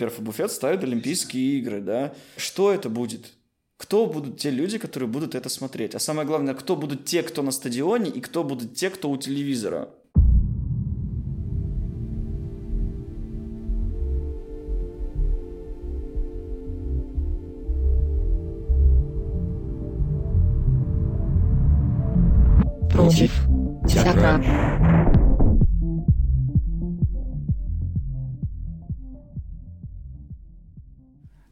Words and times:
перфобуфет 0.00 0.50
ставит 0.50 0.82
Олимпийские 0.82 1.58
игры, 1.58 1.80
да. 1.82 2.14
Что 2.38 2.72
это 2.72 2.88
будет? 2.88 3.32
Кто 3.76 4.06
будут 4.06 4.40
те 4.40 4.50
люди, 4.50 4.78
которые 4.78 5.08
будут 5.08 5.34
это 5.34 5.50
смотреть? 5.50 5.94
А 5.94 5.98
самое 5.98 6.26
главное, 6.26 6.54
кто 6.54 6.74
будут 6.74 7.04
те, 7.04 7.22
кто 7.22 7.42
на 7.42 7.50
стадионе, 7.50 8.10
и 8.10 8.20
кто 8.20 8.42
будут 8.42 8.74
те, 8.74 8.88
кто 8.88 9.10
у 9.10 9.16
телевизора? 9.18 9.90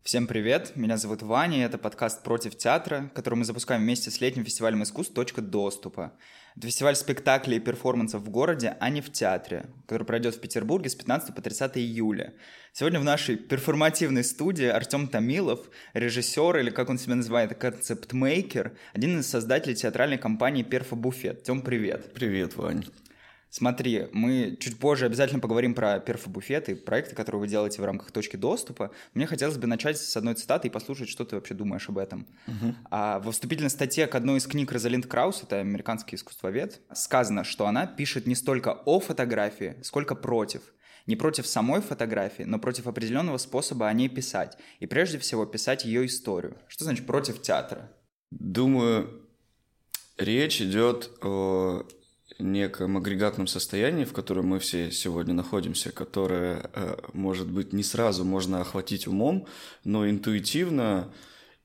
Всем 0.09 0.27
привет, 0.27 0.73
меня 0.75 0.97
зовут 0.97 1.21
Ваня, 1.21 1.59
и 1.59 1.61
это 1.61 1.77
подкаст 1.77 2.23
«Против 2.23 2.57
театра», 2.57 3.11
который 3.15 3.35
мы 3.35 3.45
запускаем 3.45 3.83
вместе 3.83 4.11
с 4.11 4.23
летним 4.23 4.43
фестивалем 4.47 4.83
искусств 4.83 5.13
«Точка 5.13 5.43
доступа». 5.43 6.15
Это 6.57 6.67
фестиваль 6.67 6.97
спектаклей 6.97 7.59
и 7.59 7.61
перформансов 7.61 8.23
в 8.23 8.31
городе, 8.31 8.75
а 8.81 8.89
не 8.89 9.03
в 9.03 9.13
театре, 9.13 9.67
который 9.87 10.05
пройдет 10.05 10.35
в 10.35 10.41
Петербурге 10.41 10.89
с 10.89 10.95
15 10.95 11.35
по 11.35 11.43
30 11.43 11.77
июля. 11.77 12.33
Сегодня 12.73 13.01
в 13.01 13.05
нашей 13.05 13.37
перформативной 13.37 14.25
студии 14.25 14.65
Артем 14.65 15.09
Томилов, 15.09 15.69
режиссер, 15.93 16.57
или 16.57 16.71
как 16.71 16.89
он 16.89 16.97
себя 16.97 17.15
называет, 17.15 17.59
концептмейкер, 17.59 18.79
один 18.95 19.21
из 19.21 19.27
создателей 19.27 19.75
театральной 19.75 20.17
компании 20.17 20.63
«Перфо 20.63 20.97
Буфет». 20.97 21.43
Тем, 21.43 21.61
привет. 21.61 22.15
Привет, 22.15 22.57
Вань. 22.57 22.83
Смотри, 23.51 24.09
мы 24.13 24.57
чуть 24.61 24.79
позже 24.79 25.07
обязательно 25.07 25.41
поговорим 25.41 25.75
про 25.75 26.01
перфобуфет 26.01 26.69
и 26.69 26.75
проекты, 26.75 27.15
которые 27.15 27.41
вы 27.41 27.49
делаете 27.49 27.81
в 27.81 27.85
рамках 27.85 28.11
точки 28.13 28.37
доступа. 28.37 28.91
Мне 29.15 29.27
хотелось 29.27 29.57
бы 29.57 29.67
начать 29.67 29.99
с 29.99 30.17
одной 30.17 30.35
цитаты 30.35 30.69
и 30.69 30.71
послушать, 30.71 31.09
что 31.09 31.25
ты 31.25 31.37
вообще 31.37 31.55
думаешь 31.55 31.89
об 31.89 31.99
этом. 31.99 32.27
Uh-huh. 32.47 32.75
А, 32.91 33.21
во 33.21 33.33
вступительной 33.33 33.71
статье 33.71 34.07
к 34.07 34.15
одной 34.15 34.39
из 34.39 34.47
книг 34.47 34.71
Розалинд 34.71 35.07
Краус, 35.07 35.43
это 35.43 35.61
американский 35.61 36.17
искусствовед, 36.17 36.81
сказано, 36.93 37.43
что 37.45 37.67
она 37.67 37.87
пишет 37.87 38.27
не 38.27 38.35
столько 38.35 38.73
о 38.85 39.01
фотографии, 39.01 39.77
сколько 39.83 40.15
против. 40.15 40.63
Не 41.07 41.17
против 41.17 41.47
самой 41.47 41.81
фотографии, 41.81 42.43
но 42.43 42.59
против 42.59 42.87
определенного 42.87 43.39
способа 43.39 43.89
о 43.89 43.93
ней 43.95 44.11
писать. 44.11 44.59
И 44.79 44.87
прежде 44.87 45.19
всего 45.19 45.47
писать 45.47 45.87
ее 45.87 46.05
историю. 46.05 46.59
Что 46.69 46.85
значит 46.85 47.07
против 47.07 47.41
театра? 47.41 47.91
Думаю, 48.31 49.27
речь 50.19 50.61
идет 50.61 51.11
о 51.23 51.89
неком 52.39 52.97
агрегатном 52.97 53.47
состоянии, 53.47 54.05
в 54.05 54.13
котором 54.13 54.47
мы 54.47 54.59
все 54.59 54.91
сегодня 54.91 55.35
находимся, 55.35 55.91
которое, 55.91 56.71
э, 56.75 56.97
может 57.13 57.49
быть, 57.49 57.73
не 57.73 57.83
сразу 57.83 58.25
можно 58.25 58.61
охватить 58.61 59.07
умом, 59.07 59.47
но 59.85 60.09
интуитивно 60.09 61.13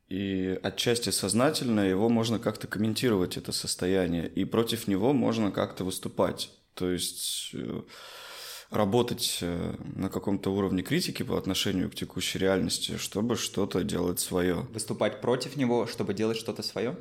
и 0.09 0.59
отчасти 0.61 1.09
сознательно 1.09 1.81
его 1.81 2.09
можно 2.09 2.39
как-то 2.39 2.67
комментировать, 2.67 3.37
это 3.37 3.51
состояние, 3.51 4.27
и 4.27 4.45
против 4.45 4.87
него 4.87 5.13
можно 5.13 5.51
как-то 5.51 5.83
выступать. 5.83 6.51
То 6.73 6.89
есть 6.91 7.51
э, 7.53 7.81
работать 8.69 9.39
э, 9.41 9.75
на 9.95 10.09
каком-то 10.09 10.51
уровне 10.51 10.81
критики 10.81 11.23
по 11.23 11.37
отношению 11.37 11.89
к 11.89 11.95
текущей 11.95 12.39
реальности, 12.39 12.97
чтобы 12.97 13.35
что-то 13.35 13.83
делать 13.83 14.19
свое. 14.19 14.67
Выступать 14.73 15.21
против 15.21 15.55
него, 15.55 15.87
чтобы 15.87 16.13
делать 16.13 16.37
что-то 16.37 16.63
свое? 16.63 16.97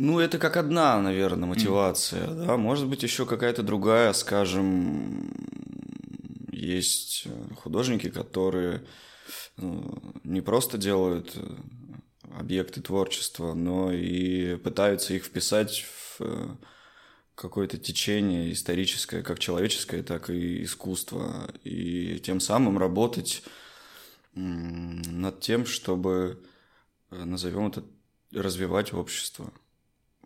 Ну, 0.00 0.20
это 0.20 0.38
как 0.38 0.56
одна, 0.56 1.00
наверное, 1.02 1.48
мотивация, 1.48 2.28
mm. 2.28 2.46
да. 2.46 2.56
Может 2.56 2.86
быть, 2.86 3.02
еще 3.02 3.26
какая-то 3.26 3.64
другая, 3.64 4.12
скажем, 4.12 5.28
есть 6.52 7.26
художники, 7.56 8.08
которые 8.08 8.86
ну, 9.56 10.00
не 10.22 10.40
просто 10.40 10.78
делают 10.78 11.32
э, 11.34 11.56
объекты 12.38 12.80
творчества, 12.80 13.54
но 13.54 13.90
и 13.90 14.54
пытаются 14.54 15.14
их 15.14 15.24
вписать 15.24 15.84
в 15.84 16.20
э, 16.20 16.48
какое-то 17.34 17.76
течение 17.76 18.52
историческое, 18.52 19.24
как 19.24 19.40
человеческое, 19.40 20.04
так 20.04 20.30
и 20.30 20.62
искусство, 20.62 21.50
и 21.64 22.20
тем 22.20 22.38
самым 22.38 22.78
работать 22.78 23.42
над 24.34 25.40
тем, 25.40 25.66
чтобы, 25.66 26.40
э, 27.10 27.24
назовем 27.24 27.66
это, 27.66 27.82
развивать 28.30 28.94
общество. 28.94 29.52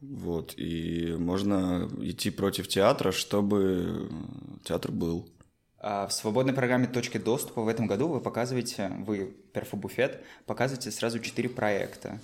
Вот, 0.03 0.55
и 0.57 1.15
можно 1.17 1.89
идти 2.01 2.31
против 2.31 2.67
театра, 2.67 3.13
чтобы 3.13 4.11
театр 4.65 4.91
был. 4.91 5.29
А 5.79 6.09
в 6.09 6.13
свободной 6.13 6.53
программе 6.53 6.89
«Точки 6.89 7.19
доступа» 7.19 7.63
в 7.63 7.69
этом 7.69 7.87
году 7.87 8.09
вы 8.09 8.21
показываете, 8.21 8.91
вы, 9.07 9.37
Перфобуфет, 9.53 10.25
показываете 10.45 10.91
сразу 10.91 11.21
четыре 11.21 11.49
проекта. 11.49 12.21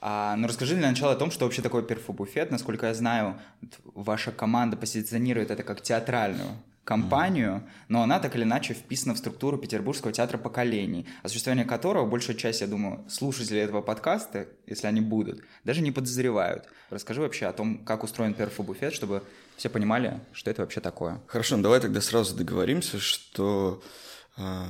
А, 0.00 0.36
ну, 0.36 0.46
расскажи 0.46 0.76
для 0.76 0.88
начала 0.88 1.12
о 1.12 1.16
том, 1.16 1.32
что 1.32 1.44
вообще 1.44 1.60
такое 1.60 1.82
Перфобуфет. 1.82 2.52
Насколько 2.52 2.86
я 2.86 2.94
знаю, 2.94 3.40
ваша 3.84 4.30
команда 4.30 4.76
позиционирует 4.76 5.50
это 5.50 5.64
как 5.64 5.80
театральную 5.80 6.50
компанию, 6.88 7.62
но 7.88 8.02
она 8.02 8.18
так 8.18 8.34
или 8.34 8.44
иначе 8.44 8.72
вписана 8.72 9.14
в 9.14 9.18
структуру 9.18 9.58
Петербургского 9.58 10.10
театра 10.10 10.38
поколений, 10.38 11.06
о 11.22 11.64
которого 11.66 12.06
большая 12.06 12.34
часть, 12.34 12.62
я 12.62 12.66
думаю, 12.66 13.04
слушателей 13.10 13.60
этого 13.60 13.82
подкаста, 13.82 14.48
если 14.66 14.86
они 14.86 15.02
будут, 15.02 15.42
даже 15.64 15.82
не 15.82 15.92
подозревают. 15.92 16.64
Расскажи 16.88 17.20
вообще 17.20 17.44
о 17.44 17.52
том, 17.52 17.84
как 17.84 18.04
устроен 18.04 18.32
перфобуфет, 18.32 18.94
чтобы 18.94 19.22
все 19.58 19.68
понимали, 19.68 20.18
что 20.32 20.50
это 20.50 20.62
вообще 20.62 20.80
такое. 20.80 21.20
Хорошо, 21.26 21.58
ну 21.58 21.62
давай 21.62 21.80
тогда 21.80 22.00
сразу 22.00 22.34
договоримся, 22.34 22.98
что 22.98 23.82
э, 24.38 24.64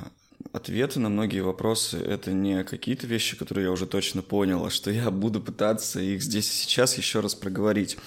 ответы 0.51 0.99
на 0.99 1.07
многие 1.07 1.39
вопросы— 1.39 1.97
это 2.05 2.33
не 2.33 2.65
какие-то 2.65 3.07
вещи, 3.07 3.37
которые 3.37 3.67
я 3.67 3.71
уже 3.71 3.85
точно 3.85 4.23
понял, 4.23 4.65
а 4.65 4.69
что 4.69 4.91
я 4.91 5.09
буду 5.09 5.39
пытаться 5.39 6.01
их 6.01 6.21
здесь 6.21 6.49
и 6.49 6.63
сейчас 6.63 6.97
еще 6.97 7.21
раз 7.21 7.33
проговорить. 7.33 7.97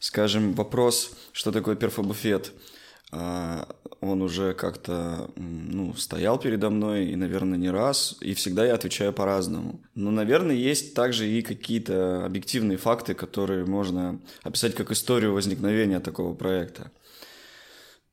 Скажем, 0.00 0.54
вопрос, 0.54 1.12
что 1.32 1.52
такое 1.52 1.76
перфобуфет— 1.76 2.52
он 3.12 4.22
уже 4.22 4.54
как-то 4.54 5.30
ну, 5.36 5.94
стоял 5.94 6.38
передо 6.38 6.70
мной, 6.70 7.06
и, 7.06 7.16
наверное, 7.16 7.58
не 7.58 7.70
раз, 7.70 8.16
и 8.20 8.34
всегда 8.34 8.64
я 8.64 8.74
отвечаю 8.74 9.12
по-разному. 9.12 9.82
Но, 9.94 10.10
наверное, 10.10 10.54
есть 10.54 10.94
также 10.94 11.28
и 11.28 11.42
какие-то 11.42 12.24
объективные 12.24 12.78
факты, 12.78 13.14
которые 13.14 13.66
можно 13.66 14.20
описать 14.42 14.74
как 14.74 14.90
историю 14.90 15.34
возникновения 15.34 16.00
такого 16.00 16.34
проекта. 16.34 16.92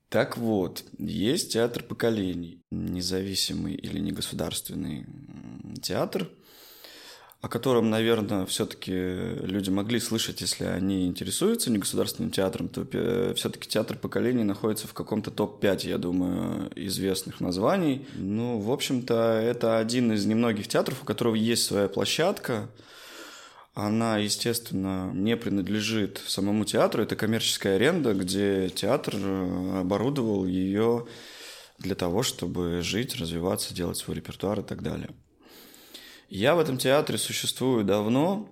Так 0.10 0.38
вот, 0.38 0.84
есть 0.98 1.54
театр 1.54 1.84
поколений, 1.84 2.64
независимый 2.72 3.76
или 3.76 4.00
негосударственный 4.00 5.06
театр– 5.82 6.30
о 7.48 7.50
котором, 7.50 7.90
наверное, 7.90 8.46
все-таки 8.46 8.92
люди 8.92 9.70
могли 9.70 10.02
слышать, 10.02 10.42
если 10.42 10.66
они 10.66 11.08
интересуются 11.08 11.72
негосударственным 11.72 12.30
театром, 12.30 12.68
то 12.68 12.86
все-таки 13.36 13.70
театр 13.70 13.98
поколений 13.98 14.44
находится 14.44 14.86
в 14.86 14.94
каком-то 14.94 15.32
топ-5, 15.32 15.88
я 15.88 15.98
думаю, 15.98 16.70
известных 16.76 17.40
названий. 17.40 18.06
Ну, 18.16 18.60
в 18.60 18.70
общем-то, 18.70 19.40
это 19.42 19.78
один 19.78 20.12
из 20.12 20.26
немногих 20.26 20.68
театров, 20.68 21.04
у 21.04 21.06
которого 21.06 21.36
есть 21.36 21.64
своя 21.64 21.88
площадка. 21.88 22.68
Она, 23.74 24.18
естественно, 24.18 25.10
не 25.14 25.38
принадлежит 25.38 26.22
самому 26.28 26.66
театру. 26.66 27.02
Это 27.02 27.16
коммерческая 27.16 27.78
аренда, 27.78 28.14
где 28.14 28.68
театр 28.68 29.16
оборудовал 29.16 30.46
ее 30.46 31.08
для 31.80 31.96
того, 31.96 32.24
чтобы 32.24 32.82
жить, 32.82 33.16
развиваться, 33.16 33.74
делать 33.74 33.96
свой 33.96 34.18
репертуар 34.18 34.60
и 34.60 34.64
так 34.64 34.84
далее. 34.84 35.12
Я 36.30 36.56
в 36.56 36.60
этом 36.60 36.78
театре 36.78 37.18
существую 37.18 37.86
давно, 37.86 38.50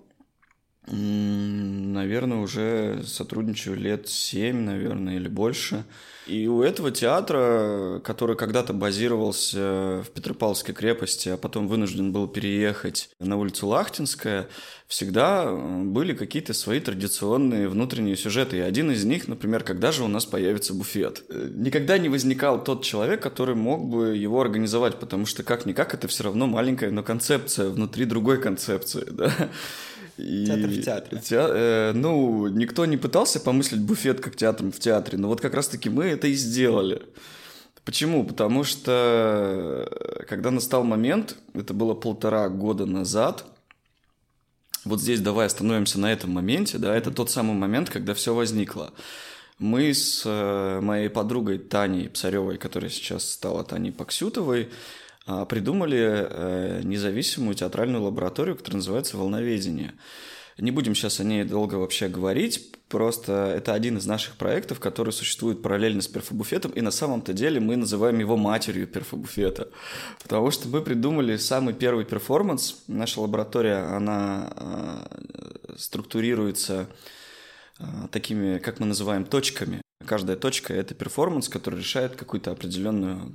наверное, 0.86 2.38
уже 2.38 3.02
сотрудничаю 3.04 3.76
лет 3.76 4.08
семь, 4.08 4.60
наверное, 4.60 5.16
или 5.16 5.28
больше. 5.28 5.84
И 6.26 6.48
у 6.48 6.62
этого 6.62 6.90
театра, 6.90 8.00
который 8.02 8.36
когда-то 8.36 8.72
базировался 8.72 10.02
в 10.04 10.10
Петропавловской 10.12 10.74
крепости, 10.74 11.28
а 11.28 11.36
потом 11.36 11.68
вынужден 11.68 12.12
был 12.12 12.26
переехать 12.26 13.10
на 13.20 13.36
улицу 13.36 13.68
Лахтинская, 13.68 14.48
всегда 14.88 15.52
были 15.52 16.14
какие-то 16.14 16.52
свои 16.52 16.80
традиционные 16.80 17.68
внутренние 17.68 18.16
сюжеты. 18.16 18.58
И 18.58 18.60
один 18.60 18.90
из 18.90 19.04
них, 19.04 19.28
например, 19.28 19.62
когда 19.62 19.92
же 19.92 20.02
у 20.02 20.08
нас 20.08 20.26
появится 20.26 20.74
буфет. 20.74 21.22
Никогда 21.30 21.96
не 21.98 22.08
возникал 22.08 22.62
тот 22.62 22.82
человек, 22.82 23.22
который 23.22 23.54
мог 23.54 23.88
бы 23.88 24.16
его 24.16 24.40
организовать, 24.40 24.98
потому 24.98 25.26
что 25.26 25.44
как-никак 25.44 25.94
это 25.94 26.08
все 26.08 26.24
равно 26.24 26.46
маленькая, 26.46 26.90
но 26.90 27.04
концепция 27.04 27.68
внутри 27.68 28.04
другой 28.04 28.40
концепции. 28.40 29.06
Да? 29.16 29.32
И 30.18 30.46
Театр 30.46 30.70
в 30.70 30.82
театре. 30.82 31.20
Те, 31.22 31.36
э, 31.36 31.92
ну, 31.94 32.46
никто 32.48 32.86
не 32.86 32.96
пытался 32.96 33.38
помыслить 33.38 33.82
буфет 33.82 34.20
как 34.20 34.36
театром 34.36 34.72
в 34.72 34.78
театре, 34.78 35.18
но 35.18 35.28
вот 35.28 35.40
как 35.40 35.54
раз-таки 35.54 35.90
мы 35.90 36.04
это 36.04 36.26
и 36.26 36.34
сделали. 36.34 37.02
Почему? 37.84 38.24
Потому 38.24 38.64
что 38.64 39.86
э, 39.88 40.24
когда 40.24 40.50
настал 40.50 40.82
момент, 40.84 41.36
это 41.54 41.72
было 41.74 41.94
полтора 41.94 42.48
года 42.48 42.86
назад, 42.86 43.44
вот 44.84 45.00
здесь 45.00 45.20
давай 45.20 45.46
остановимся 45.46 46.00
на 46.00 46.12
этом 46.12 46.30
моменте, 46.30 46.78
да, 46.78 46.96
это 46.96 47.10
тот 47.10 47.30
самый 47.30 47.54
момент, 47.54 47.90
когда 47.90 48.14
все 48.14 48.34
возникло. 48.34 48.92
Мы 49.58 49.94
с 49.94 50.22
э, 50.24 50.80
моей 50.80 51.08
подругой 51.08 51.58
Таней 51.58 52.08
Псаревой, 52.08 52.58
которая 52.58 52.90
сейчас 52.90 53.30
стала 53.30 53.64
Таней 53.64 53.92
Паксютовой, 53.92 54.68
придумали 55.26 55.98
э, 55.98 56.80
независимую 56.84 57.54
театральную 57.54 58.02
лабораторию, 58.04 58.56
которая 58.56 58.76
называется 58.76 59.16
«Волноведение». 59.16 59.94
Не 60.58 60.70
будем 60.70 60.94
сейчас 60.94 61.20
о 61.20 61.24
ней 61.24 61.44
долго 61.44 61.74
вообще 61.74 62.08
говорить, 62.08 62.72
просто 62.88 63.52
это 63.54 63.74
один 63.74 63.98
из 63.98 64.06
наших 64.06 64.36
проектов, 64.36 64.80
который 64.80 65.12
существует 65.12 65.60
параллельно 65.60 66.00
с 66.00 66.08
перфобуфетом, 66.08 66.70
и 66.70 66.80
на 66.80 66.90
самом-то 66.90 67.34
деле 67.34 67.60
мы 67.60 67.76
называем 67.76 68.18
его 68.20 68.38
матерью 68.38 68.86
перфобуфета, 68.86 69.68
потому 70.22 70.50
что 70.50 70.68
мы 70.68 70.80
придумали 70.80 71.36
самый 71.36 71.74
первый 71.74 72.06
перформанс. 72.06 72.84
Наша 72.86 73.20
лаборатория, 73.20 73.84
она 73.94 74.50
э, 74.56 75.74
структурируется 75.76 76.86
э, 77.78 77.84
такими, 78.10 78.58
как 78.58 78.80
мы 78.80 78.86
называем, 78.86 79.26
точками. 79.26 79.82
Каждая 80.06 80.36
точка– 80.36 80.72
это 80.74 80.94
перформанс, 80.94 81.50
который 81.50 81.80
решает 81.80 82.16
какую-то 82.16 82.50
определенную 82.50 83.30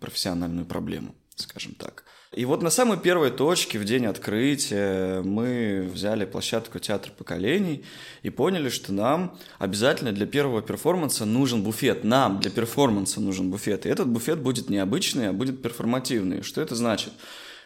профессиональную 0.00 0.66
проблему, 0.66 1.14
скажем 1.40 1.74
так. 1.74 2.04
И 2.32 2.44
вот 2.44 2.62
на 2.62 2.70
самой 2.70 2.96
первой 2.96 3.32
точке 3.32 3.76
в 3.78 3.84
день 3.84 4.06
открытия 4.06 5.20
мы 5.22 5.90
взяли 5.92 6.24
площадку 6.24 6.78
«Театр 6.78 7.10
поколений» 7.10 7.84
и 8.22 8.30
поняли, 8.30 8.68
что 8.68 8.92
нам 8.92 9.36
обязательно 9.58 10.12
для 10.12 10.26
первого 10.26 10.62
перформанса 10.62 11.24
нужен 11.24 11.64
буфет. 11.64 12.04
Нам 12.04 12.38
для 12.38 12.52
перформанса 12.52 13.20
нужен 13.20 13.50
буфет. 13.50 13.84
И 13.84 13.88
этот 13.88 14.06
буфет 14.06 14.38
будет 14.38 14.70
необычный, 14.70 15.30
а 15.30 15.32
будет 15.32 15.60
перформативный. 15.60 16.42
Что 16.42 16.60
это 16.60 16.76
значит? 16.76 17.12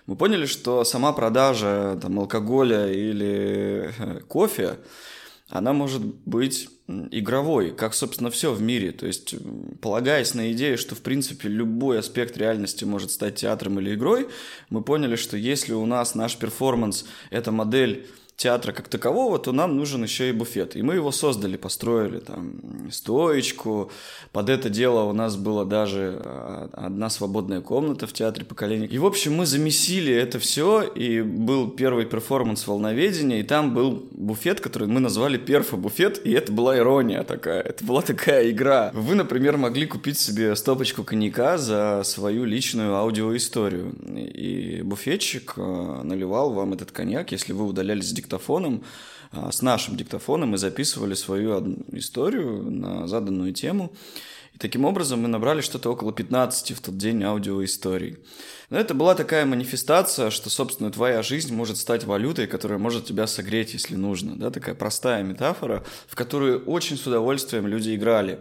Мы 0.07 0.17
поняли, 0.17 0.47
что 0.47 0.83
сама 0.85 1.13
продажа 1.13 1.99
там, 2.01 2.19
алкоголя 2.19 2.91
или 2.91 3.93
э, 3.99 4.21
кофе, 4.21 4.79
она 5.51 5.75
может 5.75 6.03
быть 6.03 6.71
игровой, 6.87 7.71
как, 7.71 7.95
собственно, 7.95 8.31
все 8.31 8.53
в 8.53 8.61
мире. 8.61 8.93
То 8.93 9.07
есть, 9.07 9.35
полагаясь 9.81 10.35
на 10.35 10.53
идею, 10.53 10.77
что, 10.77 10.95
в 10.95 11.01
принципе, 11.01 11.49
любой 11.49 11.99
аспект 11.99 12.37
реальности 12.37 12.85
может 12.85 13.11
стать 13.11 13.37
театром 13.37 13.81
или 13.81 13.95
игрой, 13.95 14.29
мы 14.69 14.83
поняли, 14.83 15.17
что 15.17 15.37
если 15.37 15.73
у 15.73 15.87
нас 15.87 16.15
наш 16.15 16.37
перформанс– 16.37 17.07
это 17.31 17.53
модель 17.53 18.07
театра 18.37 18.73
как 18.73 18.89
такового, 18.89 19.39
то 19.39 19.53
нам 19.53 19.77
нужен 19.77 20.03
еще 20.03 20.29
и 20.29 20.33
буфет. 20.33 20.77
И 20.77 20.83
мы 20.83 20.95
его 20.95 21.13
создали, 21.13 21.57
построили 21.57 22.19
там 22.19 22.91
стоечку. 22.91 23.91
Под 24.33 24.49
это 24.49 24.69
дело 24.69 25.05
у 25.05 25.13
нас 25.13 25.37
была 25.37 25.65
даже 25.65 26.21
а, 26.25 26.69
одна 26.73 27.11
свободная 27.11 27.61
комната 27.61 28.07
в 28.07 28.13
театре 28.13 28.45
поколений. 28.45 28.87
И, 28.87 28.99
в 28.99 29.07
общем, 29.07 29.35
мы 29.35 29.47
замесили 29.47 30.13
это 30.13 30.39
все, 30.39 30.83
и 30.83 31.23
был 31.23 31.71
первый 31.71 32.07
перформанс 32.07 32.67
волноведения, 32.67 33.41
и 33.41 33.45
там 33.45 33.75
был 33.75 34.09
буфет, 34.11 34.61
который 34.61 34.89
мы 34.89 35.01
назвали 35.01 35.39
перфо-буфет, 35.39 36.21
и 36.25 36.33
это 36.33 36.53
была 36.53 36.77
ирония 36.77 37.23
такая, 37.23 37.61
это 37.61 37.85
была 37.85 38.03
такая 38.03 38.51
игра. 38.51 38.91
Вы, 38.95 39.15
например, 39.15 39.57
могли 39.57 39.87
купить 39.87 40.19
себе 40.19 40.57
стопочку 40.57 41.05
коньяка 41.05 41.57
за 41.59 42.03
свою 42.05 42.45
личную 42.45 42.97
аудиоисторию, 42.97 43.95
и 44.05 44.83
буфетчик 44.83 45.55
а, 45.57 46.03
наливал 46.03 46.53
вам 46.53 46.73
этот 46.73 46.91
коньяк, 46.91 47.31
если 47.33 47.53
вы 47.53 47.65
удалялись 47.65 48.09
с 48.09 48.13
диктофоном, 48.25 48.85
а, 49.33 49.53
с 49.53 49.63
нашим 49.63 49.97
диктофоном 49.97 50.51
мы 50.51 50.59
записывали 50.59 51.15
свою 51.15 51.77
историю 51.93 52.71
на 52.71 53.07
заданную 53.07 53.53
тему. 53.53 53.93
И 54.55 54.59
таким 54.59 54.85
образом 54.85 55.21
мы 55.21 55.29
набрали 55.29 55.61
что-то 55.61 55.91
около 55.91 56.13
15 56.13 56.73
в 56.73 56.81
тот 56.81 56.97
день 56.97 57.25
аудиоисторий. 57.25 58.19
Но 58.71 58.79
это 58.79 58.95
была 58.95 59.15
такая 59.17 59.45
манифестация, 59.45 60.31
что, 60.31 60.49
собственно, 60.49 60.93
твоя 60.93 61.23
жизнь 61.23 61.53
может 61.53 61.77
стать 61.77 62.05
валютой, 62.05 62.47
которая 62.47 62.79
может 62.79 63.05
тебя 63.05 63.27
согреть, 63.27 63.73
если 63.75 63.97
нужно. 63.97 64.37
Да? 64.37 64.51
Такая 64.51 64.77
простая 64.77 65.25
метафора, 65.25 65.85
в 66.07 66.15
которую 66.15 66.65
очень 66.65 66.97
с 66.97 67.07
удовольствием 67.07 67.67
люди 67.67 67.95
играли. 67.95 68.39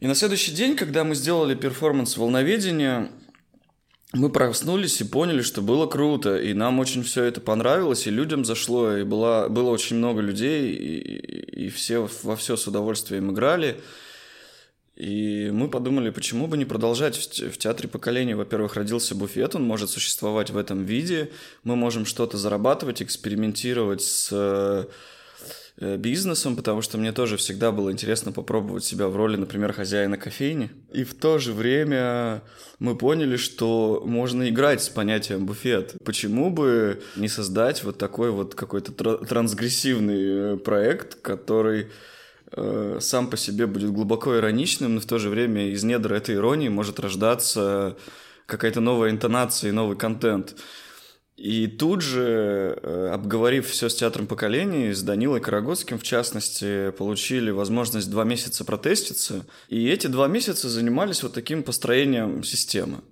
И 0.00 0.06
на 0.06 0.14
следующий 0.14 0.52
день, 0.52 0.76
когда 0.76 1.04
мы 1.04 1.14
сделали 1.14 1.54
перформанс 1.54 2.18
волноведения, 2.18 3.10
мы 4.12 4.30
проснулись 4.30 5.00
и 5.00 5.04
поняли, 5.04 5.42
что 5.42 5.62
было 5.62 5.86
круто, 5.86 6.36
и 6.36 6.54
нам 6.54 6.78
очень 6.78 7.02
все 7.02 7.24
это 7.24 7.40
понравилось, 7.40 8.06
и 8.06 8.10
людям 8.10 8.44
зашло, 8.44 8.96
и 8.96 9.02
было, 9.02 9.48
было 9.48 9.70
очень 9.70 9.96
много 9.96 10.20
людей, 10.20 10.72
и, 10.72 11.66
и 11.66 11.68
все 11.68 12.08
во 12.22 12.36
все 12.36 12.56
с 12.56 12.66
удовольствием 12.66 13.32
играли. 13.32 13.80
И 14.94 15.50
мы 15.52 15.68
подумали, 15.68 16.08
почему 16.08 16.46
бы 16.46 16.56
не 16.56 16.64
продолжать 16.64 17.16
в 17.18 17.58
театре 17.58 17.86
поколений. 17.88 18.34
Во-первых, 18.34 18.76
родился 18.76 19.14
буфет, 19.14 19.54
он 19.54 19.64
может 19.64 19.90
существовать 19.90 20.50
в 20.50 20.56
этом 20.56 20.84
виде, 20.84 21.30
мы 21.64 21.76
можем 21.76 22.06
что-то 22.06 22.38
зарабатывать, 22.38 23.02
экспериментировать 23.02 24.00
с 24.02 24.88
бизнесом, 25.78 26.56
потому 26.56 26.80
что 26.80 26.96
мне 26.96 27.12
тоже 27.12 27.36
всегда 27.36 27.70
было 27.70 27.92
интересно 27.92 28.32
попробовать 28.32 28.84
себя 28.84 29.08
в 29.08 29.16
роли, 29.16 29.36
например, 29.36 29.72
хозяина 29.72 30.16
кофейни. 30.16 30.70
И 30.92 31.04
в 31.04 31.14
то 31.14 31.38
же 31.38 31.52
время 31.52 32.42
мы 32.78 32.96
поняли, 32.96 33.36
что 33.36 34.02
можно 34.04 34.48
играть 34.48 34.82
с 34.82 34.88
понятием 34.88 35.44
буфет. 35.44 35.94
Почему 36.04 36.50
бы 36.50 37.02
не 37.16 37.28
создать 37.28 37.84
вот 37.84 37.98
такой 37.98 38.30
вот 38.30 38.54
какой-то 38.54 38.92
трансгрессивный 38.92 40.54
э, 40.54 40.56
проект, 40.56 41.20
который 41.20 41.88
э, 42.52 42.98
сам 43.00 43.28
по 43.28 43.36
себе 43.36 43.66
будет 43.66 43.92
глубоко 43.92 44.36
ироничным, 44.36 44.94
но 44.94 45.00
в 45.00 45.06
то 45.06 45.18
же 45.18 45.28
время 45.28 45.68
из 45.68 45.84
недр 45.84 46.14
этой 46.14 46.36
иронии 46.36 46.68
может 46.68 47.00
рождаться 47.00 47.96
какая-то 48.46 48.80
новая 48.80 49.10
интонация 49.10 49.68
и 49.68 49.72
новый 49.72 49.96
контент. 49.96 50.54
И 51.36 51.66
тут 51.66 52.00
же, 52.00 52.78
э, 52.82 53.10
обговорив 53.12 53.68
все 53.68 53.90
с 53.90 53.94
театром 53.94 54.26
поколений, 54.26 54.92
с 54.94 55.02
Данилой 55.02 55.40
Карагодским, 55.40 55.98
в 55.98 56.02
частности, 56.02 56.90
получили 56.92 57.50
возможность 57.50 58.10
два 58.10 58.24
месяца 58.24 58.64
протеститься. 58.64 59.44
И 59.68 59.86
эти 59.88 60.06
два 60.06 60.28
месяца 60.28 60.70
занимались 60.70 61.22
вот 61.22 61.34
таким 61.34 61.62
построением 61.62 62.42
системы. 62.42 63.02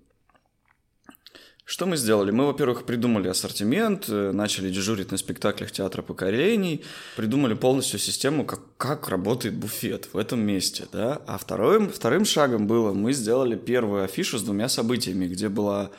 Что 1.66 1.86
мы 1.86 1.98
сделали? 1.98 2.30
Мы, 2.30 2.46
во-первых, 2.46 2.84
придумали 2.84 3.28
ассортимент, 3.28 4.06
э, 4.08 4.32
начали 4.32 4.70
дежурить 4.70 5.10
на 5.10 5.18
спектаклях 5.18 5.70
театра 5.70 6.00
поколений, 6.00 6.82
придумали 7.16 7.52
полностью 7.52 7.98
систему, 7.98 8.46
как, 8.46 8.60
как 8.78 9.08
работает 9.10 9.54
буфет 9.54 10.08
в 10.14 10.16
этом 10.16 10.40
месте. 10.40 10.86
Да? 10.92 11.20
А 11.26 11.36
вторым, 11.36 11.90
вторым 11.90 12.24
шагом 12.24 12.66
было, 12.66 12.94
мы 12.94 13.12
сделали 13.12 13.54
первую 13.56 14.04
афишу 14.04 14.38
с 14.38 14.42
двумя 14.42 14.70
событиями, 14.70 15.26
где 15.26 15.50
была 15.50 15.90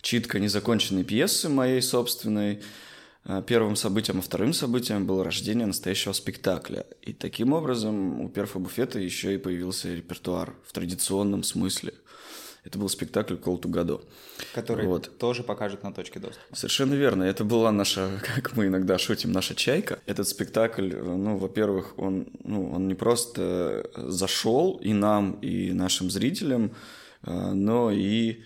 читка 0.00 0.38
незаконченной 0.38 1.04
пьесы 1.04 1.48
моей 1.48 1.82
собственной. 1.82 2.60
А, 3.24 3.42
первым 3.42 3.76
событием, 3.76 4.20
а 4.20 4.22
вторым 4.22 4.54
событием 4.54 5.06
было 5.06 5.22
рождение 5.22 5.66
настоящего 5.66 6.14
спектакля. 6.14 6.86
И 7.02 7.12
таким 7.12 7.52
образом 7.52 8.22
у 8.22 8.28
Перфа 8.30 8.58
Буфета 8.58 8.98
еще 8.98 9.34
и 9.34 9.38
появился 9.38 9.94
репертуар 9.94 10.54
в 10.64 10.72
традиционном 10.72 11.42
смысле. 11.42 11.92
Это 12.64 12.78
был 12.78 12.88
спектакль 12.88 13.34
«Call 13.34 13.60
to 13.60 13.70
Godot». 13.70 14.04
Который 14.54 14.86
вот. 14.86 15.18
тоже 15.18 15.42
покажут 15.42 15.82
на 15.82 15.92
точке 15.92 16.20
доступа. 16.20 16.56
Совершенно 16.56 16.94
верно. 16.94 17.22
Это 17.22 17.44
была 17.44 17.70
наша, 17.70 18.10
как 18.34 18.56
мы 18.56 18.66
иногда 18.66 18.96
шутим, 18.98 19.30
наша 19.30 19.54
чайка. 19.54 20.00
Этот 20.06 20.26
спектакль, 20.26 20.94
ну, 20.94 21.36
во-первых, 21.36 21.98
он, 21.98 22.28
ну, 22.44 22.70
он 22.72 22.88
не 22.88 22.94
просто 22.94 23.90
зашел 23.94 24.80
и 24.82 24.94
нам, 24.94 25.32
и 25.40 25.72
нашим 25.72 26.10
зрителям, 26.10 26.74
но 27.22 27.90
и 27.90 28.42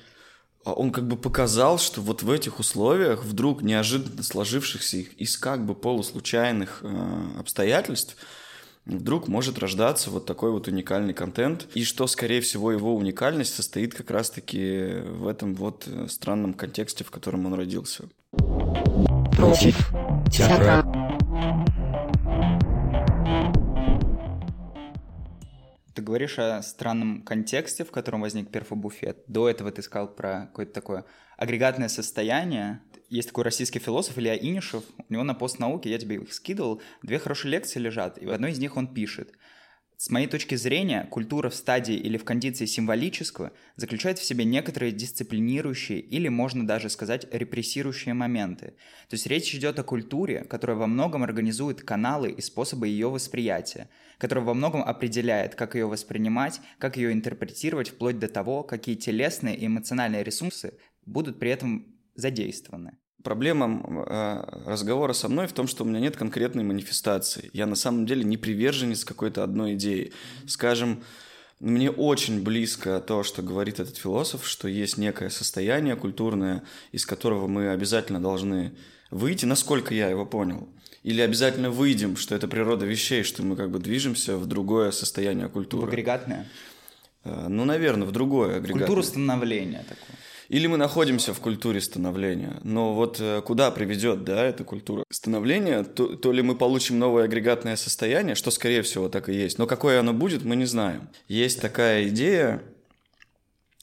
он 0.64 0.92
как 0.92 1.06
бы 1.06 1.16
показал, 1.16 1.78
что 1.78 2.00
вот 2.00 2.22
в 2.22 2.30
этих 2.30 2.58
условиях, 2.58 3.24
вдруг 3.24 3.62
неожиданно 3.62 4.22
сложившихся 4.22 4.98
из 4.98 5.36
как 5.36 5.64
бы 5.66 5.74
полуслучайных 5.74 6.80
э, 6.82 7.38
обстоятельств, 7.38 8.16
вдруг 8.84 9.28
может 9.28 9.58
рождаться 9.58 10.10
вот 10.10 10.26
такой 10.26 10.50
вот 10.50 10.68
уникальный 10.68 11.14
контент, 11.14 11.66
и 11.74 11.84
что, 11.84 12.06
скорее 12.06 12.40
всего, 12.40 12.72
его 12.72 12.94
уникальность 12.96 13.54
состоит 13.54 13.94
как 13.94 14.10
раз-таки 14.10 15.02
в 15.04 15.26
этом 15.26 15.54
вот 15.54 15.84
э, 15.86 16.06
странном 16.08 16.54
контексте, 16.54 17.04
в 17.04 17.10
котором 17.10 17.46
он 17.46 17.54
родился. 17.54 18.04
Против 19.36 19.76
театра. 20.30 20.81
Ты 25.94 26.02
говоришь 26.02 26.38
о 26.38 26.62
странном 26.62 27.22
контексте, 27.22 27.84
в 27.84 27.90
котором 27.90 28.22
возник 28.22 28.50
перфобуфет. 28.50 29.24
До 29.26 29.48
этого 29.48 29.70
ты 29.70 29.82
сказал 29.82 30.08
про 30.08 30.46
какое-то 30.46 30.72
такое 30.72 31.04
агрегатное 31.36 31.88
состояние. 31.88 32.80
Есть 33.08 33.28
такой 33.28 33.44
российский 33.44 33.78
философ 33.78 34.16
Илья 34.18 34.36
Инишев, 34.36 34.84
у 34.96 35.12
него 35.12 35.22
на 35.22 35.34
постнауке, 35.34 35.90
я 35.90 35.98
тебе 35.98 36.16
их 36.16 36.32
скидывал, 36.32 36.80
две 37.02 37.18
хорошие 37.18 37.52
лекции 37.52 37.78
лежат, 37.78 38.16
и 38.16 38.24
в 38.24 38.30
одной 38.30 38.52
из 38.52 38.58
них 38.58 38.76
он 38.76 38.92
пишет– 38.92 39.32
с 40.02 40.10
моей 40.10 40.26
точки 40.26 40.56
зрения, 40.56 41.06
культура 41.12 41.48
в 41.48 41.54
стадии 41.54 41.94
или 41.94 42.18
в 42.18 42.24
кондиции 42.24 42.66
символического 42.66 43.52
заключает 43.76 44.18
в 44.18 44.24
себе 44.24 44.44
некоторые 44.44 44.90
дисциплинирующие 44.90 46.00
или, 46.00 46.26
можно 46.26 46.66
даже 46.66 46.90
сказать, 46.90 47.28
репрессирующие 47.30 48.12
моменты. 48.12 48.74
То 49.08 49.14
есть 49.14 49.28
речь 49.28 49.54
идет 49.54 49.78
о 49.78 49.84
культуре, 49.84 50.42
которая 50.42 50.76
во 50.76 50.88
многом 50.88 51.22
организует 51.22 51.82
каналы 51.82 52.32
и 52.32 52.40
способы 52.40 52.88
ее 52.88 53.10
восприятия, 53.10 53.88
которая 54.18 54.44
во 54.44 54.54
многом 54.54 54.82
определяет, 54.82 55.54
как 55.54 55.76
ее 55.76 55.86
воспринимать, 55.86 56.60
как 56.78 56.96
ее 56.96 57.12
интерпретировать, 57.12 57.90
вплоть 57.90 58.18
до 58.18 58.26
того, 58.26 58.64
какие 58.64 58.96
телесные 58.96 59.56
и 59.56 59.66
эмоциональные 59.66 60.24
ресурсы 60.24 60.74
будут 61.06 61.38
при 61.38 61.50
этом 61.52 61.94
задействованы. 62.16 62.98
Проблема 63.22 63.82
э, 64.08 64.44
разговора 64.66 65.12
со 65.12 65.28
мной 65.28 65.46
в 65.46 65.52
том, 65.52 65.68
что 65.68 65.84
у 65.84 65.86
меня 65.86 66.00
нет 66.00 66.16
конкретной 66.16 66.64
манифестации. 66.64 67.50
Я 67.52 67.66
на 67.66 67.76
самом 67.76 68.04
деле 68.06 68.24
не 68.24 68.36
приверженец 68.36 69.04
какой-то 69.04 69.44
одной 69.44 69.74
идеи. 69.74 70.12
Скажем, 70.46 71.02
Мне 71.62 71.92
очень 71.92 72.42
близко 72.42 73.00
то, 73.00 73.22
что 73.22 73.40
говорит 73.40 73.78
этот 73.78 73.96
философ, 73.96 74.44
что 74.44 74.66
есть 74.66 74.98
некое 74.98 75.30
состояние 75.30 75.94
культурное, 75.94 76.64
из 76.90 77.06
которого 77.06 77.46
мы 77.46 77.68
обязательно 77.68 78.20
должны 78.20 78.72
выйти, 79.12 79.46
насколько 79.46 79.94
я 79.94 80.08
его 80.08 80.26
понял. 80.26 80.68
Или 81.04 81.20
обязательно 81.20 81.70
выйдем, 81.70 82.16
что 82.16 82.34
это 82.34 82.48
природа 82.48 82.84
вещей, 82.84 83.22
что 83.22 83.44
мы 83.44 83.54
как 83.54 83.70
бы 83.70 83.78
движемся 83.78 84.36
в 84.36 84.46
другое 84.46 84.90
состояние 84.90 85.48
культуры. 85.48 85.86
В 85.86 85.88
агрегатное? 85.88 86.48
Э, 87.22 87.46
ну, 87.48 87.64
наверное, 87.64 88.08
в 88.08 88.10
другое 88.10 88.56
агрегатное. 88.56 88.86
Культуру 88.86 89.02
становления 89.04 89.84
такое. 89.88 90.16
Или 90.52 90.66
мы 90.66 90.76
находимся 90.76 91.32
в 91.32 91.40
культуре 91.40 91.80
становления. 91.80 92.60
Но 92.62 92.92
вот 92.92 93.18
э, 93.20 93.40
куда 93.40 93.70
приведет, 93.70 94.22
да, 94.22 94.44
эта 94.44 94.64
культура 94.64 95.02
становления? 95.08 95.82
То, 95.82 96.14
то 96.14 96.30
ли 96.30 96.42
мы 96.42 96.54
получим 96.56 96.98
новое 96.98 97.24
агрегатное 97.24 97.74
состояние, 97.76 98.34
что, 98.34 98.50
скорее 98.50 98.82
всего, 98.82 99.08
так 99.08 99.30
и 99.30 99.32
есть. 99.32 99.56
Но 99.58 99.66
какое 99.66 99.98
оно 99.98 100.12
будет, 100.12 100.44
мы 100.44 100.56
не 100.56 100.66
знаем. 100.66 101.08
Есть 101.26 101.62
такая 101.62 102.06
идея, 102.08 102.62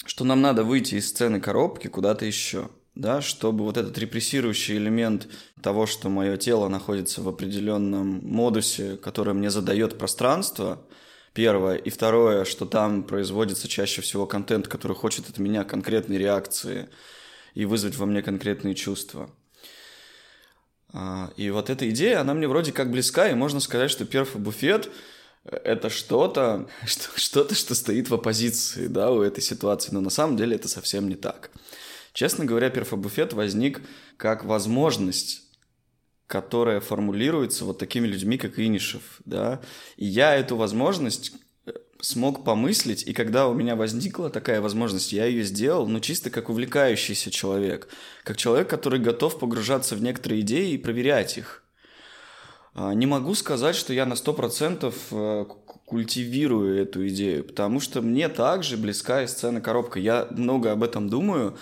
что 0.06 0.26
нам 0.26 0.42
надо 0.42 0.64
выйти 0.64 0.94
из 0.94 1.10
сцены 1.10 1.42
коробки 1.42 1.88
куда-то 1.88 2.26
еще 2.26 2.70
да, 3.00 3.22
чтобы 3.22 3.64
вот 3.64 3.78
этот 3.78 3.98
репрессирующий 3.98 4.76
элемент 4.76 5.30
того, 5.62 5.86
что 5.86 6.10
мое 6.10 6.36
тело 6.36 6.68
находится 6.68 7.22
в 7.22 7.30
определенном 7.30 8.20
модусе, 8.24 8.98
который 8.98 9.34
мне 9.34 9.50
задает 9.50 9.98
пространство, 9.98 10.82
первое, 11.34 11.76
и 11.76 11.90
второе, 11.90 12.46
что 12.46 12.66
там 12.66 13.04
производится 13.04 13.68
чаще 13.68 14.02
всего 14.02 14.26
контент, 14.26 14.68
который 14.68 14.96
хочет 14.96 15.30
от 15.30 15.38
меня 15.38 15.64
конкретной 15.64 16.18
реакции 16.18 16.90
и 17.54 17.66
вызвать 17.66 17.96
во 17.96 18.06
мне 18.06 18.22
конкретные 18.22 18.76
чувства. 18.76 19.30
А, 20.92 21.32
и 21.38 21.50
вот 21.50 21.70
эта 21.70 21.90
идея, 21.90 22.22
она 22.22 22.34
мне 22.34 22.48
вроде 22.48 22.72
как 22.72 22.92
близка, 22.92 23.30
и 23.30 23.36
можно 23.36 23.60
сказать, 23.60 23.92
что 23.92 24.06
перф 24.06 24.36
и 24.36 24.40
буфет– 24.40 24.90
это 25.44 25.90
что-то, 25.90 26.68
что-то, 27.16 27.56
что 27.56 27.76
стоит 27.76 28.10
в 28.10 28.14
оппозиции, 28.14 28.88
да, 28.88 29.12
у 29.12 29.22
этой 29.22 29.42
ситуации, 29.42 29.92
но 29.92 30.02
на 30.02 30.10
самом 30.10 30.38
деле 30.38 30.56
это 30.56 30.68
совсем 30.68 31.08
не 31.08 31.16
так. 31.16 31.52
Честно 32.14 32.46
говоря, 32.46 32.70
перфобуфет 32.70 33.34
возник 33.34 33.82
как 34.18 34.44
возможность 34.44 35.44
которая 36.30 36.80
формулируется 36.80 37.66
вот 37.66 37.80
такими 37.80 38.06
людьми, 38.06 38.38
как 38.38 38.60
Инишев, 38.60 39.20
да, 39.26 39.62
и 39.98 40.06
я 40.06 40.36
эту 40.36 40.56
возможность 40.56 41.34
э, 41.66 41.72
смог 42.02 42.46
помыслить, 42.46 43.02
и 43.02 43.14
когда 43.14 43.48
у 43.48 43.56
меня 43.56 43.76
возникла 43.76 44.30
такая 44.30 44.62
возможность, 44.62 45.12
я 45.12 45.26
ее 45.26 45.44
сделал, 45.44 45.88
ну, 45.88 46.00
чисто 46.00 46.30
как 46.30 46.50
увлекающийся 46.50 47.32
человек, 47.32 47.88
как 48.24 48.38
человек, 48.38 48.70
который 48.70 49.00
готов 49.00 49.40
погружаться 49.40 49.96
в 49.96 50.04
некоторые 50.04 50.42
идеи 50.42 50.74
и 50.74 50.78
проверять 50.78 51.40
их. 51.40 51.64
А, 52.76 52.94
не 52.94 53.08
могу 53.08 53.34
сказать, 53.34 53.76
что 53.76 53.92
я 53.92 54.06
на 54.06 54.14
100% 54.14 54.94
э, 55.10 55.46
культивирую 55.86 56.80
эту 56.80 57.08
идею, 57.08 57.44
потому 57.44 57.80
что 57.80 58.04
мне 58.04 58.30
также 58.30 58.78
близка 58.78 59.24
и 59.24 59.28
сцена 59.28 59.62
коробка. 59.62 60.00
Я 60.00 60.28
много 60.30 60.74
об 60.74 60.84
этом 60.84 61.10
думаю, 61.10 61.58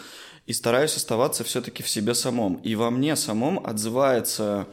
и 0.47 0.53
стараюсь 0.53 0.95
оставаться 0.95 1.43
все-таки 1.43 1.83
в 1.83 1.89
себе 1.89 2.15
самом. 2.15 2.55
И 2.55 2.73
во 2.75 2.89
мне 2.89 3.15
самом 3.17 3.63
отзывается 3.63 4.67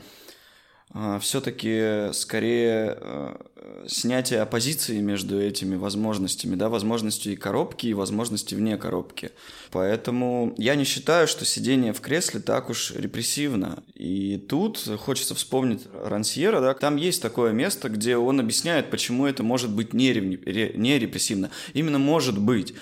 э, 0.94 1.18
все-таки 1.20 2.12
скорее 2.12 2.96
э, 3.00 3.36
снятие 3.88 4.40
оппозиции 4.40 5.00
между 5.00 5.40
этими 5.40 5.74
возможностями, 5.74 6.54
да, 6.54 6.68
возможностью 6.68 7.32
и 7.32 7.36
коробки, 7.36 7.88
и 7.88 7.94
возможности 7.94 8.54
вне 8.54 8.76
коробки. 8.76 9.32
Поэтому 9.72 10.54
я 10.58 10.76
не 10.76 10.84
считаю, 10.84 11.26
что 11.26 11.44
сидение 11.44 11.92
в 11.92 12.00
кресле 12.00 12.38
так 12.38 12.70
уж 12.70 12.92
репрессивно. 12.92 13.82
И 13.94 14.38
тут 14.48 14.78
хочется 14.98 15.34
вспомнить 15.34 15.82
Рансьера, 15.92 16.60
да, 16.60 16.74
там 16.74 16.94
есть 16.94 17.20
такое 17.20 17.52
место, 17.52 17.88
где 17.88 18.16
он 18.16 18.38
объясняет, 18.38 18.90
почему 18.90 19.26
это 19.26 19.42
может 19.42 19.72
быть 19.72 19.92
не 19.92 20.12
репрессивно. 20.12 21.50
Именно 21.72 21.98
может 21.98 22.38
быть. 22.38 22.74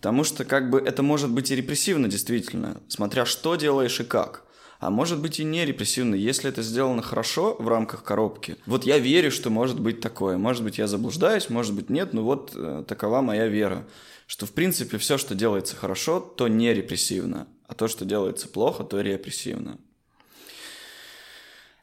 Потому 0.00 0.24
что 0.24 0.46
как 0.46 0.70
бы 0.70 0.80
это 0.80 1.02
может 1.02 1.30
быть 1.30 1.50
и 1.50 1.54
репрессивно 1.54 2.08
действительно, 2.08 2.80
смотря 2.88 3.26
что 3.26 3.56
делаешь 3.56 4.00
и 4.00 4.04
как. 4.04 4.44
А 4.78 4.88
может 4.88 5.20
быть 5.20 5.38
и 5.38 5.44
не 5.44 5.66
репрессивно, 5.66 6.14
если 6.14 6.48
это 6.48 6.62
сделано 6.62 7.02
хорошо 7.02 7.54
в 7.58 7.68
рамках 7.68 8.02
коробки. 8.02 8.56
Вот 8.64 8.84
я 8.84 8.98
верю, 8.98 9.30
что 9.30 9.50
может 9.50 9.78
быть 9.78 10.00
такое. 10.00 10.38
Может 10.38 10.64
быть, 10.64 10.78
я 10.78 10.86
заблуждаюсь, 10.86 11.50
может 11.50 11.74
быть, 11.74 11.90
нет, 11.90 12.14
но 12.14 12.22
вот 12.22 12.52
э, 12.54 12.82
такова 12.88 13.20
моя 13.20 13.46
вера. 13.46 13.86
Что, 14.26 14.46
в 14.46 14.52
принципе, 14.52 14.96
все, 14.96 15.18
что 15.18 15.34
делается 15.34 15.76
хорошо, 15.76 16.18
то 16.18 16.48
не 16.48 16.72
репрессивно. 16.72 17.46
А 17.66 17.74
то, 17.74 17.86
что 17.86 18.06
делается 18.06 18.48
плохо, 18.48 18.84
то 18.84 19.02
репрессивно. 19.02 19.76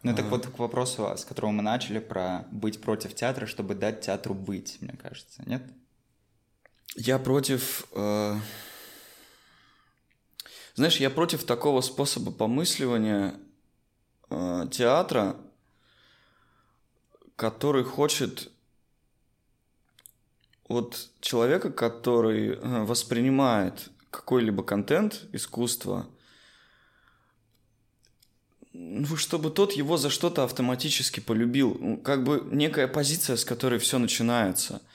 Ну, 0.01 0.15
так 0.15 0.25
вот 0.25 0.47
к 0.47 0.57
вопросу, 0.57 1.03
с 1.15 1.23
которого 1.23 1.51
мы 1.51 1.61
начали, 1.61 1.99
про 1.99 2.47
быть 2.51 2.81
против 2.81 3.13
театра, 3.13 3.45
чтобы 3.45 3.75
дать 3.75 4.01
театру 4.01 4.33
быть, 4.33 4.77
мне 4.81 4.97
кажется, 4.99 5.43
нет? 5.45 5.61
Я 6.95 7.19
против... 7.19 7.85
Э... 7.93 8.35
Знаешь, 10.75 10.97
я 10.97 11.09
против 11.09 11.43
такого 11.43 11.81
способа 11.81 12.31
помысливания 12.31 13.33
э, 14.29 14.67
театра, 14.71 15.35
который 17.35 17.83
хочет 17.83 18.51
от 20.67 21.09
человека, 21.19 21.71
который 21.71 22.49
э, 22.49 22.83
воспринимает 22.83 23.89
какой-либо 24.11 24.63
контент, 24.63 25.25
искусство, 25.33 26.07
ну, 28.73 29.15
чтобы 29.15 29.49
тот 29.49 29.73
его 29.73 29.97
за 29.97 30.11
что-то 30.11 30.43
автоматически 30.43 31.19
полюбил. 31.19 31.75
Ну, 31.79 31.97
как 31.97 32.23
бы 32.23 32.47
некая 32.51 32.87
позиция, 32.87 33.35
с 33.35 33.45
которой 33.45 33.79
все 33.79 33.97
начинается– 33.97 34.81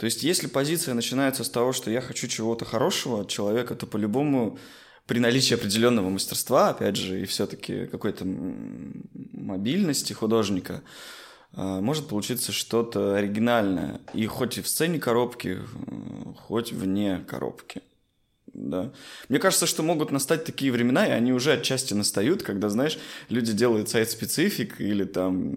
то 0.00 0.06
есть, 0.06 0.22
если 0.22 0.46
позиция 0.46 0.94
начинается 0.94 1.44
с 1.44 1.50
того, 1.50 1.74
что 1.74 1.90
я 1.90 2.00
хочу 2.00 2.26
чего-то 2.26 2.64
хорошего 2.64 3.20
от 3.20 3.28
человека, 3.28 3.74
то 3.74 3.86
по-любому 3.86 4.58
при 5.04 5.18
наличии 5.18 5.52
определенного 5.52 6.08
мастерства, 6.08 6.70
опять 6.70 6.96
же, 6.96 7.20
и 7.20 7.26
все-таки 7.26 7.84
какой-то 7.84 8.24
мобильности 8.24 10.14
художника, 10.14 10.80
а, 11.52 11.82
может 11.82 12.08
получиться 12.08 12.50
что-то 12.50 13.14
оригинальное. 13.16 14.00
И 14.14 14.24
хоть 14.24 14.56
и 14.56 14.62
в 14.62 14.68
сцене 14.68 14.98
коробки, 14.98 15.58
хоть 16.46 16.72
вне 16.72 17.22
коробки. 17.28 17.82
Да. 18.54 18.94
Мне 19.28 19.38
кажется, 19.38 19.66
что 19.66 19.82
могут 19.82 20.12
настать 20.12 20.46
такие 20.46 20.72
времена, 20.72 21.06
и 21.06 21.10
они 21.10 21.34
уже 21.34 21.52
отчасти 21.52 21.92
настают, 21.92 22.42
когда, 22.42 22.70
знаешь, 22.70 22.98
люди 23.28 23.52
делают 23.52 23.90
сайт-специфик 23.90 24.80
или 24.80 25.04
там 25.04 25.56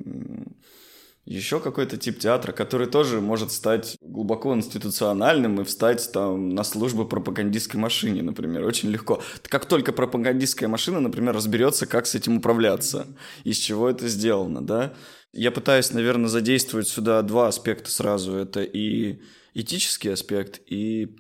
еще 1.26 1.60
какой-то 1.60 1.98
тип 1.98 2.20
театра, 2.20 2.52
который 2.52 2.88
тоже 2.88 3.22
может 3.22 3.52
стать 3.52 3.98
глубоко 4.02 4.54
институциональным 4.54 5.62
и 5.62 5.64
встать 5.64 6.12
там 6.12 6.50
на 6.50 6.64
службу 6.64 7.06
пропагандистской 7.06 7.80
машине, 7.80 8.22
например, 8.22 8.66
очень 8.66 8.90
легко. 8.90 9.22
Как 9.44 9.66
только 9.66 9.94
пропагандистская 9.94 10.68
машина, 10.68 11.00
например, 11.00 11.34
разберется, 11.34 11.86
как 11.86 12.08
с 12.08 12.16
этим 12.16 12.38
управляться, 12.38 13.08
из 13.46 13.58
чего 13.58 13.90
это 13.90 14.08
сделано, 14.08 14.66
да. 14.66 14.94
Я 15.32 15.52
пытаюсь, 15.52 15.92
наверное, 15.92 16.28
задействовать 16.28 16.88
сюда 16.88 17.22
два 17.22 17.48
аспекта 17.48 17.90
сразу. 17.90 18.36
Это 18.36 18.62
и 18.62 19.20
этический 19.54 20.10
аспект, 20.10 20.62
и 20.68 21.16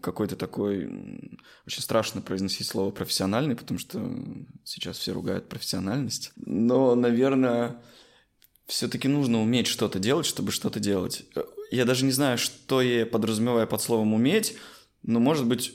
какой-то 0.00 0.36
такой... 0.36 0.86
Очень 1.66 1.82
страшно 1.82 2.20
произносить 2.20 2.66
слово 2.66 2.92
«профессиональный», 2.92 3.56
потому 3.56 3.80
что 3.80 4.00
сейчас 4.64 4.98
все 4.98 5.12
ругают 5.12 5.48
профессиональность. 5.48 6.32
Но, 6.36 6.94
наверное, 6.94 7.82
все-таки 8.66 9.08
нужно 9.08 9.40
уметь 9.40 9.66
что-то 9.66 9.98
делать, 9.98 10.26
чтобы 10.26 10.52
что-то 10.52 10.80
делать. 10.80 11.24
Я 11.70 11.84
даже 11.84 12.04
не 12.04 12.12
знаю, 12.12 12.38
что 12.38 12.82
я 12.82 13.06
подразумеваю 13.06 13.66
под 13.66 13.80
словом 13.80 14.14
уметь, 14.14 14.56
но 15.02 15.20
может 15.20 15.46
быть 15.46 15.72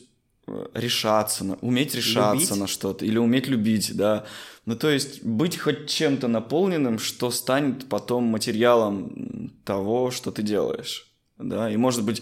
э, 0.48 0.67
решаться, 0.74 1.43
на, 1.43 1.55
уметь 1.55 1.95
решаться 1.95 2.53
любить? 2.53 2.60
на 2.60 2.67
что-то 2.67 3.05
или 3.05 3.17
уметь 3.17 3.48
любить, 3.48 3.95
да. 3.95 4.25
Ну, 4.65 4.75
то 4.75 4.89
есть 4.89 5.24
быть 5.24 5.57
хоть 5.57 5.89
чем-то 5.89 6.27
наполненным, 6.27 7.00
что 7.00 7.31
станет 7.31 7.88
потом 7.89 8.25
материалом 8.25 9.53
того, 9.65 10.12
что 10.12 10.31
ты 10.31 10.43
делаешь, 10.43 11.12
да, 11.38 11.71
и 11.71 11.77
может 11.77 12.03
быть 12.03 12.21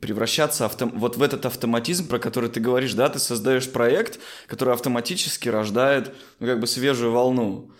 превращаться 0.00 0.66
авто... 0.66 0.86
вот 0.86 1.16
в 1.16 1.22
этот 1.22 1.46
автоматизм, 1.46 2.08
про 2.08 2.18
который 2.18 2.50
ты 2.50 2.60
говоришь, 2.60 2.94
да, 2.94 3.08
ты 3.08 3.18
создаешь 3.18 3.70
проект, 3.70 4.18
который 4.46 4.74
автоматически 4.74 5.48
рождает, 5.48 6.14
ну, 6.38 6.46
как 6.46 6.60
бы 6.60 6.66
свежую 6.66 7.12
волну. 7.12 7.70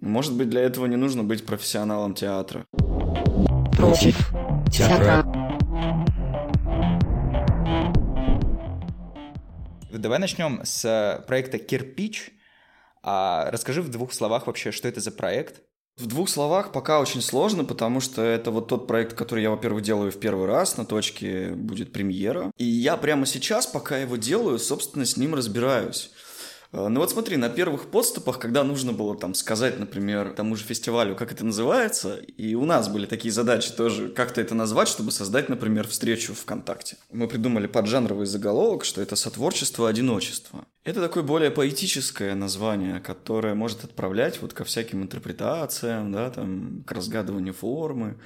Может 0.00 0.36
быть, 0.36 0.48
для 0.50 0.62
этого 0.62 0.86
не 0.86 0.96
нужно 0.96 1.24
быть 1.24 1.46
профессионалом 1.46 2.14
театра. 2.14 2.66
Против 3.76 4.32
театра. 4.70 5.24
Давай 9.90 10.18
начнем 10.18 10.60
с 10.64 11.24
проекта 11.26 11.58
«Кирпич». 11.58 12.32
А 13.02 13.50
расскажи 13.50 13.82
в 13.82 13.90
двух 13.90 14.12
словах 14.12 14.46
вообще, 14.46 14.72
что 14.72 14.88
это 14.88 15.00
за 15.00 15.12
проект. 15.12 15.62
В 15.96 16.06
двух 16.06 16.28
словах 16.28 16.72
пока 16.72 17.00
очень 17.00 17.22
сложно, 17.22 17.64
потому 17.64 18.00
что 18.00 18.20
это 18.20 18.50
вот 18.50 18.66
тот 18.66 18.88
проект, 18.88 19.14
который 19.14 19.42
я, 19.42 19.50
во-первых, 19.50 19.82
делаю 19.82 20.10
в 20.10 20.18
первый 20.18 20.46
раз, 20.46 20.76
на 20.76 20.84
точке 20.84 21.50
будет 21.50 21.92
премьера. 21.92 22.50
И 22.56 22.64
я 22.64 22.96
прямо 22.96 23.26
сейчас, 23.26 23.66
пока 23.66 23.98
его 23.98 24.16
делаю, 24.16 24.58
собственно, 24.58 25.04
с 25.04 25.16
ним 25.16 25.34
разбираюсь. 25.34 26.10
Э, 26.74 26.88
ну 26.88 27.00
вот 27.00 27.10
смотри, 27.10 27.36
на 27.36 27.48
первых 27.48 27.86
подступах, 27.86 28.38
когда 28.38 28.64
нужно 28.64 28.92
было 28.92 29.16
там 29.16 29.34
сказать, 29.34 29.78
например, 29.78 30.34
тому 30.34 30.56
же 30.56 30.64
фестивалю, 30.64 31.14
как 31.14 31.32
это 31.32 31.44
называется, 31.44 32.16
и 32.16 32.54
у 32.54 32.64
нас 32.64 32.88
были 32.88 33.06
такие 33.06 33.32
задачи 33.32 33.72
тоже, 33.72 34.08
как-то 34.08 34.40
это 34.40 34.54
назвать, 34.54 34.88
чтобы 34.88 35.12
создать, 35.12 35.48
например, 35.48 35.86
встречу 35.86 36.34
ВКонтакте. 36.34 36.96
Мы 37.12 37.28
придумали 37.28 37.66
поджанровый 37.66 38.26
заголовок, 38.26 38.84
что 38.84 39.00
это 39.00 39.16
сотворчество 39.16 39.88
одиночества. 39.88 40.66
Это 40.82 41.00
такое 41.00 41.22
более 41.22 41.50
поэтическое 41.50 42.34
название, 42.34 43.00
которое 43.00 43.54
может 43.54 43.84
отправлять 43.84 44.42
вот 44.42 44.52
ко 44.52 44.64
всяким 44.64 45.02
интерпретациям, 45.02 46.12
да, 46.12 46.30
там, 46.30 46.82
к 46.86 46.92
разгадыванию 46.92 47.54
формы. 47.54 48.18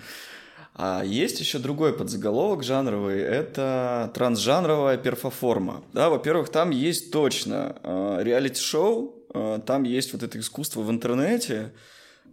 А 0.81 1.03
есть 1.05 1.41
еще 1.41 1.59
другой 1.59 1.93
подзаголовок 1.93 2.63
жанровый, 2.63 3.19
это 3.21 4.13
трансжанровая 4.15 4.97
перфоформа. 4.97 5.83
Да, 5.93 6.09
во-первых, 6.09 6.51
там 6.51 6.71
есть 6.71 7.11
точно 7.11 7.77
э, 7.83 8.19
реалити-шоу, 8.23 9.27
э, 9.35 9.59
там 9.67 9.83
есть 9.83 10.13
вот 10.13 10.23
это 10.23 10.39
искусство 10.39 10.83
в 10.83 10.91
интернете, 10.93 11.73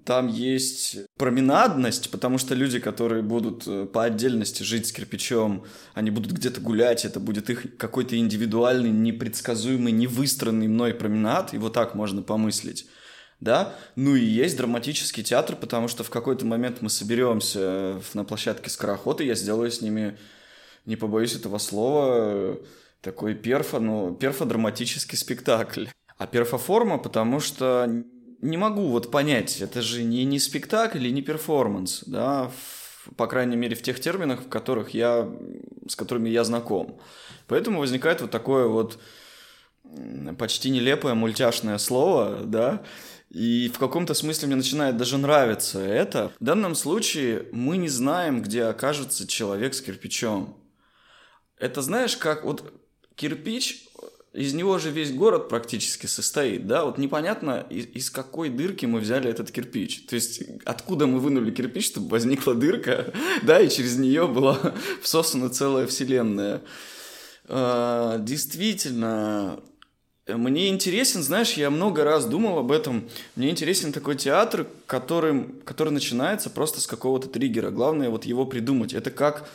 там 0.06 0.28
есть 0.28 0.98
променадность, 1.18 2.12
потому 2.12 2.38
что 2.38 2.54
люди, 2.54 2.78
которые 2.78 3.24
будут 3.24 3.64
э, 3.66 3.88
по 3.88 4.04
отдельности 4.04 4.62
жить 4.62 4.86
с 4.86 4.92
кирпичом, 4.92 5.64
они 5.96 6.12
будут 6.12 6.32
где-то 6.32 6.62
гулять, 6.62 7.04
это 7.04 7.20
будет 7.20 7.50
их 7.50 7.78
какой-то 7.78 8.16
индивидуальный, 8.16 8.92
непредсказуемый, 8.92 9.92
невыстроенный 9.92 10.68
мной 10.68 10.94
променад, 10.94 11.54
его 11.54 11.70
так 11.70 11.96
можно 11.96 12.22
помыслить 12.22 12.86
да, 13.40 13.76
ну 13.96 14.16
и 14.16 14.24
есть 14.24 14.58
драматический 14.58 15.24
театр, 15.24 15.56
потому 15.56 15.88
что 15.88 16.04
в 16.04 16.10
какой-то 16.10 16.46
момент 16.46 16.82
мы 16.82 16.90
соберемся 16.90 18.02
на 18.14 18.24
площадке 18.24 18.70
Скороход, 18.70 19.22
и 19.22 19.26
я 19.26 19.36
сделаю 19.36 19.72
с 19.72 19.82
ними, 19.82 20.18
не 20.86 20.96
побоюсь 20.96 21.36
этого 21.36 21.58
слова, 21.58 22.58
такой 23.02 23.36
перфо, 23.36 23.80
ну, 23.80 24.16
перфодраматический 24.16 25.18
спектакль. 25.18 25.86
А 26.18 26.28
перфоформа, 26.28 26.98
потому 26.98 27.40
что 27.40 28.04
не 28.42 28.58
могу 28.58 28.88
вот 28.88 29.12
понять, 29.12 29.62
это 29.62 29.82
же 29.82 30.04
не, 30.04 30.24
не 30.24 30.40
спектакль 30.40 31.06
и 31.06 31.12
не 31.12 31.22
перформанс, 31.22 32.04
да, 32.06 32.50
в, 32.50 33.14
по 33.16 33.28
крайней 33.28 33.58
мере 33.58 33.76
в 33.76 33.82
тех 33.82 34.00
терминах, 34.00 34.42
в 34.42 34.50
которых 34.50 34.92
я, 34.92 35.30
с 35.88 35.96
которыми 35.96 36.30
я 36.30 36.44
знаком. 36.44 37.00
Поэтому 37.48 37.80
возникает 37.80 38.22
вот 38.22 38.32
такое 38.32 38.68
вот 38.68 38.98
почти 40.38 40.70
нелепое 40.70 41.14
мультяшное 41.14 41.78
слово, 41.78 42.42
да, 42.44 42.82
и 43.30 43.72
в 43.74 43.80
каком-то 43.80 44.14
смысле 44.14 44.48
мне 44.48 44.56
начинает 44.56 44.98
даже 44.98 45.18
нравиться 45.18 45.80
это. 45.80 46.32
В 46.40 46.44
данном 46.44 46.76
случае 46.76 47.48
мы 47.52 47.78
не 47.78 47.90
знаем, 47.90 48.42
где 48.42 48.64
окажется 48.64 49.28
человек 49.28 49.74
с 49.74 49.82
кирпичом. 49.82 50.58
Это 51.58 51.82
знаешь, 51.82 52.18
как 52.18 52.44
вот 52.44 52.74
кирпич, 53.16 53.88
из 54.36 54.54
него 54.54 54.78
же 54.78 54.92
весь 54.92 55.14
город 55.14 55.48
практически 55.48 56.08
состоит, 56.08 56.68
да, 56.68 56.84
вот 56.84 56.98
непонятно, 56.98 57.66
из, 57.70 57.86
из 57.88 58.10
какой 58.10 58.50
дырки 58.50 58.86
мы 58.86 59.00
взяли 59.00 59.30
этот 59.30 59.50
кирпич, 59.50 60.06
то 60.08 60.16
есть 60.16 60.44
откуда 60.66 61.08
мы 61.08 61.20
вынули 61.20 61.52
кирпич, 61.52 61.88
чтобы 61.88 62.10
возникла 62.10 62.54
дырка, 62.54 63.14
да, 63.44 63.62
и 63.62 63.70
через 63.70 63.98
нее 63.98 64.28
была 64.28 64.60
всосана 65.02 65.50
целая 65.50 65.88
вселенная. 65.88 66.62
А, 67.48 68.18
действительно, 68.20 69.62
мне 70.28 70.70
интересен, 70.70 71.22
знаешь, 71.22 71.54
я 71.54 71.70
много 71.70 72.04
раз 72.04 72.26
думал 72.26 72.58
об 72.58 72.72
этом, 72.72 73.08
мне 73.36 73.52
интересен 73.52 73.94
такой 73.94 74.16
театр, 74.16 74.68
который, 74.88 75.46
который 75.64 75.92
начинается 75.92 76.50
просто 76.50 76.82
с 76.82 76.88
какого-то 76.88 77.28
триггера. 77.30 77.70
Главное 77.70 78.10
вот 78.10 78.26
его 78.26 78.46
придумать. 78.46 78.94
Это 78.94 79.12
как 79.12 79.48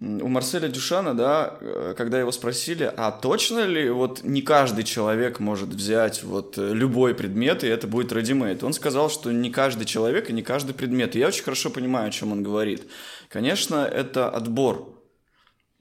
у 0.00 0.28
Марселя 0.28 0.68
Дюшана, 0.68 1.14
да, 1.14 1.58
э, 1.60 1.94
когда 1.94 2.18
его 2.18 2.32
спросили, 2.32 2.90
а 2.96 3.12
точно 3.12 3.66
ли 3.66 3.90
вот 3.90 4.22
не 4.24 4.40
каждый 4.40 4.84
человек 4.84 5.40
может 5.40 5.68
взять 5.68 6.22
вот 6.22 6.56
э, 6.56 6.72
любой 6.72 7.14
предмет, 7.14 7.62
и 7.64 7.66
это 7.66 7.86
будет 7.86 8.10
ready 8.10 8.64
Он 8.64 8.72
сказал, 8.72 9.10
что 9.10 9.30
не 9.30 9.50
каждый 9.50 9.84
человек 9.84 10.30
и 10.30 10.32
не 10.32 10.42
каждый 10.42 10.74
предмет. 10.74 11.14
И 11.14 11.18
я 11.18 11.28
очень 11.28 11.44
хорошо 11.44 11.68
понимаю, 11.68 12.08
о 12.08 12.12
чем 12.12 12.32
он 12.32 12.42
говорит. 12.42 12.90
Конечно, 13.28 13.84
это 13.84 14.30
отбор. 14.30 14.96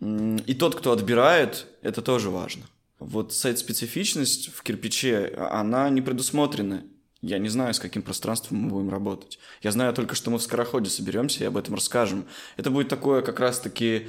И 0.02 0.54
тот, 0.54 0.76
кто 0.76 0.92
отбирает, 0.92 1.68
это 1.82 2.02
тоже 2.02 2.30
важно. 2.30 2.64
Вот 3.00 3.34
сайт-специфичность 3.34 4.54
в 4.54 4.62
кирпиче, 4.62 5.34
она 5.38 5.90
не 5.90 6.02
предусмотрена. 6.02 6.84
Я 7.22 7.38
не 7.38 7.50
знаю, 7.50 7.74
с 7.74 7.80
каким 7.80 8.02
пространством 8.02 8.60
мы 8.60 8.70
будем 8.70 8.90
работать. 8.90 9.40
Я 9.62 9.72
знаю 9.72 9.94
только, 9.94 10.16
что 10.16 10.32
мы 10.32 10.38
в 10.38 10.42
Скороходе 10.42 10.90
соберемся 10.90 11.44
и 11.44 11.48
об 11.48 11.58
этом 11.58 11.76
расскажем. 11.76 12.26
Это 12.58 12.70
будет 12.72 12.90
такое 12.90 13.22
как 13.22 13.40
раз-таки, 13.40 14.08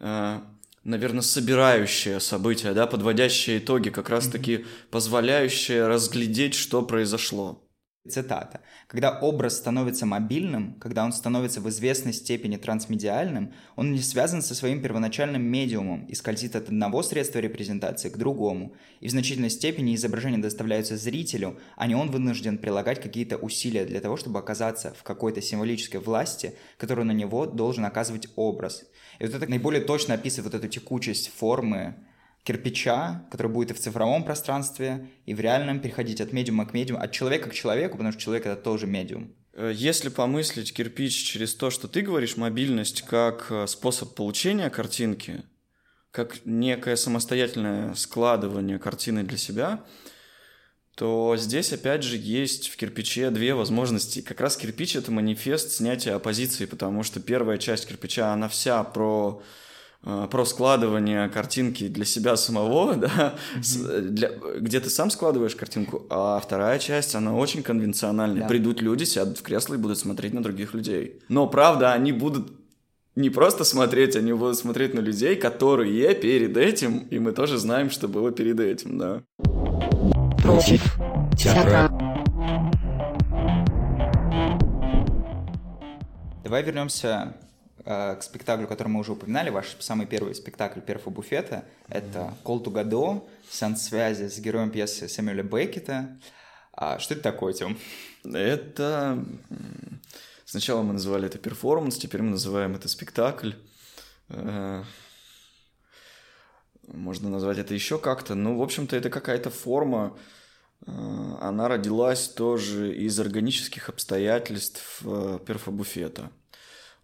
э, 0.00 0.40
наверное, 0.84 1.22
собирающее 1.22 2.20
событие, 2.20 2.72
да, 2.72 2.86
подводящее 2.86 3.58
итоги, 3.58 3.90
как 3.90 4.10
раз-таки 4.10 4.66
позволяющее 4.90 5.86
разглядеть, 5.86 6.54
что 6.54 6.82
произошло. 6.82 7.63
Цитата. 8.06 8.60
Когда 8.86 9.18
образ 9.18 9.56
становится 9.56 10.04
мобильным, 10.04 10.74
когда 10.78 11.06
он 11.06 11.12
становится 11.14 11.62
в 11.62 11.70
известной 11.70 12.12
степени 12.12 12.58
трансмедиальным, 12.58 13.54
он 13.76 13.92
не 13.92 14.00
связан 14.00 14.42
со 14.42 14.54
своим 14.54 14.82
первоначальным 14.82 15.40
медиумом 15.42 16.04
и 16.04 16.14
скользит 16.14 16.54
от 16.54 16.68
одного 16.68 17.02
средства 17.02 17.38
репрезентации 17.38 18.10
к 18.10 18.18
другому. 18.18 18.74
И 19.00 19.08
в 19.08 19.10
значительной 19.10 19.48
степени 19.48 19.94
изображения 19.94 20.36
доставляются 20.36 20.98
зрителю, 20.98 21.58
а 21.76 21.86
не 21.86 21.94
он 21.94 22.10
вынужден 22.10 22.58
прилагать 22.58 23.00
какие-то 23.00 23.38
усилия 23.38 23.86
для 23.86 24.02
того, 24.02 24.18
чтобы 24.18 24.38
оказаться 24.38 24.92
в 24.92 25.02
какой-то 25.02 25.40
символической 25.40 25.98
власти, 25.98 26.56
которую 26.76 27.06
на 27.06 27.12
него 27.12 27.46
должен 27.46 27.86
оказывать 27.86 28.28
образ. 28.36 28.84
И 29.18 29.24
вот 29.24 29.34
это 29.34 29.48
наиболее 29.48 29.80
точно 29.80 30.12
описывает 30.12 30.52
вот 30.52 30.62
эту 30.62 30.68
текучесть 30.68 31.32
формы, 31.34 31.94
кирпича, 32.44 33.26
который 33.30 33.50
будет 33.50 33.70
и 33.70 33.74
в 33.74 33.80
цифровом 33.80 34.22
пространстве, 34.22 35.08
и 35.24 35.34
в 35.34 35.40
реальном 35.40 35.80
переходить 35.80 36.20
от 36.20 36.32
медиума 36.32 36.66
к 36.66 36.74
медиуму, 36.74 37.02
от 37.02 37.10
человека 37.10 37.50
к 37.50 37.54
человеку, 37.54 37.96
потому 37.96 38.12
что 38.12 38.20
человек 38.20 38.46
это 38.46 38.60
тоже 38.60 38.86
медиум. 38.86 39.34
Э, 39.54 39.72
если 39.74 40.10
помыслить 40.10 40.72
кирпич 40.74 41.14
через 41.14 41.54
то, 41.54 41.70
что 41.70 41.88
ты 41.88 42.02
говоришь, 42.02 42.36
мобильность 42.36 43.02
как 43.02 43.46
э, 43.50 43.66
способ 43.66 44.14
получения 44.14 44.68
картинки, 44.68 45.42
как 46.10 46.44
некое 46.44 46.96
самостоятельное 46.96 47.94
складывание 47.94 48.78
картины 48.78 49.24
для 49.24 49.38
себя, 49.38 49.84
то 50.94 51.34
здесь 51.36 51.72
опять 51.72 52.04
же 52.04 52.16
есть 52.16 52.68
в 52.68 52.76
кирпиче 52.76 53.30
две 53.30 53.54
возможности. 53.54 54.20
Как 54.20 54.40
раз 54.40 54.56
кирпич— 54.56 54.94
это 54.96 55.10
манифест 55.10 55.72
снятия 55.72 56.14
оппозиции, 56.14 56.66
потому 56.66 57.02
что 57.02 57.20
первая 57.20 57.58
часть 57.58 57.88
кирпича, 57.88 58.32
она 58.32 58.48
вся 58.48 58.84
про 58.84 59.42
про 60.04 60.44
складывание 60.44 61.28
картинки 61.28 61.88
для 61.88 62.04
себя 62.04 62.36
самого, 62.36 62.94
да, 62.96 63.34
mm-hmm. 63.56 64.00
для, 64.00 64.30
где 64.58 64.80
ты 64.80 64.90
сам 64.90 65.10
складываешь 65.10 65.56
картинку, 65.56 66.06
а 66.10 66.38
вторая 66.40 66.78
часть, 66.78 67.14
она 67.14 67.34
очень 67.34 67.62
конвенциональная. 67.62 68.42
Да. 68.42 68.48
Придут 68.48 68.82
люди, 68.82 69.04
сядут 69.04 69.38
в 69.38 69.42
кресло 69.42 69.74
и 69.74 69.78
будут 69.78 69.98
смотреть 69.98 70.34
на 70.34 70.42
других 70.42 70.74
людей. 70.74 71.20
Но, 71.28 71.46
правда, 71.46 71.92
они 71.92 72.12
будут 72.12 72.52
не 73.16 73.30
просто 73.30 73.64
смотреть, 73.64 74.16
они 74.16 74.32
будут 74.32 74.58
смотреть 74.58 74.92
на 74.92 75.00
людей, 75.00 75.36
которые 75.36 76.14
перед 76.14 76.56
этим, 76.56 76.98
и 77.10 77.18
мы 77.18 77.32
тоже 77.32 77.58
знаем, 77.58 77.90
что 77.90 78.08
было 78.08 78.30
перед 78.30 78.60
этим, 78.60 78.98
да. 78.98 79.22
Против 80.42 80.82
театра. 81.38 81.90
Давай 86.42 86.62
вернемся 86.62 87.34
Э, 87.40 87.43
к 87.84 88.18
спектаклю, 88.22 88.66
который 88.66 88.88
мы 88.88 89.00
уже 89.00 89.12
упоминали, 89.12 89.50
ваш 89.50 89.76
самый 89.80 90.06
первый 90.06 90.34
спектакль 90.34 90.80
«Перфа 90.80 91.10
буфета». 91.10 91.64
Это 91.88 92.34
«Кол 92.42 92.60
ту 92.60 92.70
Гадо», 92.70 93.22
сеанс 93.50 93.82
связи 93.82 94.28
с 94.28 94.38
героем 94.38 94.70
пьесы 94.70 95.08
Сэмюэля 95.08 95.42
Беккета. 95.42 96.18
А 96.72 96.98
что 96.98 97.14
это 97.14 97.22
такое, 97.22 97.52
Тём? 97.52 97.78
Это... 98.24 99.24
Сначала 100.46 100.82
мы 100.82 100.92
называли 100.92 101.26
это 101.26 101.38
перформанс, 101.38 101.96
теперь 101.96 102.22
мы 102.22 102.30
называем 102.30 102.74
это 102.74 102.88
спектакль. 102.88 103.52
Э, 104.28 104.84
можно 106.86 107.28
назвать 107.28 107.58
это 107.58 107.74
еще 107.74 107.98
как-то. 107.98 108.34
Ну, 108.34 108.58
в 108.58 108.62
общем-то, 108.62 108.94
это 108.94 109.10
какая-то 109.10 109.50
форма, 109.50 110.16
э, 110.86 110.90
она 111.40 111.68
родилась 111.68 112.28
тоже 112.28 112.94
из 112.94 113.18
органических 113.18 113.88
обстоятельств 113.88 115.02
перфобуфета. 115.46 116.30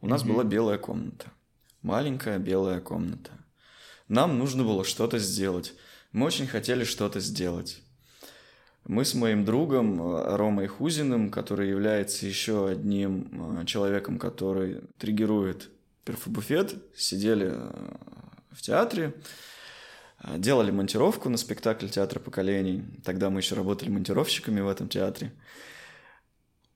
У 0.00 0.06
нас 0.06 0.22
была 0.22 0.44
белая 0.44 0.78
комната. 0.78 1.26
Маленькая 1.82 2.38
белая 2.38 2.80
комната. 2.80 3.32
Нам 4.08 4.38
нужно 4.38 4.64
было 4.64 4.84
что-то 4.84 5.18
сделать. 5.18 5.74
Мы 6.12 6.26
очень 6.26 6.46
хотели 6.46 6.84
что-то 6.84 7.20
сделать. 7.20 7.82
Мы 8.86 9.04
с 9.04 9.14
моим 9.14 9.44
другом 9.44 10.00
э, 10.00 10.36
Ромой 10.36 10.66
Хузиным, 10.66 11.30
который 11.30 11.68
является 11.68 12.26
еще 12.26 12.68
одним 12.68 13.60
э, 13.60 13.64
человеком, 13.66 14.18
который 14.18 14.80
триггерует 14.98 15.70
перфобуфет, 16.04 16.74
сидели 16.96 17.52
э, 17.52 17.72
в 18.50 18.62
театре, 18.62 19.14
делали 20.36 20.70
монтировку 20.70 21.28
на 21.28 21.36
спектакль 21.36 21.88
«Театр 21.88 22.18
поколений». 22.18 22.84
Тогда 23.04 23.30
мы 23.30 23.40
еще 23.40 23.54
работали 23.54 23.90
монтировщиками 23.90 24.60
в 24.60 24.68
этом 24.68 24.88
театре. 24.88 25.32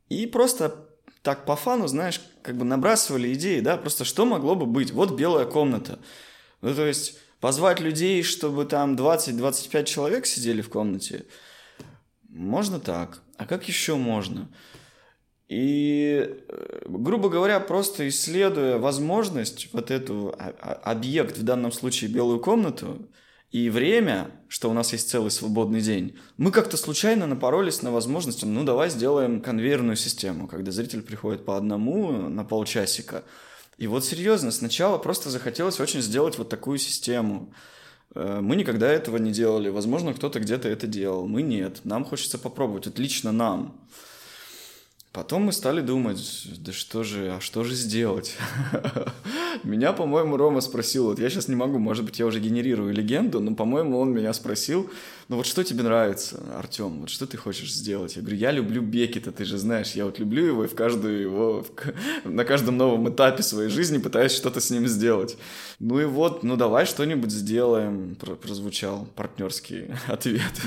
И 0.08 0.26
просто 0.26 0.83
так 1.24 1.44
по 1.44 1.56
фану, 1.56 1.88
знаешь, 1.88 2.20
как 2.42 2.56
бы 2.56 2.64
набрасывали 2.64 3.34
идеи, 3.34 3.58
да, 3.58 3.76
просто 3.76 4.04
что 4.04 4.24
могло 4.24 4.54
бы 4.54 4.66
быть? 4.66 4.92
Вот 4.92 5.16
белая 5.16 5.46
комната. 5.46 5.98
Ну, 6.60 6.72
то 6.72 6.86
есть 6.86 7.18
Позвать 7.44 7.78
людей, 7.78 8.22
чтобы 8.22 8.64
там 8.64 8.96
20-25 8.96 9.84
человек 9.84 10.24
сидели 10.24 10.62
в 10.62 10.70
комнате, 10.70 11.26
можно 12.30 12.80
так. 12.80 13.20
А 13.36 13.44
как 13.44 13.68
еще 13.68 13.96
можно? 13.96 14.48
И, 15.50 16.26
э, 16.48 16.82
грубо 16.86 17.28
говоря, 17.28 17.60
просто 17.60 18.08
исследуя 18.08 18.78
возможность, 18.78 19.68
вот 19.74 19.90
эту 19.90 20.34
а, 20.38 20.54
а, 20.58 20.72
объект, 20.90 21.36
в 21.36 21.42
данном 21.42 21.70
случае 21.70 22.08
белую 22.08 22.40
комнату, 22.40 23.10
и 23.54 23.70
время, 23.70 24.32
что 24.48 24.68
у 24.68 24.72
нас 24.72 24.92
есть 24.92 25.08
целый 25.08 25.30
свободный 25.30 25.80
день, 25.80 26.18
мы 26.38 26.50
как-то 26.50 26.76
случайно 26.76 27.28
напоролись 27.28 27.82
на 27.82 27.92
возможность, 27.92 28.44
ну 28.44 28.64
давай 28.64 28.90
сделаем 28.90 29.40
конвейерную 29.40 29.94
систему, 29.94 30.48
когда 30.48 30.72
зритель 30.72 31.02
приходит 31.02 31.44
по 31.44 31.56
одному 31.56 32.10
на 32.10 32.42
полчасика. 32.42 33.22
И 33.78 33.86
вот 33.86 34.04
серьезно, 34.04 34.50
сначала 34.50 34.98
просто 34.98 35.30
захотелось 35.30 35.78
очень 35.78 36.02
сделать 36.02 36.36
вот 36.36 36.48
такую 36.48 36.78
систему. 36.78 37.54
Э, 38.16 38.40
мы 38.42 38.56
никогда 38.56 38.90
этого 38.90 39.18
не 39.18 39.30
делали. 39.30 39.68
Возможно, 39.68 40.14
кто-то 40.14 40.40
где-то 40.40 40.68
это 40.68 40.88
делал. 40.88 41.28
Мы 41.28 41.42
нет. 41.42 41.84
Нам 41.84 42.04
хочется 42.04 42.38
попробовать. 42.40 42.86
Вот 42.86 42.98
лично 42.98 43.30
нам. 43.30 43.80
Потом 45.14 45.42
мы 45.42 45.52
стали 45.52 45.80
думать, 45.80 46.48
да 46.58 46.72
что 46.72 47.04
же, 47.04 47.36
а 47.36 47.40
что 47.40 47.62
же 47.62 47.76
сделать? 47.76 48.36
Меня, 49.62 49.92
по-моему, 49.92 50.36
Рома 50.36 50.60
спросил, 50.60 51.04
вот 51.04 51.20
я 51.20 51.30
сейчас 51.30 51.46
не 51.46 51.54
могу, 51.54 51.78
может 51.78 52.04
быть, 52.04 52.18
я 52.18 52.26
уже 52.26 52.40
генерирую 52.40 52.92
легенду, 52.92 53.38
но, 53.38 53.54
по-моему, 53.54 54.00
он 54.00 54.12
меня 54.12 54.32
спросил, 54.32 54.90
ну 55.28 55.36
вот 55.36 55.46
что 55.46 55.62
тебе 55.62 55.84
нравится, 55.84 56.42
Артем, 56.58 57.02
вот 57.02 57.10
что 57.10 57.28
ты 57.28 57.36
хочешь 57.36 57.72
сделать? 57.72 58.16
Я 58.16 58.22
говорю, 58.22 58.38
я 58.38 58.50
люблю 58.50 58.82
Бекета, 58.82 59.30
ты 59.30 59.44
же 59.44 59.56
знаешь, 59.56 59.92
я 59.92 60.04
вот 60.04 60.18
люблю 60.18 60.44
его 60.44 60.64
и 60.64 60.66
в 60.66 60.74
каждую 60.74 61.20
его, 61.20 61.66
на 62.24 62.44
каждом 62.44 62.76
новом 62.76 63.08
этапе 63.08 63.44
своей 63.44 63.70
жизни 63.70 63.98
пытаюсь 63.98 64.32
что-то 64.32 64.60
с 64.60 64.70
ним 64.70 64.88
сделать. 64.88 65.36
Ну 65.78 66.00
и 66.00 66.06
вот, 66.06 66.42
ну 66.42 66.56
давай 66.56 66.86
что-нибудь 66.86 67.30
сделаем, 67.30 68.16
прозвучал 68.16 69.06
партнерский 69.14 69.92
ответ. 70.08 70.60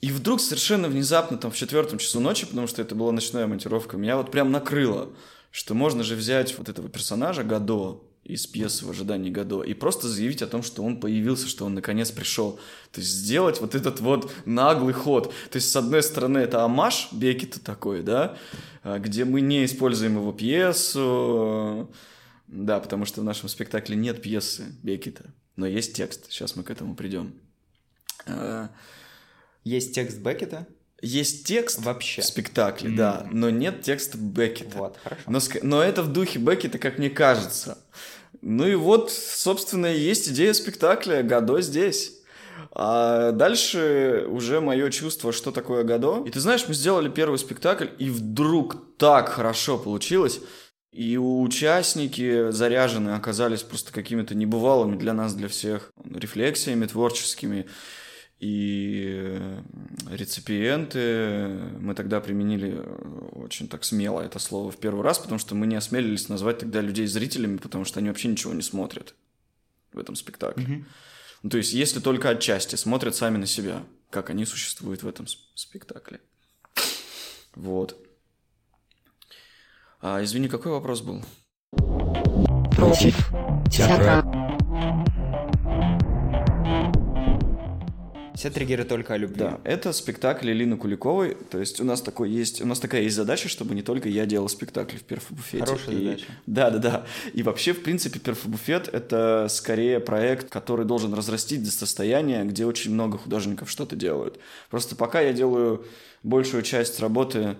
И 0.00 0.10
вдруг 0.10 0.40
совершенно 0.40 0.88
внезапно, 0.88 1.36
там, 1.36 1.50
в 1.50 1.56
четвертом 1.56 1.98
часу 1.98 2.20
ночи, 2.20 2.46
потому 2.46 2.66
что 2.66 2.82
это 2.82 2.94
была 2.94 3.12
ночная 3.12 3.46
монтировка, 3.46 3.96
меня 3.96 4.16
вот 4.16 4.30
прям 4.30 4.50
накрыло, 4.50 5.10
что 5.50 5.74
можно 5.74 6.02
же 6.04 6.14
взять 6.14 6.56
вот 6.58 6.68
этого 6.68 6.88
персонажа 6.88 7.44
Гадо 7.44 8.00
из 8.24 8.46
пьесы 8.46 8.84
«В 8.84 8.90
ожидании 8.90 9.30
Гадо» 9.30 9.62
и 9.62 9.74
просто 9.74 10.08
заявить 10.08 10.42
о 10.42 10.46
том, 10.46 10.62
что 10.62 10.82
он 10.82 11.00
появился, 11.00 11.48
что 11.48 11.64
он 11.64 11.74
наконец 11.74 12.10
пришел. 12.10 12.60
То 12.92 13.00
есть 13.00 13.10
сделать 13.10 13.60
вот 13.60 13.74
этот 13.74 14.00
вот 14.00 14.30
наглый 14.44 14.92
ход. 14.94 15.32
То 15.50 15.56
есть, 15.56 15.70
с 15.70 15.76
одной 15.76 16.02
стороны, 16.02 16.38
это 16.38 16.64
амаш 16.64 17.08
Бекета 17.12 17.60
такой, 17.60 18.02
да, 18.02 18.36
а, 18.82 18.98
где 18.98 19.24
мы 19.24 19.40
не 19.40 19.64
используем 19.64 20.16
его 20.16 20.32
пьесу, 20.32 21.90
да, 22.46 22.80
потому 22.80 23.04
что 23.04 23.20
в 23.20 23.24
нашем 23.24 23.48
спектакле 23.48 23.96
нет 23.96 24.22
пьесы 24.22 24.66
Бекета, 24.82 25.32
но 25.56 25.66
есть 25.66 25.94
текст, 25.94 26.30
сейчас 26.30 26.56
мы 26.56 26.62
к 26.62 26.70
этому 26.70 26.94
придем. 26.94 27.34
Есть 29.70 29.94
текст 29.94 30.18
Беккета? 30.18 30.66
Есть 31.00 31.46
текст 31.46 31.78
Вообще. 31.78 32.22
в 32.22 32.24
спектакле, 32.24 32.90
mm-hmm. 32.90 32.96
да, 32.96 33.26
но 33.30 33.50
нет 33.50 33.82
текста 33.82 34.18
Беккета. 34.18 34.76
Вот, 34.76 34.98
хорошо. 35.00 35.22
Но, 35.28 35.38
но 35.62 35.82
это 35.82 36.02
в 36.02 36.12
духе 36.12 36.40
Беккета, 36.40 36.78
как 36.78 36.98
мне 36.98 37.08
кажется. 37.08 37.78
Ну 38.42 38.66
и 38.66 38.74
вот, 38.74 39.12
собственно, 39.12 39.86
и 39.86 40.00
есть 40.00 40.28
идея 40.28 40.54
спектакля 40.54 41.22
«Гадо 41.22 41.60
здесь». 41.60 42.16
А 42.72 43.30
дальше 43.30 44.26
уже 44.28 44.60
мое 44.60 44.90
чувство, 44.90 45.32
что 45.32 45.52
такое 45.52 45.84
Гадо. 45.84 46.24
И 46.26 46.30
ты 46.30 46.40
знаешь, 46.40 46.64
мы 46.66 46.74
сделали 46.74 47.08
первый 47.08 47.38
спектакль, 47.38 47.86
и 47.98 48.10
вдруг 48.10 48.96
так 48.98 49.28
хорошо 49.28 49.78
получилось. 49.78 50.40
И 50.92 51.16
участники 51.16 52.50
заряженные 52.50 53.14
оказались 53.14 53.62
просто 53.62 53.92
какими-то 53.92 54.34
небывалыми 54.34 54.96
для 54.96 55.12
нас, 55.12 55.34
для 55.34 55.46
всех, 55.46 55.92
рефлексиями 56.12 56.86
творческими 56.86 57.66
и 58.40 59.60
реципиенты 60.10 61.48
мы 61.78 61.94
тогда 61.94 62.20
применили 62.20 62.82
очень 63.32 63.68
так 63.68 63.84
смело 63.84 64.22
это 64.22 64.38
слово 64.38 64.70
в 64.70 64.78
первый 64.78 65.02
раз, 65.02 65.18
потому 65.18 65.38
что 65.38 65.54
мы 65.54 65.66
не 65.66 65.76
осмелились 65.76 66.30
назвать 66.30 66.58
тогда 66.58 66.80
людей 66.80 67.06
зрителями, 67.06 67.58
потому 67.58 67.84
что 67.84 68.00
они 68.00 68.08
вообще 68.08 68.28
ничего 68.28 68.54
не 68.54 68.62
смотрят 68.62 69.14
в 69.92 69.98
этом 69.98 70.16
спектакле. 70.16 70.64
Mm-hmm. 70.64 70.84
Ну, 71.42 71.50
то 71.50 71.58
есть, 71.58 71.74
если 71.74 72.00
только 72.00 72.30
отчасти 72.30 72.76
смотрят 72.76 73.14
сами 73.14 73.36
на 73.36 73.46
себя, 73.46 73.82
как 74.08 74.30
они 74.30 74.46
существуют 74.46 75.02
в 75.02 75.08
этом 75.08 75.26
спектакле. 75.54 76.20
Вот. 77.54 77.96
А, 80.00 80.22
извини, 80.22 80.48
какой 80.48 80.72
вопрос 80.72 81.02
был? 81.02 81.22
Против 82.74 83.16
театра. 83.70 84.29
Все 88.40 88.48
триггеры 88.48 88.84
только 88.84 89.12
о 89.12 89.18
любви. 89.18 89.36
Да, 89.36 89.60
это 89.64 89.92
спектакль 89.92 90.50
Элины 90.50 90.78
Куликовой. 90.78 91.36
То 91.50 91.58
есть 91.58 91.78
у 91.78 91.84
нас 91.84 92.00
такой 92.00 92.30
есть, 92.30 92.62
у 92.62 92.66
нас 92.66 92.80
такая 92.80 93.02
есть 93.02 93.14
задача, 93.14 93.50
чтобы 93.50 93.74
не 93.74 93.82
только 93.82 94.08
я 94.08 94.24
делал 94.24 94.48
спектакли 94.48 94.96
в 94.96 95.02
перфобуфете. 95.02 95.62
Хорошая 95.62 95.94
и... 95.94 96.04
задача. 96.04 96.26
Да, 96.46 96.70
да, 96.70 96.78
да. 96.78 97.06
И 97.34 97.42
вообще, 97.42 97.74
в 97.74 97.82
принципе, 97.82 98.18
перфобуфет— 98.18 98.88
это 98.94 99.46
скорее 99.50 100.00
проект, 100.00 100.48
который 100.48 100.86
должен 100.86 101.12
разрастить 101.12 101.62
до 101.62 101.70
состояния, 101.70 102.44
где 102.44 102.64
очень 102.64 102.94
много 102.94 103.18
художников 103.18 103.70
что-то 103.70 103.94
делают. 103.94 104.40
Просто 104.70 104.96
пока 104.96 105.20
я 105.20 105.34
делаю 105.34 105.84
большую 106.22 106.62
часть 106.62 106.98
работы 106.98 107.58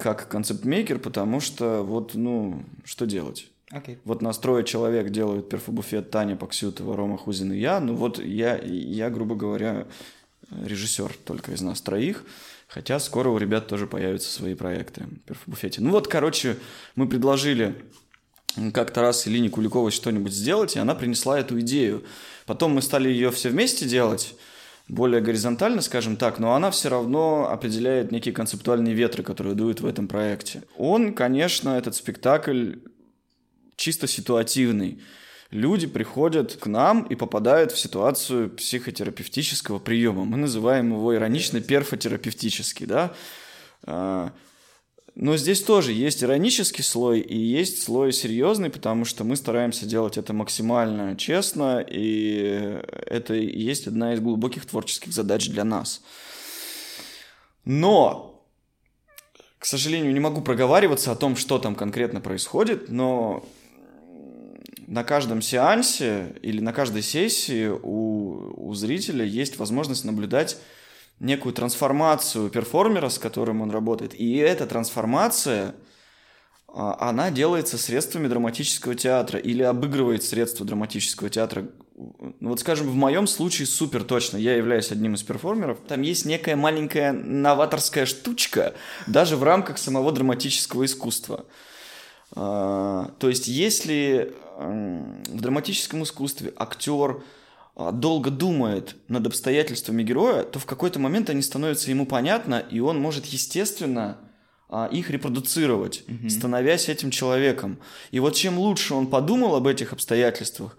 как 0.00 0.26
концепт-мейкер, 0.26 0.98
потому 0.98 1.38
что 1.38 1.84
вот, 1.84 2.14
ну, 2.14 2.64
что 2.84 3.06
делать? 3.06 3.52
Okay. 3.72 3.98
Вот 4.04 4.22
нас 4.22 4.38
трое 4.38 4.64
человек 4.64 5.10
делают 5.10 5.48
перфобуфет 5.48 6.10
Таня 6.10 6.36
Паксютова, 6.36 6.96
Рома 6.96 7.18
Хузин 7.18 7.52
и 7.52 7.58
я. 7.58 7.80
Ну 7.80 7.94
вот 7.94 8.24
я, 8.24 8.58
я, 8.58 9.10
грубо 9.10 9.34
говоря, 9.34 9.86
режиссер 10.50 11.12
только 11.24 11.52
из 11.52 11.62
нас 11.62 11.80
троих. 11.80 12.24
Хотя 12.68 12.98
скоро 12.98 13.28
у 13.28 13.38
ребят 13.38 13.68
тоже 13.68 13.86
появятся 13.86 14.30
свои 14.30 14.54
проекты 14.54 15.02
в 15.02 15.20
перфобуфете. 15.20 15.80
Ну 15.80 15.90
вот, 15.90 16.08
короче, 16.08 16.56
мы 16.94 17.08
предложили 17.08 17.74
как-то 18.72 19.02
раз 19.02 19.26
Илине 19.26 19.50
Куликовой 19.50 19.90
что-нибудь 19.90 20.32
сделать, 20.32 20.76
и 20.76 20.78
она 20.78 20.94
принесла 20.94 21.38
эту 21.38 21.60
идею. 21.60 22.04
Потом 22.44 22.72
мы 22.72 22.82
стали 22.82 23.08
ее 23.08 23.30
все 23.30 23.50
вместе 23.50 23.86
делать, 23.86 24.34
более 24.88 25.20
горизонтально, 25.20 25.82
скажем 25.82 26.16
так, 26.16 26.38
но 26.38 26.54
она 26.54 26.70
все 26.70 26.88
равно 26.88 27.48
определяет 27.50 28.12
некие 28.12 28.32
концептуальные 28.32 28.94
ветры, 28.94 29.22
которые 29.22 29.54
дуют 29.54 29.80
в 29.80 29.86
этом 29.86 30.06
проекте. 30.08 30.62
Он, 30.76 31.12
конечно, 31.12 31.70
этот 31.70 31.94
спектакль 31.94 32.74
чисто 33.76 34.06
ситуативный. 34.06 35.00
Люди 35.50 35.86
приходят 35.86 36.56
к 36.56 36.66
нам 36.66 37.04
и 37.04 37.14
попадают 37.14 37.70
в 37.72 37.78
ситуацию 37.78 38.50
психотерапевтического 38.50 39.78
приема. 39.78 40.24
Мы 40.24 40.38
называем 40.38 40.92
его 40.92 41.14
иронично 41.14 41.60
перфотерапевтический, 41.60 42.86
да. 42.86 43.14
А, 43.84 44.32
но 45.14 45.36
здесь 45.38 45.62
тоже 45.62 45.92
есть 45.92 46.22
иронический 46.22 46.84
слой 46.84 47.20
и 47.20 47.38
есть 47.38 47.82
слой 47.82 48.12
серьезный, 48.12 48.68
потому 48.68 49.06
что 49.06 49.24
мы 49.24 49.36
стараемся 49.36 49.86
делать 49.86 50.18
это 50.18 50.34
максимально 50.34 51.16
честно, 51.16 51.80
и 51.80 52.82
это 53.06 53.34
и 53.34 53.58
есть 53.58 53.86
одна 53.86 54.12
из 54.12 54.20
глубоких 54.20 54.66
творческих 54.66 55.14
задач 55.14 55.48
для 55.48 55.64
нас. 55.64 56.02
Но, 57.64 58.44
к 59.58 59.64
сожалению, 59.64 60.12
не 60.12 60.20
могу 60.20 60.42
проговариваться 60.42 61.12
о 61.12 61.16
том, 61.16 61.36
что 61.36 61.58
там 61.58 61.76
конкретно 61.76 62.20
происходит, 62.20 62.90
но 62.90 63.42
на 64.86 65.04
каждом 65.04 65.42
сеансе 65.42 66.36
или 66.42 66.60
на 66.60 66.72
каждой 66.72 67.02
сессии 67.02 67.68
у, 67.68 68.68
у 68.68 68.74
зрителя 68.74 69.24
есть 69.24 69.58
возможность 69.58 70.04
наблюдать 70.04 70.58
некую 71.18 71.52
трансформацию 71.52 72.50
перформера, 72.50 73.08
с 73.08 73.18
которым 73.18 73.62
он 73.62 73.70
работает. 73.70 74.14
И 74.14 74.36
эта 74.36 74.66
трансформация, 74.66 75.74
а, 76.68 77.08
она 77.08 77.30
делается 77.30 77.78
средствами 77.78 78.28
драматического 78.28 78.94
театра 78.94 79.40
или 79.40 79.62
обыгрывает 79.62 80.22
средства 80.22 80.64
драматического 80.66 81.30
театра. 81.30 81.66
Ну 81.96 82.50
вот, 82.50 82.60
скажем, 82.60 82.88
в 82.88 82.94
моем 82.94 83.26
случае 83.26 83.66
супер 83.66 84.04
точно, 84.04 84.36
я 84.36 84.54
являюсь 84.54 84.92
одним 84.92 85.14
из 85.14 85.22
перформеров. 85.22 85.78
Там 85.88 86.02
есть 86.02 86.26
некая 86.26 86.54
маленькая 86.54 87.12
новаторская 87.12 88.04
штучка 88.04 88.74
даже 89.06 89.36
в 89.36 89.42
рамках 89.42 89.78
самого 89.78 90.12
драматического 90.12 90.84
искусства. 90.84 91.46
А, 92.36 93.12
то 93.18 93.28
есть, 93.28 93.48
если 93.48 94.34
в 94.58 95.40
драматическом 95.40 96.02
искусстве 96.02 96.52
актер 96.56 97.22
а, 97.74 97.92
долго 97.92 98.30
думает 98.30 98.96
над 99.08 99.26
обстоятельствами 99.26 100.02
героя, 100.02 100.44
то 100.44 100.58
в 100.58 100.66
какой-то 100.66 100.98
момент 100.98 101.28
они 101.30 101.42
становятся 101.42 101.90
ему 101.90 102.06
понятны, 102.06 102.64
и 102.70 102.80
он 102.80 102.98
может 102.98 103.26
естественно 103.26 104.18
а, 104.68 104.86
их 104.86 105.10
репродуцировать, 105.10 106.04
mm-hmm. 106.06 106.30
становясь 106.30 106.88
этим 106.88 107.10
человеком. 107.10 107.78
И 108.10 108.20
вот 108.20 108.34
чем 108.34 108.58
лучше 108.58 108.94
он 108.94 109.08
подумал 109.08 109.56
об 109.56 109.66
этих 109.66 109.92
обстоятельствах, 109.92 110.76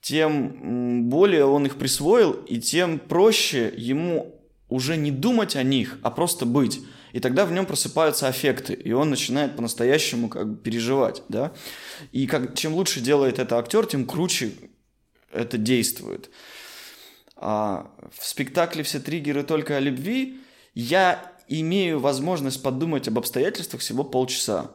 тем 0.00 1.08
более 1.08 1.46
он 1.46 1.64
их 1.64 1.76
присвоил, 1.76 2.32
и 2.32 2.58
тем 2.58 2.98
проще 2.98 3.72
ему 3.74 4.38
уже 4.68 4.96
не 4.98 5.10
думать 5.10 5.56
о 5.56 5.62
них, 5.62 5.98
а 6.02 6.10
просто 6.10 6.44
быть. 6.44 6.80
И 7.14 7.20
тогда 7.20 7.46
в 7.46 7.52
нем 7.52 7.64
просыпаются 7.64 8.26
аффекты, 8.26 8.72
и 8.72 8.90
он 8.90 9.08
начинает 9.08 9.54
по-настоящему 9.54 10.28
как 10.28 10.50
бы 10.50 10.56
переживать, 10.56 11.22
да. 11.28 11.52
И 12.10 12.26
как, 12.26 12.56
чем 12.56 12.74
лучше 12.74 13.00
делает 13.00 13.38
это 13.38 13.56
актер, 13.56 13.86
тем 13.86 14.04
круче 14.04 14.50
это 15.30 15.56
действует. 15.56 16.28
А 17.36 17.92
в 18.10 18.26
спектакле 18.26 18.82
все 18.82 18.98
триггеры 18.98 19.44
только 19.44 19.76
о 19.76 19.80
любви, 19.80 20.40
я 20.74 21.32
имею 21.46 22.00
возможность 22.00 22.60
подумать 22.64 23.06
об 23.06 23.16
обстоятельствах 23.16 23.80
всего 23.80 24.02
полчаса. 24.02 24.72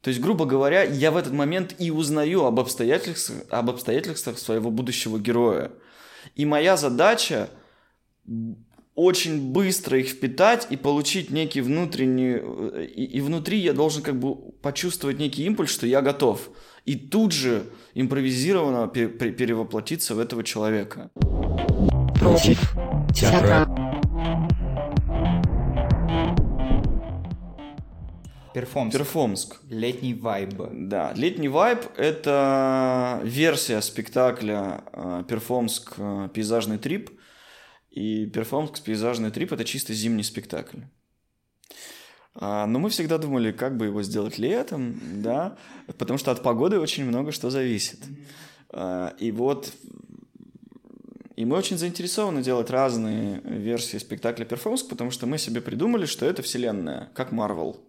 То 0.00 0.10
есть, 0.10 0.20
грубо 0.20 0.44
говоря, 0.44 0.84
я 0.84 1.10
в 1.10 1.16
этот 1.16 1.32
момент 1.32 1.74
и 1.80 1.90
узнаю 1.90 2.44
об 2.44 2.60
обстоятельствах, 2.60 3.42
об 3.50 3.68
обстоятельствах 3.68 4.38
своего 4.38 4.70
будущего 4.70 5.18
героя. 5.18 5.72
И 6.36 6.46
моя 6.46 6.76
задача 6.76 7.50
очень 9.00 9.52
быстро 9.52 9.98
их 9.98 10.08
впитать 10.08 10.66
и 10.70 10.76
получить 10.76 11.30
некий 11.30 11.62
внутренний... 11.62 12.36
И, 12.84 13.04
и 13.04 13.20
внутри 13.20 13.58
я 13.58 13.72
должен 13.72 14.02
как 14.02 14.18
бы 14.18 14.34
почувствовать 14.60 15.18
некий 15.18 15.44
импульс, 15.44 15.70
что 15.70 15.86
я 15.86 16.02
готов. 16.02 16.50
И 16.84 16.96
тут 16.96 17.32
же 17.32 17.64
импровизированно 17.94 18.88
перевоплотиться 18.88 20.14
в 20.14 20.18
этого 20.18 20.44
человека. 20.44 21.10
Против 22.18 22.60
театра. 23.14 23.66
Перформск. 28.52 28.98
Перформск. 28.98 29.60
Летний 29.70 30.12
вайб. 30.12 30.54
Да, 30.72 31.12
летний 31.14 31.48
вайб– 31.48 31.80
это 31.96 33.20
версия 33.24 33.80
спектакля 33.80 34.82
э, 34.92 35.24
Перформск 35.26 35.94
э, 35.96 36.28
«Пейзажный 36.34 36.78
трип». 36.78 37.10
И 37.90 38.26
Перформск 38.26 38.82
«Пейзажный 38.82 39.30
трип»– 39.30 39.52
это 39.52 39.64
чисто 39.64 39.92
зимний 39.92 40.22
спектакль. 40.22 40.78
А, 42.34 42.66
но 42.66 42.78
мы 42.78 42.90
всегда 42.90 43.18
думали, 43.18 43.50
как 43.52 43.76
бы 43.76 43.86
его 43.86 44.02
сделать 44.02 44.38
летом, 44.38 45.00
да, 45.22 45.56
потому 45.98 46.18
что 46.18 46.30
от 46.30 46.42
погоды 46.42 46.78
очень 46.78 47.04
много 47.04 47.32
что 47.32 47.50
зависит. 47.50 48.00
А, 48.70 49.14
и 49.18 49.32
вот 49.32 49.72
и 51.36 51.44
мы 51.44 51.56
очень 51.56 51.78
заинтересованы 51.78 52.42
делать 52.42 52.70
разные 52.70 53.40
версии 53.40 53.96
спектакля 53.96 54.44
Перформск, 54.44 54.88
потому 54.88 55.10
что 55.10 55.26
мы 55.26 55.38
себе 55.38 55.60
придумали, 55.60 56.06
что 56.06 56.26
это 56.26 56.42
вселенная, 56.42 57.10
как 57.14 57.32
Марвел 57.32 57.80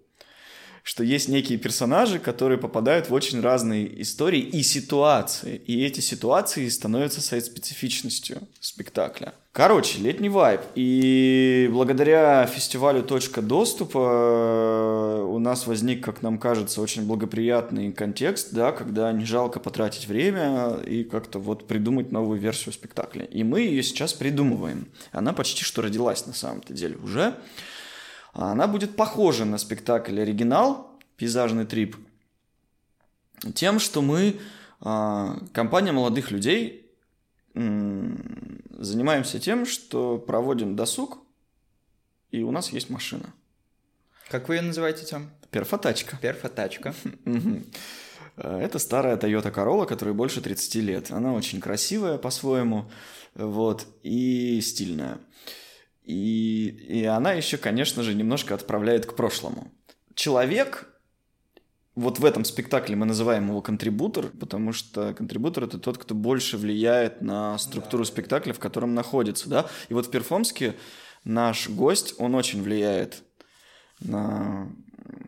что 0.83 1.03
есть 1.03 1.27
некие 1.27 1.57
персонажи, 1.57 2.19
которые 2.19 2.57
попадают 2.57 3.09
в 3.09 3.13
очень 3.13 3.39
разные 3.39 4.01
истории 4.01 4.41
и 4.41 4.63
ситуации. 4.63 5.55
И 5.57 5.83
эти 5.83 5.99
ситуации 5.99 6.67
становятся 6.69 7.21
своей 7.21 7.43
специфичностью 7.43 8.47
спектакля. 8.59 9.33
Короче, 9.53 9.99
летний 9.99 10.29
вайб. 10.29 10.61
И 10.75 11.69
благодаря 11.73 12.45
фестивалю 12.45 13.03
«Точка 13.03 13.41
доступа» 13.41 15.25
у 15.27 15.39
нас 15.39 15.67
возник, 15.67 16.05
как 16.05 16.21
нам 16.21 16.37
кажется, 16.37 16.81
очень 16.81 17.05
благоприятный 17.05 17.91
контекст, 17.91 18.53
да, 18.53 18.71
когда 18.71 19.11
не 19.11 19.25
жалко 19.25 19.59
потратить 19.59 20.07
время 20.07 20.77
и 20.85 21.03
как-то 21.03 21.39
вот 21.39 21.67
придумать 21.67 22.13
новую 22.13 22.39
версию 22.39 22.71
спектакля. 22.71 23.25
И 23.25 23.43
мы 23.43 23.59
ее 23.59 23.83
сейчас 23.83 24.13
придумываем. 24.13 24.87
Она 25.11 25.33
почти 25.33 25.65
что 25.65 25.81
родилась 25.81 26.25
на 26.25 26.33
самом-то 26.33 26.71
деле 26.73 26.95
уже. 27.03 27.35
Она 28.31 28.67
будет 28.67 28.95
похожа 28.95 29.43
на 29.43 29.57
спектакль 29.57 30.21
оригинал 30.21 30.97
«Пейзажный 31.17 31.65
трип» 31.65 31.97
тем, 33.53 33.79
что 33.79 34.01
мы, 34.01 34.39
а, 34.79 35.39
компания 35.51 35.91
молодых 35.91 36.31
людей, 36.31 36.85
занимаемся 38.83 39.39
тем, 39.39 39.65
что 39.65 40.17
проводим 40.17 40.75
досуг, 40.75 41.19
и 42.31 42.43
у 42.43 42.51
нас 42.51 42.69
есть 42.69 42.89
машина. 42.89 43.33
Как 44.29 44.47
вы 44.47 44.55
ее 44.55 44.61
называете, 44.61 45.05
Тём? 45.05 45.29
Перфотачка. 45.49 46.17
Перфотачка. 46.21 46.93
Это 48.37 48.79
старая 48.79 49.17
Toyota 49.17 49.53
Corolla, 49.53 49.85
которой 49.85 50.13
больше 50.13 50.41
30 50.41 50.75
лет. 50.75 51.11
Она 51.11 51.33
очень 51.33 51.59
красивая 51.59 52.17
по-своему, 52.17 52.89
вот, 53.35 53.85
и 54.03 54.61
стильная. 54.61 55.19
И, 56.03 56.67
и 56.67 57.03
она 57.03 57.33
еще, 57.33 57.57
конечно 57.57 58.03
же, 58.03 58.15
немножко 58.15 58.55
отправляет 58.55 59.05
к 59.05 59.15
прошлому. 59.15 59.71
Человек, 60.15 60.87
вот 62.01 62.19
в 62.19 62.25
этом 62.25 62.45
спектакле 62.45 62.95
мы 62.95 63.05
называем 63.05 63.47
его 63.49 63.61
контрибутор, 63.61 64.27
потому 64.39 64.73
что 64.73 65.13
контрибутор 65.13 65.65
это 65.65 65.77
тот, 65.77 65.97
кто 65.97 66.15
больше 66.15 66.57
влияет 66.57 67.21
на 67.21 67.57
структуру 67.57 68.05
спектакля, 68.05 68.53
в 68.53 68.59
котором 68.59 68.93
находится, 68.93 69.49
да. 69.49 69.67
И 69.89 69.93
вот 69.93 70.07
в 70.07 70.11
Перформске 70.11 70.75
наш 71.23 71.69
гость, 71.69 72.15
он 72.17 72.35
очень 72.35 72.61
влияет 72.61 73.23
на, 73.99 74.69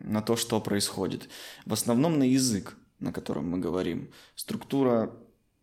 на 0.02 0.22
то, 0.22 0.36
что 0.36 0.60
происходит. 0.60 1.28
В 1.66 1.72
основном 1.72 2.18
на 2.18 2.24
язык, 2.24 2.76
на 3.00 3.12
котором 3.12 3.48
мы 3.50 3.58
говорим. 3.58 4.10
Структура 4.34 5.12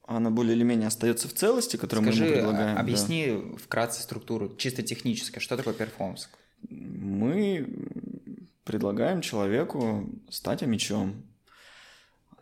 она 0.07 0.29
более 0.29 0.55
или 0.55 0.63
менее 0.63 0.87
остается 0.87 1.27
в 1.27 1.33
целости, 1.33 1.77
которую 1.77 2.05
Скажи, 2.05 2.23
мы 2.23 2.27
ему 2.27 2.35
предлагаем. 2.37 2.77
объясни 2.77 3.27
да. 3.27 3.57
вкратце 3.57 4.01
структуру, 4.01 4.55
чисто 4.57 4.83
технически. 4.83 5.39
Что 5.39 5.57
такое 5.57 5.73
перформанс? 5.73 6.29
Мы 6.69 7.65
предлагаем 8.63 9.21
человеку 9.21 10.09
стать 10.29 10.61
мечом. 10.61 11.23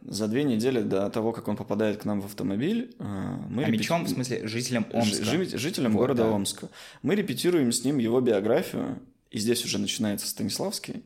За 0.01 0.27
две 0.27 0.43
недели 0.43 0.82
до 0.82 1.10
того, 1.10 1.34
как 1.34 1.47
он 1.49 1.58
попадает 1.58 2.01
к 2.01 2.05
нам 2.05 2.21
в 2.21 2.25
автомобиль, 2.25 2.95
э, 2.99 3.03
мы... 3.49 3.63
А 3.63 3.67
репет... 3.67 3.82
мечом, 3.82 4.05
в 4.05 4.10
смысле, 4.10 4.47
жителем 4.47 4.86
Омска? 4.93 5.23
Ж- 5.25 5.58
жителем 5.58 5.91
вот, 5.91 5.99
города 5.99 6.23
да. 6.23 6.32
Омска. 6.32 6.69
Мы 7.01 7.15
репетируем 7.15 7.71
с 7.71 7.84
ним 7.84 7.97
его 7.97 8.21
биографию, 8.21 9.01
и 9.29 9.39
здесь 9.39 9.65
уже 9.65 9.77
начинается 9.77 10.27
Станиславский. 10.27 11.03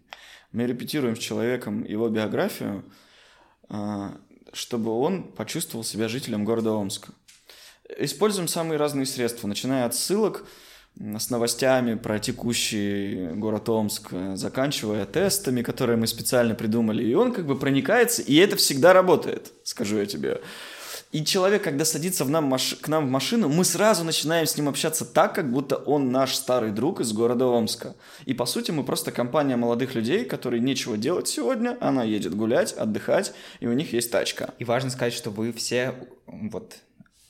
Мы 0.51 0.67
репетируем 0.67 1.15
с 1.15 1.19
человеком 1.19 1.83
его 1.83 2.07
биографию, 2.09 2.85
э, 3.69 4.09
чтобы 4.53 4.91
он 4.91 5.31
почувствовал 5.31 5.83
себя 5.83 6.07
жителем 6.07 6.45
города 6.45 6.71
Омска. 6.73 7.13
Используем 7.97 8.47
самые 8.47 8.77
разные 8.77 9.07
средства, 9.07 9.47
начиная 9.47 9.85
от 9.85 9.95
ссылок 9.95 10.45
с 10.99 11.29
новостями 11.29 11.95
про 11.95 12.19
текущий 12.19 13.29
город 13.35 13.67
Омск, 13.69 14.11
заканчивая 14.35 15.05
тестами, 15.05 15.61
которые 15.61 15.97
мы 15.97 16.07
специально 16.07 16.55
придумали. 16.55 17.03
И 17.03 17.13
он 17.13 17.33
как 17.33 17.45
бы 17.45 17.57
проникается, 17.57 18.21
и 18.21 18.35
это 18.35 18.55
всегда 18.55 18.93
работает, 18.93 19.51
скажу 19.63 19.97
я 19.97 20.05
тебе. 20.05 20.41
И 21.13 21.23
человек, 21.23 21.63
когда 21.63 21.85
садится 21.85 22.25
в 22.25 22.31
нам 22.31 22.45
маш... 22.45 22.75
к 22.81 22.87
нам 22.87 23.05
в 23.05 23.09
машину, 23.09 23.47
мы 23.47 23.65
сразу 23.65 24.03
начинаем 24.03 24.47
с 24.47 24.57
ним 24.57 24.67
общаться 24.67 25.05
так, 25.05 25.35
как 25.35 25.51
будто 25.51 25.75
он 25.75 26.11
наш 26.11 26.33
старый 26.33 26.71
друг 26.71 27.01
из 27.01 27.13
города 27.13 27.45
Омска. 27.45 27.95
И 28.25 28.33
по 28.33 28.47
сути 28.47 28.71
мы 28.71 28.83
просто 28.83 29.11
компания 29.11 29.55
молодых 29.55 29.93
людей, 29.93 30.25
которые 30.25 30.59
нечего 30.59 30.97
делать 30.97 31.27
сегодня, 31.27 31.77
она 31.81 32.03
едет 32.03 32.35
гулять, 32.35 32.73
отдыхать, 32.73 33.33
и 33.59 33.67
у 33.67 33.73
них 33.73 33.93
есть 33.93 34.09
тачка. 34.09 34.55
И 34.57 34.65
важно 34.65 34.89
сказать, 34.89 35.13
что 35.13 35.29
вы 35.29 35.53
все 35.53 35.93
вот 36.25 36.77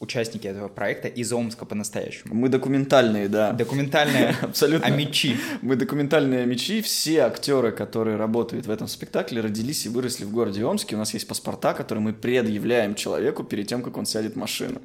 участники 0.03 0.45
этого 0.45 0.67
проекта 0.67 1.07
из 1.07 1.31
Омска 1.31 1.65
по-настоящему. 1.65 2.35
Мы 2.35 2.49
документальные, 2.49 3.29
да. 3.29 3.51
Документальные 3.53 4.35
Абсолютно. 4.41 4.85
амичи. 4.85 5.37
Мы 5.61 5.75
документальные 5.75 6.43
амичи. 6.43 6.81
Все 6.81 7.21
актеры, 7.21 7.71
которые 7.71 8.17
работают 8.17 8.67
в 8.67 8.71
этом 8.71 8.87
спектакле, 8.87 9.41
родились 9.41 9.85
и 9.85 9.89
выросли 9.89 10.25
в 10.25 10.31
городе 10.31 10.63
Омске. 10.65 10.95
У 10.95 10.99
нас 10.99 11.13
есть 11.13 11.27
паспорта, 11.27 11.73
которые 11.73 12.03
мы 12.03 12.13
предъявляем 12.13 12.95
человеку 12.95 13.43
перед 13.43 13.67
тем, 13.67 13.81
как 13.81 13.97
он 13.97 14.05
сядет 14.05 14.33
в 14.33 14.37
машину. 14.37 14.81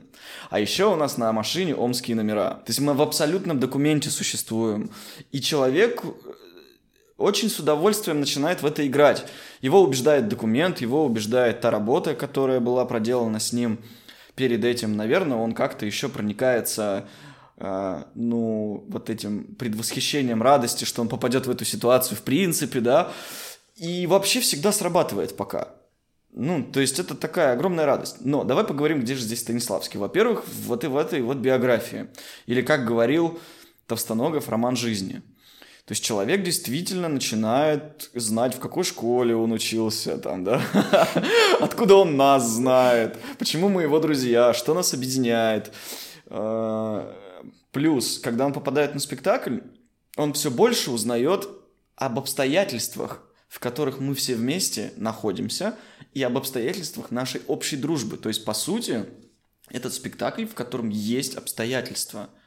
А 0.51 0.61
еще 0.61 0.85
у 0.93 0.97
нас 0.97 1.19
на 1.19 1.33
машине 1.33 1.75
омские 1.75 2.17
номера. 2.17 2.51
То 2.65 2.69
есть 2.69 2.81
мы 2.81 2.95
в 2.95 3.03
абсолютном 3.03 3.59
документе 3.59 4.11
существуем. 4.11 4.91
И 5.33 5.41
человек 5.41 6.03
очень 7.17 7.51
с 7.51 7.59
удовольствием 7.59 8.21
начинает 8.21 8.63
в 8.63 8.67
это 8.67 8.87
играть. 8.87 9.25
Его 9.61 9.83
убеждает 9.83 10.29
документ, 10.29 10.81
его 10.81 11.05
убеждает 11.05 11.61
та 11.61 11.71
работа, 11.73 12.15
которая 12.15 12.61
была 12.61 12.85
проделана 12.85 13.41
с 13.41 13.53
ним– 13.53 13.79
перед 14.39 14.65
этим, 14.65 14.97
наверное, 14.97 15.37
он 15.37 15.53
как-то 15.53 15.85
еще 15.85 16.09
проникается 16.09 17.07
Uh, 17.61 18.07
ну, 18.15 18.85
вот 18.89 19.11
этим 19.11 19.57
предвосхищением 19.57 20.45
радости, 20.45 20.85
что 20.85 21.03
он 21.03 21.09
попадет 21.09 21.49
в 21.49 21.51
эту 21.51 21.65
ситуацию 21.65 22.17
в 22.17 22.23
принципе, 22.23 22.79
да, 22.79 23.11
и 23.75 24.07
вообще 24.07 24.39
всегда 24.39 24.71
срабатывает 24.71 25.37
пока. 25.37 25.75
Ну, 26.31 26.63
то 26.63 26.79
есть 26.79 27.01
это 27.01 27.17
такая 27.17 27.55
огромная 27.55 27.85
радость. 27.85 28.19
Но 28.25 28.45
давай 28.45 28.63
поговорим, 28.63 29.01
где 29.01 29.17
же 29.17 29.23
здесь 29.23 29.41
Станиславский. 29.41 29.99
Во-первых, 29.99 30.45
вот 30.67 30.85
и 30.85 30.87
в 30.87 30.97
этой 30.97 31.21
вот 31.21 31.39
биографии. 31.39 32.07
Или, 32.47 32.63
как 32.63 32.87
говорил 32.87 33.41
Товстоногов, 33.89 34.49
роман 34.49 34.77
жизни– 34.77 35.23
то 35.89 35.93
есть 35.93 36.05
человек 36.05 36.43
действительно 36.43 37.09
начинает 37.09 38.11
знать, 38.13 38.55
в 38.55 38.59
какой 38.59 38.85
школе 38.85 39.35
он 39.35 39.53
учился, 39.53 40.19
там, 40.19 40.45
да, 40.45 40.63
откуда 41.61 41.95
он 41.95 42.15
нас 42.15 42.47
знает, 42.47 43.17
почему 43.39 43.71
мы 43.71 43.85
его 43.85 43.99
друзья, 43.99 44.53
что 44.53 44.75
нас 44.75 44.93
объединяет. 44.93 45.73
А, 46.27 47.11
плюс, 47.73 48.19
когда 48.19 48.45
он 48.45 48.53
попадает 48.53 48.93
на 48.93 49.01
спектакль, 49.01 49.61
он 50.19 50.35
все 50.35 50.51
больше 50.51 50.91
узнает 50.91 51.49
об 51.97 52.19
обстоятельствах, 52.19 53.23
в 53.49 53.59
которых 53.59 53.99
мы 53.99 54.15
все 54.15 54.35
вместе 54.35 54.93
находимся, 54.99 55.75
и 56.13 56.23
об 56.23 56.37
обстоятельствах 56.37 57.11
нашей 57.11 57.41
общей 57.47 57.79
дружбы. 57.79 58.19
То 58.19 58.29
есть, 58.29 58.45
по 58.45 58.53
сути, 58.53 59.07
этот 59.71 59.95
спектакль, 59.95 60.45
в 60.45 60.53
котором 60.53 60.91
есть 60.91 61.35
обстоятельства– 61.35 62.29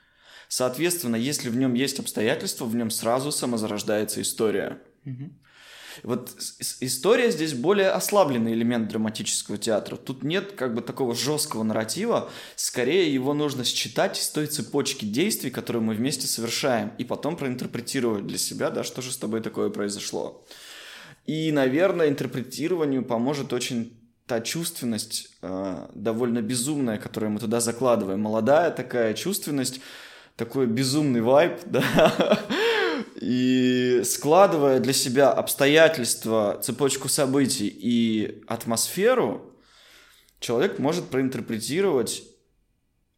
Соответственно, 0.52 1.16
если 1.16 1.48
в 1.48 1.56
нем 1.56 1.76
есть 1.76 2.02
обстоятельства, 2.02 2.66
в 2.66 2.76
нем 2.76 2.90
сразу 2.90 3.32
самозарождается 3.32 4.22
история. 4.22 4.82
Вот 6.04 6.36
история 6.82 7.32
здесь 7.32 7.54
более 7.54 7.92
ослабленный 7.92 8.52
элемент 8.52 8.90
драматического 8.90 9.58
театра. 9.58 9.96
Тут 9.96 10.24
нет 10.24 10.52
как 10.52 10.76
бы 10.76 10.82
такого 10.82 11.16
жесткого 11.16 11.64
нарратива, 11.64 12.30
скорее 12.58 13.14
его 13.14 13.34
нужно 13.34 13.64
считать 13.64 14.20
из 14.20 14.28
той 14.28 14.48
цепочки 14.48 15.06
действий, 15.06 15.52
которые 15.52 15.84
мы 15.84 15.94
вместе 15.94 16.28
совершаем, 16.28 16.92
и 16.98 17.06
потом 17.06 17.38
проинтерпретировать 17.38 18.28
для 18.28 18.38
себя, 18.38 18.72
да, 18.72 18.84
что 18.84 19.02
же 19.02 19.14
с 19.14 19.18
тобой 19.18 19.40
такое 19.40 19.70
произошло. 19.70 20.46
И, 21.26 21.50
наверное, 21.54 22.10
интерпретированию 22.10 23.06
поможет 23.06 23.54
очень 23.54 23.98
та 24.28 24.42
чувственность 24.42 25.30
э, 25.42 25.88
довольно 25.96 26.42
безумная, 26.42 26.98
которую 26.98 27.32
мы 27.32 27.40
туда 27.40 27.62
закладываем. 27.62 28.20
Молодая 28.20 28.72
такая 28.72 29.14
чувственность, 29.14 29.80
такой 30.36 30.67
безумный 30.67 31.22
вайб, 31.22 31.60
да, 31.65 32.39
и 33.20 34.02
складывая 34.04 34.80
для 34.80 34.94
себя 34.94 35.32
обстоятельства, 35.32 36.60
цепочку 36.62 37.08
событий 37.08 37.67
и 37.67 38.44
атмосферу, 38.48 39.54
человек 40.39 40.80
может 40.80 41.06
проинтерпретировать 41.06 42.24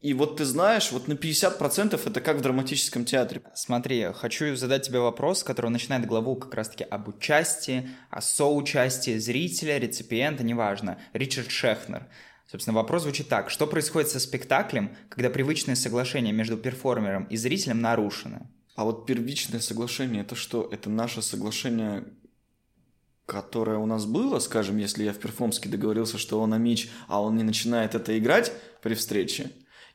и 0.03 0.13
вот 0.13 0.35
ты 0.35 0.43
знаешь, 0.43 0.91
вот 0.91 1.07
на 1.07 1.13
50% 1.13 2.09
это 2.09 2.19
как 2.19 2.35
в 2.35 2.41
драматическом 2.41 3.05
театре. 3.05 3.41
Смотри, 3.55 4.09
хочу 4.13 4.53
задать 4.57 4.85
тебе 4.85 4.99
вопрос, 4.99 5.45
который 5.45 5.71
начинает 5.71 6.05
главу 6.05 6.35
как 6.35 6.53
раз-таки 6.53 6.83
об 6.83 7.07
участии, 7.07 7.89
о 8.09 8.19
соучастии 8.19 9.17
зрителя, 9.17 9.79
реципиента, 9.79 10.43
неважно. 10.43 10.99
Ричард 11.13 11.49
Шехнер. 11.49 12.05
Собственно, 12.53 12.75
вопрос 12.75 13.01
звучит 13.01 13.29
так. 13.29 13.49
Что 13.49 13.65
происходит 13.65 14.09
со 14.09 14.19
спектаклем, 14.19 14.95
когда 15.09 15.31
привычное 15.31 15.73
соглашение 15.73 16.31
между 16.31 16.55
перформером 16.55 17.23
и 17.23 17.35
зрителем 17.35 17.81
нарушено? 17.81 18.45
А 18.75 18.83
вот 18.83 19.07
первичное 19.07 19.59
соглашение 19.59 20.21
это 20.21 20.35
что? 20.35 20.69
Это 20.71 20.91
наше 20.91 21.23
соглашение, 21.23 22.03
которое 23.25 23.79
у 23.79 23.87
нас 23.87 24.05
было, 24.05 24.37
скажем, 24.37 24.77
если 24.77 25.03
я 25.03 25.13
в 25.13 25.17
перформске 25.17 25.67
договорился, 25.67 26.19
что 26.19 26.39
он 26.39 26.53
амич, 26.53 26.91
а 27.07 27.23
он 27.23 27.37
не 27.37 27.43
начинает 27.43 27.95
это 27.95 28.15
играть 28.19 28.53
при 28.83 28.93
встрече? 28.93 29.49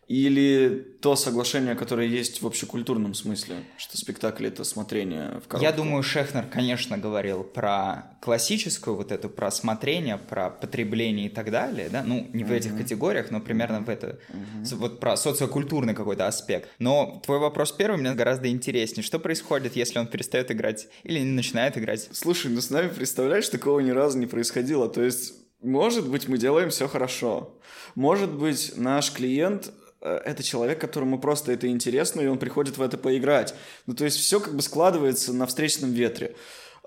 Или 0.09 0.97
то 1.03 1.17
соглашение, 1.17 1.75
которое 1.75 2.07
есть 2.07 2.41
в 2.41 2.47
общекультурном 2.47 3.13
смысле, 3.13 3.57
что 3.77 3.99
спектакль 3.99 4.47
это 4.47 4.65
смотрение 4.65 5.41
в 5.45 5.49
коробку? 5.49 5.59
Я 5.59 5.73
думаю, 5.73 6.03
Шехнер, 6.03 6.47
конечно, 6.47 6.97
говорил 6.97 7.45
про 7.45 8.17
классическую 8.23 8.97
вот 8.97 9.13
эту, 9.13 9.29
про 9.29 9.51
смотрение, 9.51 10.17
про 10.17 10.49
потребление 10.49 11.27
и 11.27 11.29
так 11.29 11.51
далее, 11.51 11.91
да, 11.91 12.03
ну, 12.03 12.27
не 12.33 12.43
в 12.43 12.51
uh-huh. 12.51 12.57
этих 12.57 12.77
категориях, 12.79 13.31
но 13.31 13.41
примерно 13.41 13.83
в 13.83 13.91
это, 13.91 14.19
uh-huh. 14.31 14.77
вот 14.77 14.99
про 14.99 15.15
социокультурный 15.19 15.95
какой-то 15.95 16.27
аспект. 16.27 16.71
Но 16.79 17.21
твой 17.27 17.39
вопрос 17.39 17.73
первый 17.73 18.01
мне 18.01 18.15
гораздо 18.15 18.49
интереснее. 18.49 19.05
Что 19.05 19.19
происходит, 19.19 19.77
если 19.77 19.99
он 19.99 20.07
перестает 20.07 20.51
играть 20.51 20.89
или 21.03 21.19
не 21.19 21.33
начинает 21.33 21.77
играть? 21.77 22.09
Слушай, 22.13 22.51
ну 22.51 22.63
с 22.63 22.71
нами, 22.71 22.89
представляешь, 22.89 23.49
такого 23.51 23.81
ни 23.81 23.91
разу 23.91 24.17
не 24.19 24.27
происходило, 24.27 24.89
то 24.89 25.03
есть 25.03 25.35
может 25.61 26.09
быть, 26.09 26.29
мы 26.29 26.39
делаем 26.39 26.71
все 26.71 26.87
хорошо. 26.87 27.59
Может 27.97 28.33
быть, 28.33 28.75
наш 28.77 29.13
клиент 29.13 29.73
это 30.01 30.43
человек, 30.43 30.81
которому 30.81 31.19
просто 31.19 31.53
это 31.53 31.69
интересно, 31.69 32.21
и 32.21 32.27
он 32.27 32.39
приходит 32.39 32.79
в 32.79 32.83
это 32.83 32.97
поиграть. 32.99 33.55
Ну, 33.87 33.95
то 33.95 34.05
есть 34.05 34.19
все 34.19 34.41
как 34.41 34.55
бы 34.55 34.63
складывается 34.63 35.33
на 35.33 35.47
встречном 35.47 35.93
ветре. 35.93 36.35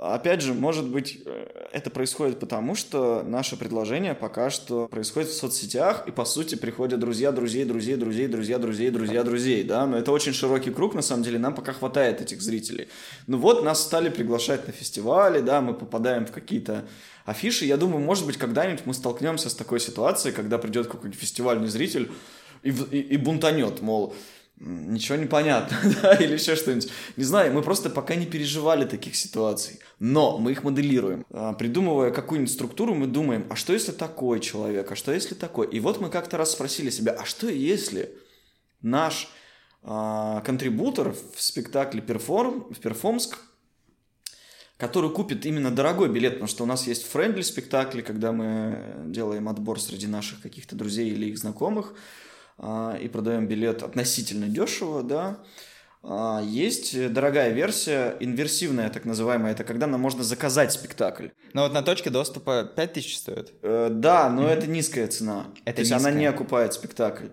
Опять 0.01 0.41
же, 0.41 0.55
может 0.55 0.87
быть, 0.87 1.21
э, 1.25 1.67
это 1.73 1.91
происходит 1.91 2.39
потому, 2.39 2.73
что 2.73 3.21
наше 3.23 3.55
предложение 3.55 4.15
пока 4.15 4.49
что 4.49 4.87
происходит 4.87 5.29
в 5.29 5.33
соцсетях, 5.33 6.07
и, 6.07 6.11
по 6.11 6.25
сути, 6.25 6.55
приходят 6.55 6.99
друзья, 6.99 7.31
друзей, 7.31 7.65
друзей, 7.65 7.97
друзей, 7.97 8.27
друзья, 8.27 8.57
друзей, 8.57 8.89
друзья, 8.89 9.23
друзей, 9.23 9.63
да, 9.63 9.85
но 9.85 9.99
это 9.99 10.11
очень 10.11 10.33
широкий 10.33 10.71
круг, 10.71 10.95
на 10.95 11.03
самом 11.03 11.21
деле, 11.21 11.37
нам 11.37 11.53
пока 11.53 11.73
хватает 11.73 12.19
этих 12.19 12.41
зрителей. 12.41 12.87
Ну 13.27 13.37
вот, 13.37 13.63
нас 13.63 13.83
стали 13.83 14.09
приглашать 14.09 14.65
на 14.65 14.73
фестивали, 14.73 15.39
да, 15.39 15.61
мы 15.61 15.75
попадаем 15.75 16.25
в 16.25 16.31
какие-то 16.31 16.83
афиши, 17.25 17.65
я 17.65 17.77
думаю, 17.77 18.03
может 18.03 18.25
быть, 18.25 18.37
когда-нибудь 18.37 18.87
мы 18.87 18.95
столкнемся 18.95 19.51
с 19.51 19.53
такой 19.53 19.79
ситуацией, 19.79 20.33
когда 20.33 20.57
придет 20.57 20.87
какой-нибудь 20.87 21.19
фестивальный 21.19 21.67
зритель, 21.67 22.09
и, 22.63 22.69
и, 22.69 22.99
и 22.99 23.17
бунтанет, 23.17 23.81
мол, 23.81 24.15
ничего 24.61 25.17
не 25.17 25.25
понятно, 25.25 25.77
да, 26.01 26.13
или 26.15 26.33
еще 26.33 26.55
что-нибудь. 26.55 26.89
Не 27.17 27.23
знаю, 27.23 27.53
мы 27.53 27.61
просто 27.61 27.89
пока 27.89 28.15
не 28.15 28.25
переживали 28.25 28.85
таких 28.85 29.15
ситуаций, 29.15 29.79
но 29.99 30.37
мы 30.37 30.51
их 30.51 30.63
моделируем. 30.63 31.25
А, 31.31 31.53
придумывая 31.53 32.11
какую-нибудь 32.11 32.53
структуру, 32.53 32.93
мы 32.93 33.07
думаем, 33.07 33.47
а 33.49 33.55
что 33.55 33.73
если 33.73 33.91
такой 33.91 34.39
человек, 34.39 34.91
а 34.91 34.95
что 34.95 35.11
если 35.11 35.33
такой? 35.33 35.67
И 35.67 35.79
вот 35.79 35.99
мы 35.99 36.09
как-то 36.09 36.37
раз 36.37 36.51
спросили 36.51 36.89
себя, 36.89 37.13
а 37.13 37.25
что 37.25 37.49
если 37.49 38.13
наш 38.81 39.29
а, 39.83 40.41
contributor 40.41 41.13
в 41.13 41.41
спектакле 41.41 42.01
перформ, 42.01 42.65
в 42.71 42.79
Перформск, 42.79 43.39
который 44.77 45.11
купит 45.11 45.45
именно 45.45 45.69
дорогой 45.69 46.09
билет, 46.09 46.33
потому 46.33 46.47
что 46.47 46.63
у 46.63 46.67
нас 46.67 46.87
есть 46.87 47.03
friendly 47.05 47.41
спектакли, 47.41 48.01
когда 48.01 48.31
мы 48.31 48.95
делаем 49.05 49.47
отбор 49.47 49.79
среди 49.79 50.07
наших 50.07 50.41
каких-то 50.41 50.75
друзей 50.75 51.09
или 51.09 51.27
их 51.27 51.37
знакомых, 51.37 51.93
и 53.01 53.07
продаем 53.07 53.47
билет 53.47 53.83
относительно 53.83 54.47
дешево, 54.47 55.01
да. 55.03 55.39
А, 56.03 56.41
есть 56.43 57.11
дорогая 57.13 57.51
версия, 57.51 58.15
инверсивная 58.19 58.89
так 58.89 59.05
называемая, 59.05 59.51
это 59.51 59.63
когда 59.63 59.85
нам 59.87 60.01
можно 60.01 60.23
заказать 60.23 60.71
спектакль. 60.71 61.27
Но 61.53 61.63
вот 61.63 61.73
на 61.73 61.83
точке 61.83 62.09
доступа 62.09 62.63
5000 62.75 63.17
стоит? 63.17 63.53
Э, 63.61 63.89
да, 63.91 64.29
но 64.29 64.43
mm-hmm. 64.43 64.53
это 64.53 64.67
низкая 64.67 65.07
цена. 65.07 65.45
Это 65.63 65.75
То 65.75 65.81
есть 65.81 65.91
низкая. 65.91 66.11
она 66.11 66.19
не 66.19 66.25
окупает 66.25 66.73
спектакль. 66.73 67.27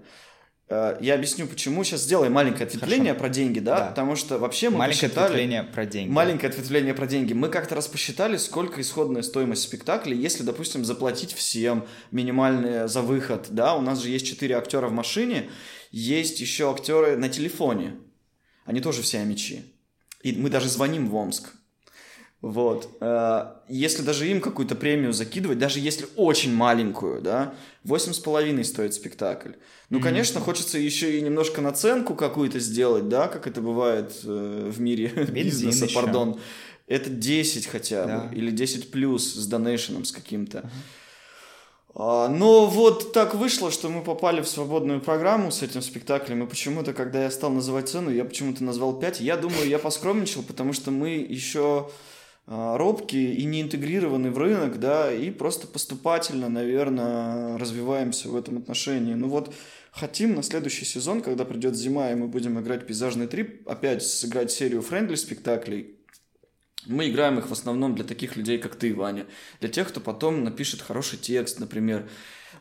Э, 0.69 0.99
я 1.01 1.15
объясню, 1.15 1.47
почему. 1.47 1.83
Сейчас 1.85 2.03
сделаем 2.03 2.33
маленькое 2.33 2.67
ответвление 2.67 3.13
Хорошо. 3.13 3.21
про 3.21 3.29
деньги, 3.29 3.59
да? 3.59 3.79
да? 3.79 3.87
Потому 3.87 4.17
что 4.17 4.39
вообще 4.39 4.71
мы 4.71 4.79
маленькое 4.79 5.09
посчитали... 5.09 5.25
ответвление 5.25 5.63
про 5.65 5.87
деньги. 5.87 6.11
Маленькое 6.11 6.51
ответвление 6.51 6.95
про 6.95 7.07
деньги. 7.07 7.33
Мы 7.33 7.49
как-то 7.49 7.75
раз 7.75 7.89
посчитали, 7.89 8.37
сколько 8.37 8.81
исходная 8.81 9.23
стоимость 9.23 9.63
спектакля, 9.63 10.15
если, 10.15 10.43
допустим, 10.43 10.85
заплатить 10.85 11.33
всем 11.33 11.87
минимальные 12.11 12.89
за 12.89 13.03
выход, 13.03 13.47
да? 13.51 13.75
У 13.75 13.81
нас 13.81 14.03
же 14.03 14.11
есть 14.11 14.27
четыре 14.27 14.57
актера 14.57 14.89
в 14.89 14.93
машине, 14.93 15.51
есть 15.91 16.41
еще 16.41 16.71
актеры 16.71 17.17
на 17.17 17.29
телефоне. 17.29 17.97
Они 18.65 18.81
тоже 18.81 19.03
все 19.03 19.25
мечи. 19.25 19.75
И 20.23 20.33
мы 20.33 20.51
даже 20.51 20.69
звоним 20.69 21.09
в 21.09 21.15
Омск. 21.15 21.55
Вот. 22.41 22.89
Э, 23.01 23.55
если 23.69 24.03
даже 24.03 24.29
им 24.29 24.41
какую-то 24.41 24.77
премию 24.77 25.13
закидывать, 25.13 25.59
даже 25.59 25.81
если 25.81 26.07
очень 26.17 26.55
маленькую, 26.55 27.21
да, 27.21 27.55
восемь 27.83 28.13
с 28.13 28.19
половиной 28.19 28.65
стоит 28.65 28.95
спектакль. 28.95 29.53
Ну, 29.91 29.99
mm-hmm. 29.99 30.03
конечно, 30.03 30.41
хочется 30.41 30.79
еще 30.79 31.19
и 31.19 31.21
немножко 31.21 31.61
наценку 31.61 32.15
какую-то 32.15 32.61
сделать, 32.61 33.09
да, 33.09 33.27
как 33.27 33.47
это 33.47 33.61
бывает 33.61 34.13
э, 34.25 34.71
в 34.73 34.81
мире 34.81 35.09
бизнеса, 35.33 35.87
еще. 35.87 35.95
пардон. 35.95 36.41
Это 36.87 37.11
10 37.11 37.67
хотя 37.67 38.03
бы, 38.03 38.09
да. 38.09 38.31
или 38.33 38.51
10 38.51 38.91
плюс 38.91 39.35
с 39.35 39.47
донейшеном 39.47 40.05
с 40.05 40.13
каким-то. 40.13 40.59
Uh-huh. 40.59 40.71
А, 42.01 42.29
но 42.29 42.67
вот 42.67 43.13
так 43.13 43.35
вышло, 43.35 43.73
что 43.73 43.89
мы 43.89 44.03
попали 44.03 44.41
в 44.41 44.49
свободную 44.49 45.01
программу 45.01 45.51
с 45.51 45.63
этим 45.63 45.83
спектаклем, 45.83 46.45
и 46.45 46.47
почему-то, 46.47 46.93
когда 46.93 47.25
я 47.25 47.31
стал 47.31 47.51
называть 47.51 47.89
цену, 47.89 48.11
я 48.11 48.25
почему-то 48.25 48.63
назвал 48.63 48.99
5. 48.99 49.21
Я 49.21 49.37
думаю, 49.37 49.69
я 49.69 49.81
поскромничал, 49.81 50.45
потому 50.45 50.73
что 50.73 50.93
мы 50.93 51.17
еще 51.17 51.91
робкие 52.49 53.35
и 53.35 53.45
не 53.45 53.61
интегрированы 53.61 54.31
в 54.31 54.39
рынок, 54.39 54.81
да, 54.81 55.13
и 55.13 55.31
просто 55.31 55.67
поступательно, 55.67 56.49
наверное, 56.49 57.59
развиваемся 57.59 58.29
в 58.31 58.37
этом 58.37 58.57
отношении. 58.57 59.15
Ну 59.15 59.29
вот, 59.29 59.55
хотим 59.93 60.35
на 60.35 60.43
следующий 60.43 60.87
сезон, 60.87 61.21
когда 61.21 61.45
придет 61.45 61.77
зима, 61.77 62.11
и 62.11 62.15
мы 62.15 62.27
будем 62.27 62.59
играть 62.59 62.87
пейзажный 62.87 63.27
трип, 63.27 63.69
опять 63.69 64.03
сыграть 64.03 64.51
серию 64.51 64.81
friendly 64.81 65.17
спектаклей. 65.17 65.95
Мы 66.87 67.11
играем 67.11 67.39
их 67.39 67.49
в 67.49 67.53
основном 67.53 67.95
для 67.95 68.05
таких 68.05 68.37
людей, 68.37 68.57
как 68.57 68.77
ты, 68.77 68.95
Ваня. 68.95 69.27
Для 69.61 69.69
тех, 69.69 69.89
кто 69.89 70.01
потом 70.01 70.43
напишет 70.43 70.81
хороший 70.81 71.19
текст, 71.19 71.61
например. 71.61 72.09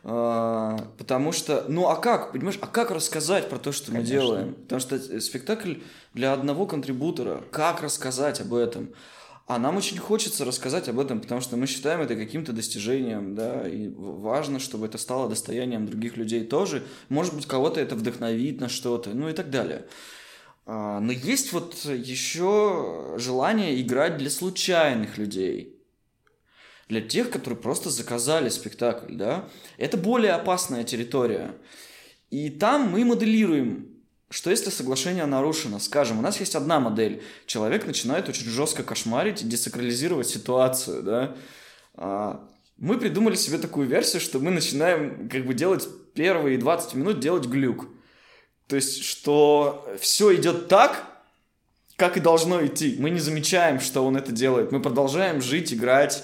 А, 0.04 0.76
потому 0.98 1.32
что, 1.32 1.64
ну 1.68 1.88
а 1.88 1.96
как, 1.96 2.32
понимаешь, 2.32 2.58
а 2.60 2.66
как 2.66 2.90
рассказать 2.90 3.48
про 3.48 3.58
то, 3.58 3.72
что 3.72 3.90
Конечно. 3.90 4.14
мы 4.14 4.20
делаем? 4.20 4.54
Потому 4.54 4.80
что 4.80 5.20
спектакль 5.20 5.76
для 6.12 6.34
одного 6.34 6.66
контрибутора. 6.66 7.42
Как 7.50 7.80
рассказать 7.80 8.40
об 8.42 8.52
этом? 8.52 8.90
А 9.48 9.58
нам 9.58 9.78
очень 9.78 9.96
хочется 9.96 10.44
рассказать 10.44 10.90
об 10.90 11.00
этом, 11.00 11.22
потому 11.22 11.40
что 11.40 11.56
мы 11.56 11.66
считаем 11.66 12.02
это 12.02 12.14
каким-то 12.16 12.52
достижением, 12.52 13.34
да, 13.34 13.66
и 13.66 13.88
важно, 13.88 14.58
чтобы 14.58 14.84
это 14.84 14.98
стало 14.98 15.26
достоянием 15.26 15.86
других 15.86 16.18
людей 16.18 16.44
тоже. 16.44 16.84
Может 17.08 17.34
быть, 17.34 17.46
кого-то 17.46 17.80
это 17.80 17.96
вдохновит 17.96 18.60
на 18.60 18.68
что-то, 18.68 19.14
ну 19.14 19.30
и 19.30 19.32
так 19.32 19.48
далее. 19.48 19.86
А, 20.66 21.00
но 21.00 21.12
есть 21.12 21.54
вот 21.54 21.74
еще 21.86 23.14
желание 23.16 23.80
играть 23.80 24.18
для 24.18 24.28
случайных 24.28 25.16
людей. 25.16 25.80
Для 26.90 27.00
тех, 27.00 27.30
которые 27.30 27.58
просто 27.58 27.88
заказали 27.88 28.50
спектакль, 28.50 29.14
да. 29.14 29.48
Это 29.78 29.96
более 29.96 30.32
опасная 30.32 30.84
территория. 30.84 31.54
И 32.28 32.50
там 32.50 32.90
мы 32.90 33.02
моделируем 33.02 33.97
что 34.30 34.50
если 34.50 34.68
соглашение 34.70 35.24
нарушено? 35.24 35.78
Скажем, 35.78 36.18
у 36.18 36.22
нас 36.22 36.38
есть 36.38 36.54
одна 36.54 36.80
модель. 36.80 37.22
Человек 37.46 37.86
начинает 37.86 38.28
очень 38.28 38.46
жестко 38.46 38.82
кошмарить 38.82 39.42
и 39.42 39.46
десакрализировать 39.46 40.28
ситуацию, 40.28 41.02
да. 41.02 41.36
А, 41.94 42.44
мы 42.76 42.98
придумали 42.98 43.36
себе 43.36 43.58
такую 43.58 43.88
версию, 43.88 44.20
что 44.20 44.38
мы 44.38 44.50
начинаем 44.50 45.28
как 45.28 45.46
бы 45.46 45.54
делать 45.54 45.88
первые 46.14 46.58
20 46.58 46.94
минут 46.94 47.20
делать 47.20 47.46
глюк. 47.46 47.86
То 48.66 48.76
есть, 48.76 49.02
что 49.02 49.88
все 49.98 50.34
идет 50.36 50.68
так, 50.68 51.06
как 51.96 52.16
и 52.16 52.20
должно 52.20 52.64
идти. 52.64 52.96
Мы 52.98 53.10
не 53.10 53.18
замечаем, 53.18 53.80
что 53.80 54.04
он 54.04 54.16
это 54.16 54.30
делает. 54.30 54.72
Мы 54.72 54.80
продолжаем 54.80 55.40
жить, 55.40 55.72
играть. 55.72 56.22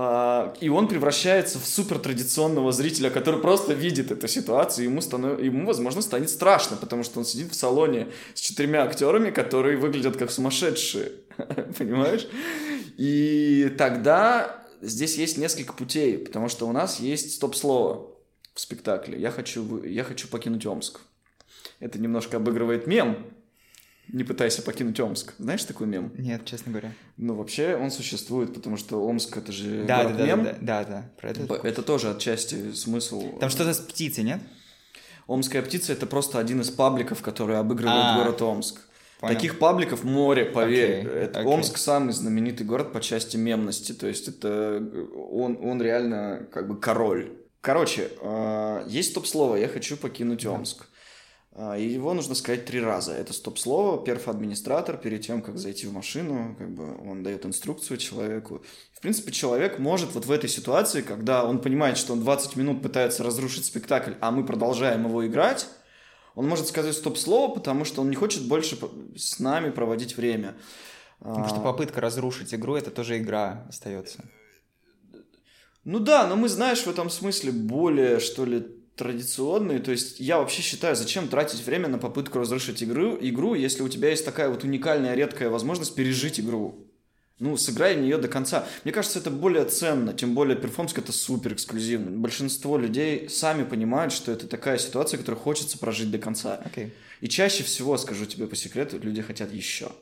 А, 0.00 0.54
И 0.60 0.68
он 0.68 0.86
превращается 0.86 1.58
в 1.58 1.66
супер 1.66 1.98
традиционного 1.98 2.70
зрителя, 2.70 3.10
который 3.10 3.40
просто 3.40 3.74
видит 3.74 4.12
эту 4.12 4.28
ситуацию, 4.28 4.84
ему, 4.84 5.00
станов... 5.00 5.42
ему, 5.42 5.66
возможно, 5.66 6.02
станет 6.02 6.30
страшно, 6.30 6.76
потому 6.76 7.02
что 7.02 7.18
он 7.18 7.24
сидит 7.24 7.50
в 7.50 7.56
салоне 7.56 8.06
с 8.34 8.38
четырьмя 8.40 8.84
актерами, 8.84 9.30
которые 9.30 9.76
выглядят 9.76 10.16
как 10.16 10.30
сумасшедшие. 10.30 11.10
Понимаешь? 11.78 12.28
И 12.96 13.74
тогда 13.76 14.64
здесь 14.80 15.18
есть 15.18 15.36
несколько 15.36 15.72
путей, 15.72 16.18
потому 16.18 16.48
что 16.48 16.68
у 16.68 16.72
нас 16.72 17.00
есть 17.00 17.34
стоп-слово 17.34 18.08
в 18.54 18.60
спектакле. 18.60 19.18
Я 19.18 19.32
хочу, 19.32 19.82
я 19.82 20.04
хочу 20.04 20.28
покинуть 20.28 20.64
Омск. 20.64 21.00
Это 21.80 21.98
немножко 21.98 22.36
обыгрывает 22.36 22.86
мем. 22.86 23.26
Не 24.12 24.24
пытайся 24.24 24.62
покинуть 24.62 24.98
Омск. 25.00 25.34
Знаешь 25.38 25.64
такой 25.64 25.86
мем? 25.86 26.12
Нет, 26.16 26.44
честно 26.46 26.72
говоря. 26.72 26.92
Ну, 27.18 27.34
вообще 27.34 27.76
он 27.76 27.90
существует, 27.90 28.54
потому 28.54 28.76
что 28.78 29.04
Омск 29.04 29.36
это 29.36 29.52
же 29.52 29.84
Да, 29.86 29.98
да, 29.98 30.02
город 30.04 30.16
да, 30.18 30.26
мем. 30.26 30.44
да, 30.44 30.56
да, 30.60 30.84
да, 30.84 31.10
про 31.20 31.30
это. 31.30 31.54
Это 31.66 31.82
тоже 31.82 32.10
отчасти 32.10 32.72
смысл. 32.72 33.38
Там 33.38 33.50
что-то 33.50 33.74
с 33.74 33.78
птицей, 33.78 34.24
нет? 34.24 34.40
Омская 35.26 35.60
птица 35.62 35.92
это 35.92 36.06
просто 36.06 36.38
один 36.38 36.60
из 36.62 36.70
пабликов, 36.70 37.20
который 37.20 37.58
обыгрывает 37.58 38.00
А, 38.02 38.16
город 38.22 38.40
Омск. 38.40 38.80
понял. 39.20 39.34
Таких 39.34 39.58
пабликов 39.58 40.04
море, 40.04 40.46
поверь. 40.46 41.00
Окей, 41.06 41.12
Это- 41.24 41.40
окей. 41.40 41.52
Омск 41.52 41.76
самый 41.76 42.12
знаменитый 42.12 42.64
город 42.64 42.92
по 42.94 43.00
части 43.02 43.36
мемности. 43.36 43.92
То 43.92 44.06
есть 44.06 44.26
это 44.28 44.82
он, 45.30 45.58
он 45.62 45.82
реально 45.82 46.46
как 46.50 46.66
бы 46.66 46.80
король. 46.80 47.32
Короче, 47.60 48.08
э, 48.22 48.84
есть 48.88 49.10
стоп-слово 49.10 49.56
«Я 49.56 49.68
хочу 49.68 49.96
покинуть 49.98 50.46
Омск». 50.46 50.82
А, 50.82 50.84
И 50.84 50.88
его 51.56 52.14
нужно 52.14 52.34
сказать 52.34 52.66
три 52.66 52.80
раза. 52.80 53.12
Это 53.12 53.32
стоп-слово. 53.32 54.04
Перф-администратор 54.04 54.96
перед 54.96 55.22
тем, 55.22 55.42
как 55.42 55.58
зайти 55.58 55.86
в 55.86 55.92
машину, 55.92 56.54
как 56.58 56.70
бы 56.70 56.96
он 57.08 57.22
дает 57.22 57.46
инструкцию 57.46 57.96
человеку. 57.98 58.62
В 58.92 59.00
принципе, 59.00 59.32
человек 59.32 59.78
может 59.78 60.14
вот 60.14 60.26
в 60.26 60.30
этой 60.30 60.48
ситуации, 60.48 61.02
когда 61.02 61.44
он 61.44 61.60
понимает, 61.60 61.98
что 61.98 62.12
он 62.12 62.20
20 62.20 62.56
минут 62.56 62.82
пытается 62.82 63.24
разрушить 63.24 63.64
спектакль, 63.64 64.12
а 64.20 64.30
мы 64.30 64.44
продолжаем 64.44 65.06
его 65.06 65.26
играть, 65.26 65.66
он 66.34 66.46
может 66.46 66.68
сказать 66.68 66.94
стоп-слово, 66.94 67.54
потому 67.54 67.84
что 67.84 68.02
он 68.02 68.10
не 68.10 68.16
хочет 68.16 68.46
больше 68.46 68.78
с 69.16 69.40
нами 69.40 69.70
проводить 69.70 70.16
время. 70.16 70.56
Потому 71.18 71.48
что 71.48 71.56
А, 71.56 71.60
попытка 71.60 72.00
разрушить 72.00 72.54
игру 72.54 72.76
это 72.76 72.92
тоже 72.92 73.18
игра 73.18 73.66
остается. 73.68 74.24
Ну 75.84 75.98
да, 75.98 76.26
но 76.28 76.36
мы, 76.36 76.48
знаешь, 76.48 76.82
в 76.82 76.88
этом 76.88 77.10
смысле 77.10 77.50
более, 77.50 78.20
что 78.20 78.44
ли, 78.44 78.77
традиционные. 78.98 79.78
То 79.78 79.92
есть 79.92 80.20
я 80.20 80.38
вообще 80.38 80.60
считаю, 80.60 80.96
зачем 80.96 81.28
тратить 81.28 81.64
время 81.64 81.88
на 81.88 81.98
попытку 81.98 82.38
разрушить 82.38 82.82
игру, 82.82 83.16
игру, 83.20 83.54
если 83.54 83.82
у 83.82 83.88
тебя 83.88 84.10
есть 84.10 84.24
такая 84.24 84.50
вот 84.50 84.64
уникальная, 84.64 85.14
редкая 85.14 85.48
возможность 85.48 85.94
пережить 85.94 86.38
игру. 86.40 86.84
Ну, 87.38 87.56
сыграй 87.56 87.96
в 87.96 88.00
нее 88.00 88.18
до 88.18 88.26
конца. 88.26 88.66
Мне 88.82 88.92
кажется, 88.92 89.20
это 89.20 89.30
более 89.30 89.64
ценно, 89.64 90.12
тем 90.12 90.34
более 90.34 90.56
перформск 90.56 90.98
это 90.98 91.12
супер 91.12 91.52
эксклюзивно. 91.52 92.10
Большинство 92.10 92.76
людей 92.76 93.28
сами 93.28 93.62
понимают, 93.62 94.12
что 94.12 94.32
это 94.32 94.48
такая 94.48 94.76
ситуация, 94.76 95.18
которую 95.18 95.40
хочется 95.40 95.78
прожить 95.78 96.10
до 96.10 96.18
конца. 96.18 96.60
Окей. 96.64 96.92
И 97.20 97.28
чаще 97.28 97.62
всего, 97.62 97.96
скажу 97.96 98.26
тебе 98.26 98.48
по 98.48 98.56
секрету, 98.56 98.98
люди 98.98 99.22
хотят 99.22 99.52
еще. 99.52 99.92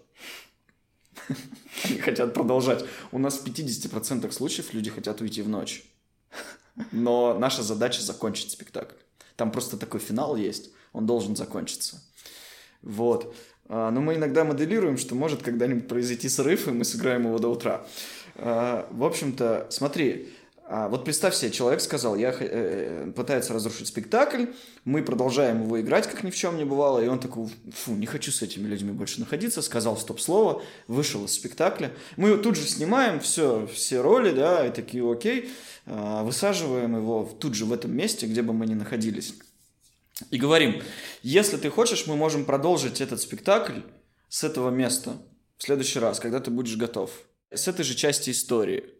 Они 1.84 1.98
хотят 1.98 2.32
продолжать. 2.32 2.84
У 3.12 3.18
нас 3.18 3.38
в 3.38 3.46
50% 3.46 4.30
случаев 4.32 4.72
люди 4.72 4.88
хотят 4.88 5.20
уйти 5.20 5.42
в 5.42 5.48
ночь. 5.48 5.84
Но 6.92 7.36
наша 7.38 7.62
задача 7.62 8.02
закончить 8.02 8.50
спектакль. 8.50 8.94
Там 9.36 9.50
просто 9.50 9.76
такой 9.76 10.00
финал 10.00 10.36
есть, 10.36 10.70
он 10.92 11.06
должен 11.06 11.36
закончиться. 11.36 12.02
Вот. 12.82 13.34
А, 13.68 13.90
Но 13.90 14.00
мы 14.00 14.14
иногда 14.14 14.44
моделируем, 14.44 14.98
что 14.98 15.14
может 15.14 15.42
когда-нибудь 15.42 15.88
произойти 15.88 16.28
срыв, 16.28 16.68
и 16.68 16.72
мы 16.72 16.84
сыграем 16.84 17.26
его 17.26 17.38
до 17.38 17.48
утра. 17.48 17.86
А, 18.36 18.88
В 18.90 19.04
общем-то, 19.04 19.66
смотри, 19.70 20.32
а, 20.68 20.88
вот 20.88 21.04
представь 21.04 21.36
себе, 21.36 21.52
человек 21.52 21.80
сказал, 21.80 22.16
я 22.16 22.32
х- 22.32 22.44
э, 22.44 23.12
пытается 23.14 23.54
разрушить 23.54 23.86
спектакль, 23.86 24.46
мы 24.84 25.04
продолжаем 25.04 25.62
его 25.62 25.80
играть, 25.80 26.08
как 26.08 26.24
ни 26.24 26.30
в 26.30 26.36
чем 26.36 26.56
не 26.56 26.64
бывало, 26.64 26.98
и 26.98 27.06
он 27.06 27.20
такой, 27.20 27.48
фу, 27.72 27.92
не 27.92 28.06
хочу 28.06 28.32
с 28.32 28.42
этими 28.42 28.66
людьми 28.66 28.90
больше 28.90 29.20
находиться, 29.20 29.62
сказал 29.62 29.96
стоп-слово, 29.96 30.64
вышел 30.88 31.24
из 31.24 31.34
спектакля. 31.34 31.92
Мы 32.16 32.36
тут 32.38 32.56
же 32.56 32.66
снимаем, 32.66 33.20
все, 33.20 33.68
все 33.72 34.00
роли, 34.00 34.32
да, 34.32 34.66
и 34.66 34.72
такие, 34.72 35.08
окей, 35.08 35.50
а, 35.86 36.24
высаживаем 36.24 36.96
его 36.96 37.30
тут 37.38 37.54
же 37.54 37.64
в 37.64 37.72
этом 37.72 37.94
месте, 37.96 38.26
где 38.26 38.42
бы 38.42 38.52
мы 38.52 38.66
ни 38.66 38.74
находились. 38.74 39.34
И 40.30 40.38
говорим, 40.38 40.82
если 41.22 41.58
ты 41.58 41.70
хочешь, 41.70 42.08
мы 42.08 42.16
можем 42.16 42.44
продолжить 42.44 43.00
этот 43.00 43.20
спектакль 43.20 43.80
с 44.28 44.42
этого 44.42 44.70
места 44.70 45.12
в 45.58 45.62
следующий 45.62 46.00
раз, 46.00 46.18
когда 46.18 46.40
ты 46.40 46.50
будешь 46.50 46.76
готов. 46.76 47.10
С 47.52 47.68
этой 47.68 47.84
же 47.84 47.94
части 47.94 48.30
истории. 48.30 48.95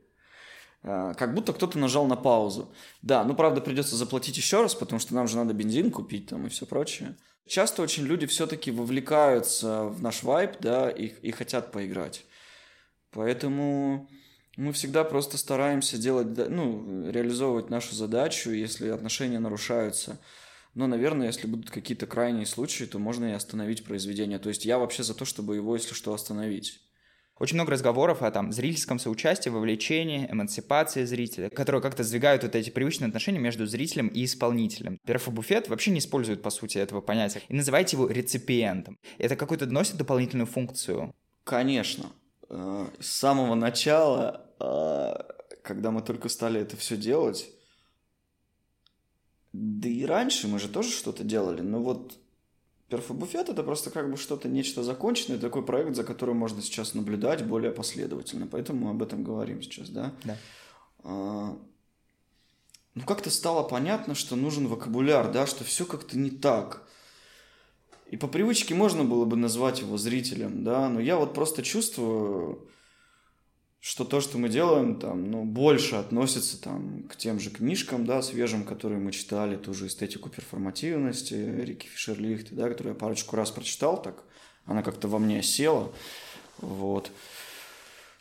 А, 0.82 1.14
Как 1.14 1.34
будто 1.34 1.52
кто-то 1.52 1.78
нажал 1.78 2.06
на 2.06 2.16
паузу. 2.16 2.72
Да, 3.02 3.24
ну 3.24 3.34
правда 3.34 3.60
придется 3.60 3.96
заплатить 3.96 4.36
еще 4.36 4.62
раз, 4.62 4.74
потому 4.74 4.98
что 4.98 5.14
нам 5.14 5.28
же 5.28 5.36
надо 5.36 5.54
бензин 5.54 5.90
купить 5.90 6.28
там 6.28 6.46
и 6.46 6.48
все 6.48 6.66
прочее. 6.66 7.16
Часто 7.46 7.82
очень 7.82 8.04
люди 8.04 8.26
все-таки 8.26 8.70
вовлекаются 8.70 9.84
в 9.84 10.02
наш 10.02 10.22
вайб, 10.22 10.56
да, 10.60 10.90
и, 10.90 11.06
и 11.06 11.30
хотят 11.30 11.70
поиграть. 11.70 12.24
Поэтому 13.12 14.08
мы 14.56 14.72
всегда 14.72 15.04
просто 15.04 15.38
стараемся 15.38 15.96
делать, 15.96 16.26
ну, 16.48 17.08
реализовывать 17.10 17.70
нашу 17.70 17.94
задачу, 17.94 18.50
если 18.50 18.88
отношения 18.88 19.38
нарушаются. 19.38 20.18
Но, 20.74 20.86
наверное, 20.86 21.28
если 21.28 21.46
будут 21.46 21.70
какие-то 21.70 22.06
крайние 22.06 22.46
случаи, 22.46 22.84
то 22.84 22.98
можно 22.98 23.26
и 23.26 23.32
остановить 23.32 23.84
произведение. 23.84 24.38
То 24.38 24.48
есть 24.48 24.64
я 24.64 24.78
вообще 24.78 25.04
за 25.04 25.14
то, 25.14 25.24
чтобы 25.24 25.56
его, 25.56 25.74
если 25.74 25.94
что, 25.94 26.12
остановить. 26.12 26.80
Очень 27.38 27.56
много 27.56 27.72
разговоров 27.72 28.22
о 28.22 28.30
там 28.30 28.50
зрительском 28.50 28.98
соучастии, 28.98 29.50
вовлечении, 29.50 30.26
эмансипации 30.30 31.04
зрителя, 31.04 31.50
которые 31.50 31.82
как-то 31.82 32.02
сдвигают 32.02 32.42
вот 32.42 32.54
эти 32.54 32.70
привычные 32.70 33.08
отношения 33.08 33.38
между 33.38 33.66
зрителем 33.66 34.08
и 34.08 34.24
исполнителем. 34.24 34.98
Перфобуфет 35.04 35.68
вообще 35.68 35.90
не 35.90 35.98
использует, 35.98 36.40
по 36.40 36.48
сути, 36.48 36.78
этого 36.78 37.02
понятия. 37.02 37.42
И 37.48 37.54
называйте 37.54 37.96
его 37.96 38.08
реципиентом. 38.08 38.98
Это 39.18 39.36
какую-то 39.36 39.66
носит 39.66 39.96
дополнительную 39.96 40.46
функцию. 40.46 41.14
Конечно. 41.44 42.06
Э, 42.48 42.86
С 43.00 43.08
самого 43.08 43.54
начала, 43.54 44.50
э, 44.58 45.14
когда 45.62 45.90
мы 45.90 46.00
только 46.00 46.30
стали 46.30 46.62
это 46.62 46.78
все 46.78 46.96
делать, 46.96 47.50
да 49.52 49.88
и 49.88 50.06
раньше 50.06 50.48
мы 50.48 50.58
же 50.58 50.68
тоже 50.68 50.90
что-то 50.90 51.22
делали, 51.22 51.60
но 51.60 51.82
вот 51.82 52.18
Перфобуфет 52.88 53.48
это 53.48 53.64
просто 53.64 53.90
как 53.90 54.10
бы 54.10 54.16
что-то, 54.16 54.48
нечто 54.48 54.84
законченное, 54.84 55.40
такой 55.40 55.64
проект, 55.64 55.96
за 55.96 56.04
которым 56.04 56.36
можно 56.36 56.62
сейчас 56.62 56.94
наблюдать 56.94 57.44
более 57.44 57.72
последовательно, 57.72 58.46
поэтому 58.46 58.84
мы 58.86 58.90
об 58.92 59.02
этом 59.02 59.24
говорим 59.24 59.60
сейчас, 59.60 59.88
да? 59.88 60.12
Да. 60.24 60.36
А, 61.02 61.58
Ну, 62.94 63.02
как-то 63.04 63.28
стало 63.30 63.62
понятно, 63.64 64.14
что 64.14 64.36
нужен 64.36 64.68
вокабуляр, 64.68 65.30
да, 65.32 65.46
что 65.46 65.64
все 65.64 65.84
как-то 65.84 66.16
не 66.16 66.30
так. 66.30 66.88
И 68.10 68.16
по 68.16 68.28
привычке 68.28 68.74
можно 68.74 69.04
было 69.04 69.24
бы 69.24 69.36
назвать 69.36 69.80
его 69.80 69.98
зрителем, 69.98 70.62
да, 70.62 70.88
но 70.88 71.00
я 71.00 71.16
вот 71.16 71.34
просто 71.34 71.62
чувствую, 71.64 72.68
что 73.86 74.04
то, 74.04 74.20
что 74.20 74.36
мы 74.36 74.48
делаем, 74.48 74.98
там, 74.98 75.30
ну, 75.30 75.44
больше 75.44 75.94
относится 75.94 76.60
там 76.60 77.04
к 77.04 77.14
тем 77.14 77.38
же 77.38 77.50
книжкам, 77.50 78.04
да, 78.04 78.20
свежим, 78.20 78.64
которые 78.64 78.98
мы 78.98 79.12
читали, 79.12 79.56
ту 79.56 79.74
же 79.74 79.86
эстетику 79.86 80.28
перформативности 80.28 81.34
Рики 81.34 81.86
Фишерлихта, 81.86 82.56
да, 82.56 82.68
которую 82.68 82.94
я 82.94 82.98
парочку 82.98 83.36
раз 83.36 83.52
прочитал, 83.52 84.02
так, 84.02 84.24
она 84.64 84.82
как-то 84.82 85.06
во 85.06 85.20
мне 85.20 85.40
села, 85.40 85.92
вот. 86.58 87.12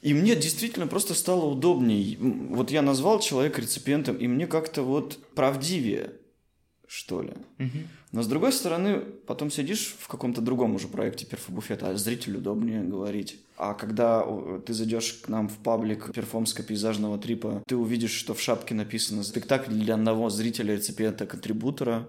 И 0.04 0.14
мне 0.14 0.36
действительно 0.36 0.86
просто 0.86 1.16
стало 1.16 1.46
удобней. 1.46 2.16
М, 2.22 2.54
Вот 2.54 2.70
я 2.70 2.84
назвал 2.84 3.20
человека 3.20 3.60
реципиентом, 3.60 4.18
и 4.18 4.28
мне 4.28 4.46
как-то 4.46 4.84
вот 4.84 5.18
правдивее, 5.34 6.12
что 6.86 7.24
ли. 7.24 7.34
Но 8.16 8.24
с 8.24 8.28
другой 8.28 8.54
стороны, 8.54 9.02
потом 9.28 9.52
сидишь 9.52 9.94
в 10.00 10.08
каком-то 10.08 10.40
другом 10.40 10.74
уже 10.74 10.88
проекте 10.88 11.26
перфобуфета, 11.26 11.90
а 11.90 11.96
зрителю 11.98 12.40
удобнее 12.40 12.82
говорить. 12.82 13.42
А 13.58 13.74
когда 13.74 14.26
ты 14.66 14.74
зайдешь 14.74 15.20
к 15.22 15.28
нам 15.28 15.50
в 15.50 15.58
паблик 15.58 16.12
перформско-пейзажного 16.16 17.20
трипа, 17.20 17.62
ты 17.68 17.76
увидишь, 17.76 18.14
что 18.14 18.34
в 18.34 18.40
шапке 18.40 18.74
написано 18.74 19.22
«Спектакль 19.24 19.74
для 19.74 19.96
одного 19.96 20.30
зрителя, 20.30 20.76
реципиента, 20.76 21.26
контрибутора». 21.26 22.08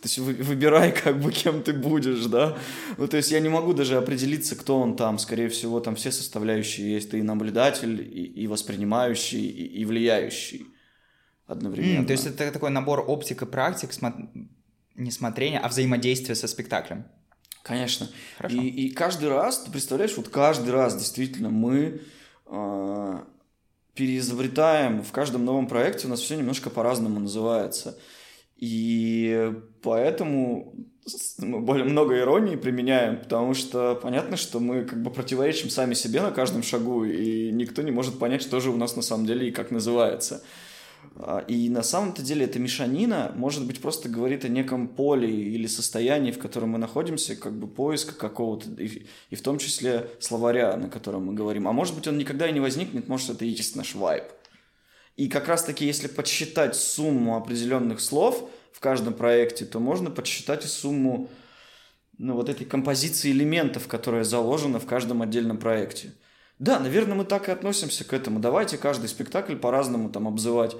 То 0.00 0.04
есть 0.04 0.18
вы- 0.18 0.34
выбирай, 0.34 0.92
как 0.92 1.20
бы, 1.20 1.32
кем 1.32 1.60
ты 1.64 1.72
будешь, 1.72 2.26
да? 2.26 2.56
Ну, 2.96 3.08
то 3.08 3.16
есть 3.16 3.32
я 3.32 3.40
не 3.40 3.48
могу 3.48 3.72
даже 3.72 3.96
определиться, 3.96 4.54
кто 4.54 4.78
он 4.78 4.94
там. 4.94 5.18
Скорее 5.18 5.48
всего, 5.48 5.80
там 5.80 5.96
все 5.96 6.12
составляющие 6.12 6.92
есть. 6.92 7.10
Ты 7.10 7.18
и 7.18 7.22
наблюдатель, 7.22 8.00
и, 8.00 8.22
и 8.44 8.46
воспринимающий, 8.46 9.44
и, 9.44 9.80
и 9.80 9.84
влияющий 9.84 10.66
одновременно. 11.48 12.00
М, 12.02 12.06
то 12.06 12.12
есть 12.12 12.26
это 12.26 12.52
такой 12.52 12.70
набор 12.70 13.04
оптик 13.08 13.42
и 13.42 13.46
практик, 13.46 13.92
не 14.98 15.10
смотрения, 15.10 15.58
а 15.58 15.68
взаимодействия 15.68 16.34
со 16.34 16.46
спектаклем. 16.48 17.06
Конечно. 17.62 18.08
Хорошо. 18.36 18.56
И, 18.56 18.68
и 18.68 18.90
каждый 18.90 19.28
раз, 19.28 19.62
ты 19.62 19.70
представляешь, 19.70 20.16
вот 20.16 20.28
каждый 20.28 20.70
раз 20.70 20.96
действительно 20.96 21.50
мы 21.50 22.00
э, 22.46 23.20
переизобретаем 23.94 25.02
в 25.02 25.12
каждом 25.12 25.44
новом 25.44 25.66
проекте, 25.66 26.06
у 26.06 26.10
нас 26.10 26.20
все 26.20 26.36
немножко 26.36 26.70
по-разному 26.70 27.20
называется. 27.20 27.98
И 28.56 29.52
поэтому 29.82 30.74
мы 31.38 31.60
более 31.60 31.84
много 31.84 32.18
иронии 32.18 32.56
применяем, 32.56 33.18
потому 33.20 33.54
что 33.54 33.94
понятно, 33.94 34.36
что 34.36 34.60
мы 34.60 34.84
как 34.84 35.02
бы 35.02 35.10
противоречим 35.10 35.70
сами 35.70 35.94
себе 35.94 36.20
на 36.22 36.30
каждом 36.30 36.62
шагу, 36.62 37.04
и 37.04 37.50
никто 37.52 37.82
не 37.82 37.90
может 37.90 38.18
понять, 38.18 38.42
что 38.42 38.60
же 38.60 38.70
у 38.70 38.76
нас 38.76 38.96
на 38.96 39.02
самом 39.02 39.26
деле 39.26 39.48
и 39.48 39.52
как 39.52 39.70
называется. 39.70 40.42
А, 41.20 41.44
и 41.48 41.68
на 41.68 41.82
самом-то 41.82 42.22
деле 42.22 42.44
эта 42.44 42.58
мешанина, 42.58 43.32
может 43.34 43.66
быть, 43.66 43.80
просто 43.80 44.08
говорит 44.08 44.44
о 44.44 44.48
неком 44.48 44.86
поле 44.86 45.28
или 45.28 45.66
состоянии, 45.66 46.30
в 46.30 46.38
котором 46.38 46.70
мы 46.70 46.78
находимся, 46.78 47.34
как 47.34 47.58
бы 47.58 47.66
поиска 47.66 48.14
какого-то, 48.14 48.70
и, 48.80 49.06
и 49.30 49.34
в 49.34 49.42
том 49.42 49.58
числе 49.58 50.08
словаря, 50.20 50.76
на 50.76 50.88
котором 50.88 51.26
мы 51.26 51.34
говорим. 51.34 51.66
А 51.66 51.72
может 51.72 51.94
быть, 51.96 52.06
он 52.06 52.18
никогда 52.18 52.48
и 52.48 52.52
не 52.52 52.60
возникнет, 52.60 53.08
может, 53.08 53.30
это 53.30 53.44
и 53.44 53.48
есть 53.48 53.74
наш 53.74 53.94
вайб. 53.94 54.24
И 55.16 55.28
как 55.28 55.48
раз-таки, 55.48 55.84
если 55.84 56.06
подсчитать 56.06 56.76
сумму 56.76 57.36
определенных 57.36 58.00
слов 58.00 58.48
в 58.72 58.78
каждом 58.78 59.14
проекте, 59.14 59.64
то 59.64 59.80
можно 59.80 60.12
подсчитать 60.12 60.64
и 60.64 60.68
сумму 60.68 61.28
ну, 62.16 62.34
вот 62.34 62.48
этой 62.48 62.64
композиции 62.64 63.32
элементов, 63.32 63.88
которая 63.88 64.22
заложена 64.22 64.78
в 64.78 64.86
каждом 64.86 65.22
отдельном 65.22 65.58
проекте. 65.58 66.12
Да, 66.60 66.78
наверное, 66.78 67.16
мы 67.16 67.24
так 67.24 67.48
и 67.48 67.52
относимся 67.52 68.04
к 68.04 68.12
этому. 68.12 68.38
Давайте 68.38 68.78
каждый 68.78 69.08
спектакль 69.08 69.56
по-разному 69.56 70.10
там 70.10 70.28
обзывать 70.28 70.76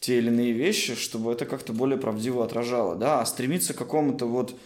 те 0.00 0.18
или 0.18 0.28
иные 0.28 0.52
вещи, 0.52 0.94
чтобы 0.94 1.32
это 1.32 1.44
как-то 1.46 1.72
более 1.72 1.98
правдиво 1.98 2.44
отражало. 2.44 2.96
Да, 2.96 3.20
а 3.20 3.26
стремиться 3.26 3.74
к 3.74 3.78
какому-то 3.78 4.26
вот 4.26 4.58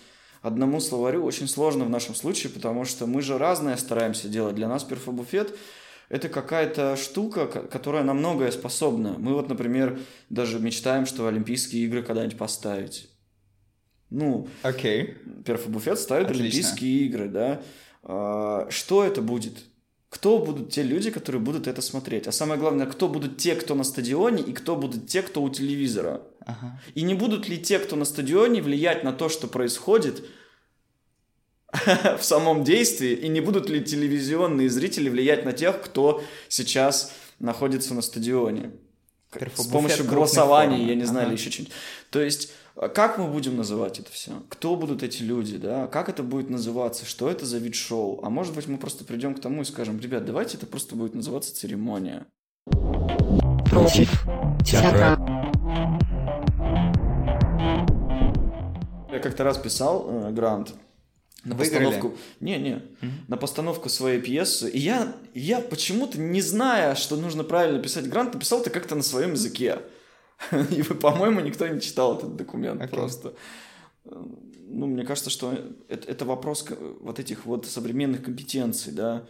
одному 0.42 0.80
словарю 0.80 1.24
очень 1.24 1.48
сложно 1.48 1.84
в 1.84 1.90
нашем 1.90 2.14
случае, 2.14 2.52
потому 2.52 2.84
что 2.84 3.06
мы 3.06 3.22
же 3.22 3.38
разное 3.38 3.76
стараемся 3.76 4.28
делать. 4.28 4.54
Для 4.54 4.68
нас 4.68 4.84
перфобуфет– 4.84 5.56
это 6.12 6.28
какая-то 6.28 6.96
штука, 6.96 7.46
которая 7.46 8.04
на 8.04 8.12
многое 8.12 8.50
способна. 8.50 9.16
Мы 9.18 9.32
вот, 9.32 9.48
например, 9.48 9.98
даже 10.28 10.60
мечтаем, 10.60 11.06
что 11.06 11.26
Олимпийские 11.26 11.84
игры 11.86 12.02
когда-нибудь 12.02 12.36
поставить. 12.36 13.08
Ну, 14.10 14.46
okay. 14.62 15.14
перфобуфет 15.42 15.98
ставит 15.98 16.26
Отлично. 16.26 16.44
Олимпийские 16.44 17.06
игры, 17.06 17.28
да. 17.28 17.62
А, 18.02 18.66
что 18.68 19.04
это 19.04 19.22
будет? 19.22 19.64
Кто 20.12 20.38
будут 20.38 20.70
те 20.70 20.82
люди, 20.82 21.10
которые 21.10 21.40
будут 21.40 21.66
это 21.66 21.80
смотреть. 21.80 22.28
А 22.28 22.32
самое 22.32 22.60
главное, 22.60 22.84
кто 22.84 23.08
будут 23.08 23.38
те, 23.38 23.54
кто 23.54 23.74
на 23.74 23.82
стадионе, 23.82 24.42
и 24.42 24.52
кто 24.52 24.76
будут 24.76 25.06
те, 25.06 25.22
кто 25.22 25.42
у 25.42 25.48
телевизора. 25.48 26.20
Ага. 26.44 26.78
И 26.94 27.00
не 27.00 27.14
будут 27.14 27.48
ли 27.48 27.58
те, 27.58 27.78
кто 27.78 27.96
на 27.96 28.04
стадионе, 28.04 28.60
влиять 28.60 29.04
на 29.04 29.14
то, 29.14 29.30
что 29.30 29.48
происходит 29.48 30.22
в 31.72 32.22
самом 32.22 32.62
действии, 32.62 33.12
и 33.12 33.28
не 33.28 33.40
будут 33.40 33.70
ли 33.70 33.82
телевизионные 33.82 34.68
зрители 34.68 35.08
влиять 35.08 35.46
на 35.46 35.54
тех, 35.54 35.80
кто 35.80 36.22
сейчас 36.48 37.14
находится 37.38 37.94
на 37.94 38.02
стадионе. 38.02 38.70
С 39.54 39.66
помощью 39.66 40.04
голосования, 40.04 40.88
я 40.88 40.94
не 40.94 41.04
знаю, 41.04 41.24
ага. 41.24 41.32
или 41.32 41.40
еще 41.40 41.50
что-нибудь. 41.50 41.74
То 42.10 42.20
есть 42.20 42.52
как 42.74 43.18
мы 43.18 43.28
будем 43.28 43.56
называть 43.56 43.98
это 43.98 44.10
все? 44.10 44.42
Кто 44.48 44.76
будут 44.76 45.02
эти 45.02 45.22
люди, 45.22 45.58
да? 45.58 45.86
Как 45.86 46.08
это 46.08 46.22
будет 46.22 46.48
называться? 46.48 47.04
Что 47.04 47.28
это 47.28 47.44
за 47.44 47.58
вид 47.58 47.74
шоу? 47.74 48.20
А 48.22 48.30
может 48.30 48.54
быть, 48.54 48.66
мы 48.66 48.78
просто 48.78 49.04
придем 49.04 49.34
к 49.34 49.40
тому 49.40 49.62
и 49.62 49.64
скажем, 49.64 50.00
ребят, 50.00 50.24
давайте 50.24 50.56
это 50.56 50.66
просто 50.66 50.96
будет 50.96 51.14
называться 51.14 51.54
церемония. 51.54 52.26
Против 53.70 54.24
театра. 54.64 55.18
Я 59.10 59.18
как-то 59.18 59.44
раз 59.44 59.58
писал 59.58 60.06
э, 60.08 60.32
грант 60.32 60.74
на 61.44 61.54
Выиграли? 61.54 61.84
постановку. 61.84 62.16
Не, 62.40 62.58
не, 62.58 62.70
mm 62.70 63.10
на 63.28 63.36
постановку 63.36 63.88
своей 63.88 64.20
пьесы. 64.20 64.70
И 64.70 64.78
я, 64.78 65.14
я 65.34 65.60
почему-то, 65.60 66.18
не 66.18 66.40
зная, 66.40 66.94
что 66.94 67.16
нужно 67.16 67.44
правильно 67.44 67.82
писать 67.82 68.08
грант, 68.08 68.34
написал 68.34 68.60
это 68.60 68.70
как-то 68.70 68.94
на 68.94 69.02
своем 69.02 69.32
языке. 69.32 69.80
И, 70.70 70.82
по-моему, 70.82 71.40
никто 71.40 71.66
не 71.68 71.80
читал 71.80 72.18
этот 72.18 72.36
документ 72.36 72.80
okay. 72.80 72.88
просто. 72.88 73.34
Ну, 74.04 74.86
мне 74.86 75.04
кажется, 75.04 75.30
что 75.30 75.52
это, 75.88 76.10
это 76.10 76.24
вопрос 76.24 76.66
вот 77.00 77.18
этих 77.18 77.46
вот 77.46 77.66
современных 77.66 78.24
компетенций, 78.24 78.92
да. 78.92 79.26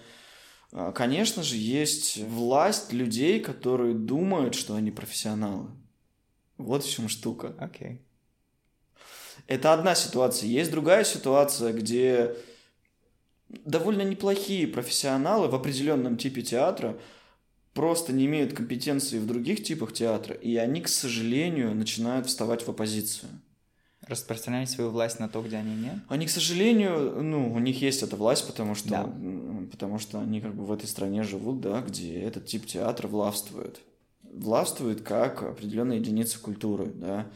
А, 0.72 0.92
конечно 0.92 1.42
же, 1.42 1.56
есть 1.56 2.18
власть 2.18 2.92
людей, 2.92 3.40
которые 3.40 3.94
думают, 3.94 4.54
что 4.54 4.74
они 4.74 4.90
профессионалы. 4.90 5.68
Вот 6.56 6.84
в 6.84 6.90
чем 6.90 7.08
штука. 7.08 7.54
Okay. 7.60 7.98
Это 9.46 9.72
одна 9.72 9.94
ситуация. 9.94 10.48
Есть 10.48 10.70
другая 10.70 11.04
ситуация, 11.04 11.72
где 11.72 12.36
довольно 13.48 14.02
неплохие 14.02 14.66
профессионалы 14.66 15.48
в 15.48 15.54
определенном 15.54 16.16
типе 16.16 16.42
театра 16.42 16.98
просто 17.74 18.12
не 18.12 18.26
имеют 18.26 18.52
компетенции 18.52 19.18
в 19.18 19.26
других 19.26 19.62
типах 19.62 19.92
театра, 19.92 20.34
и 20.34 20.56
они, 20.56 20.80
к 20.80 20.88
сожалению, 20.88 21.74
начинают 21.74 22.26
вставать 22.26 22.66
в 22.66 22.68
оппозицию. 22.68 23.30
Распространять 24.06 24.68
свою 24.68 24.90
власть 24.90 25.20
на 25.20 25.28
то, 25.28 25.40
где 25.42 25.56
они 25.56 25.76
нет? 25.76 25.94
Они, 26.08 26.26
к 26.26 26.30
сожалению, 26.30 27.22
ну, 27.22 27.52
у 27.52 27.58
них 27.60 27.80
есть 27.80 28.02
эта 28.02 28.16
власть, 28.16 28.46
потому 28.46 28.74
что, 28.74 28.88
да. 28.88 29.12
потому 29.70 30.00
что 30.00 30.20
они 30.20 30.40
как 30.40 30.54
бы 30.54 30.64
в 30.64 30.72
этой 30.72 30.88
стране 30.88 31.22
живут, 31.22 31.60
да, 31.60 31.80
где 31.82 32.20
этот 32.20 32.46
тип 32.46 32.66
театра 32.66 33.06
властвует. 33.06 33.80
Властвует 34.24 35.02
как 35.02 35.42
определенная 35.44 35.98
единица 35.98 36.40
культуры, 36.40 36.86
да. 36.86 37.28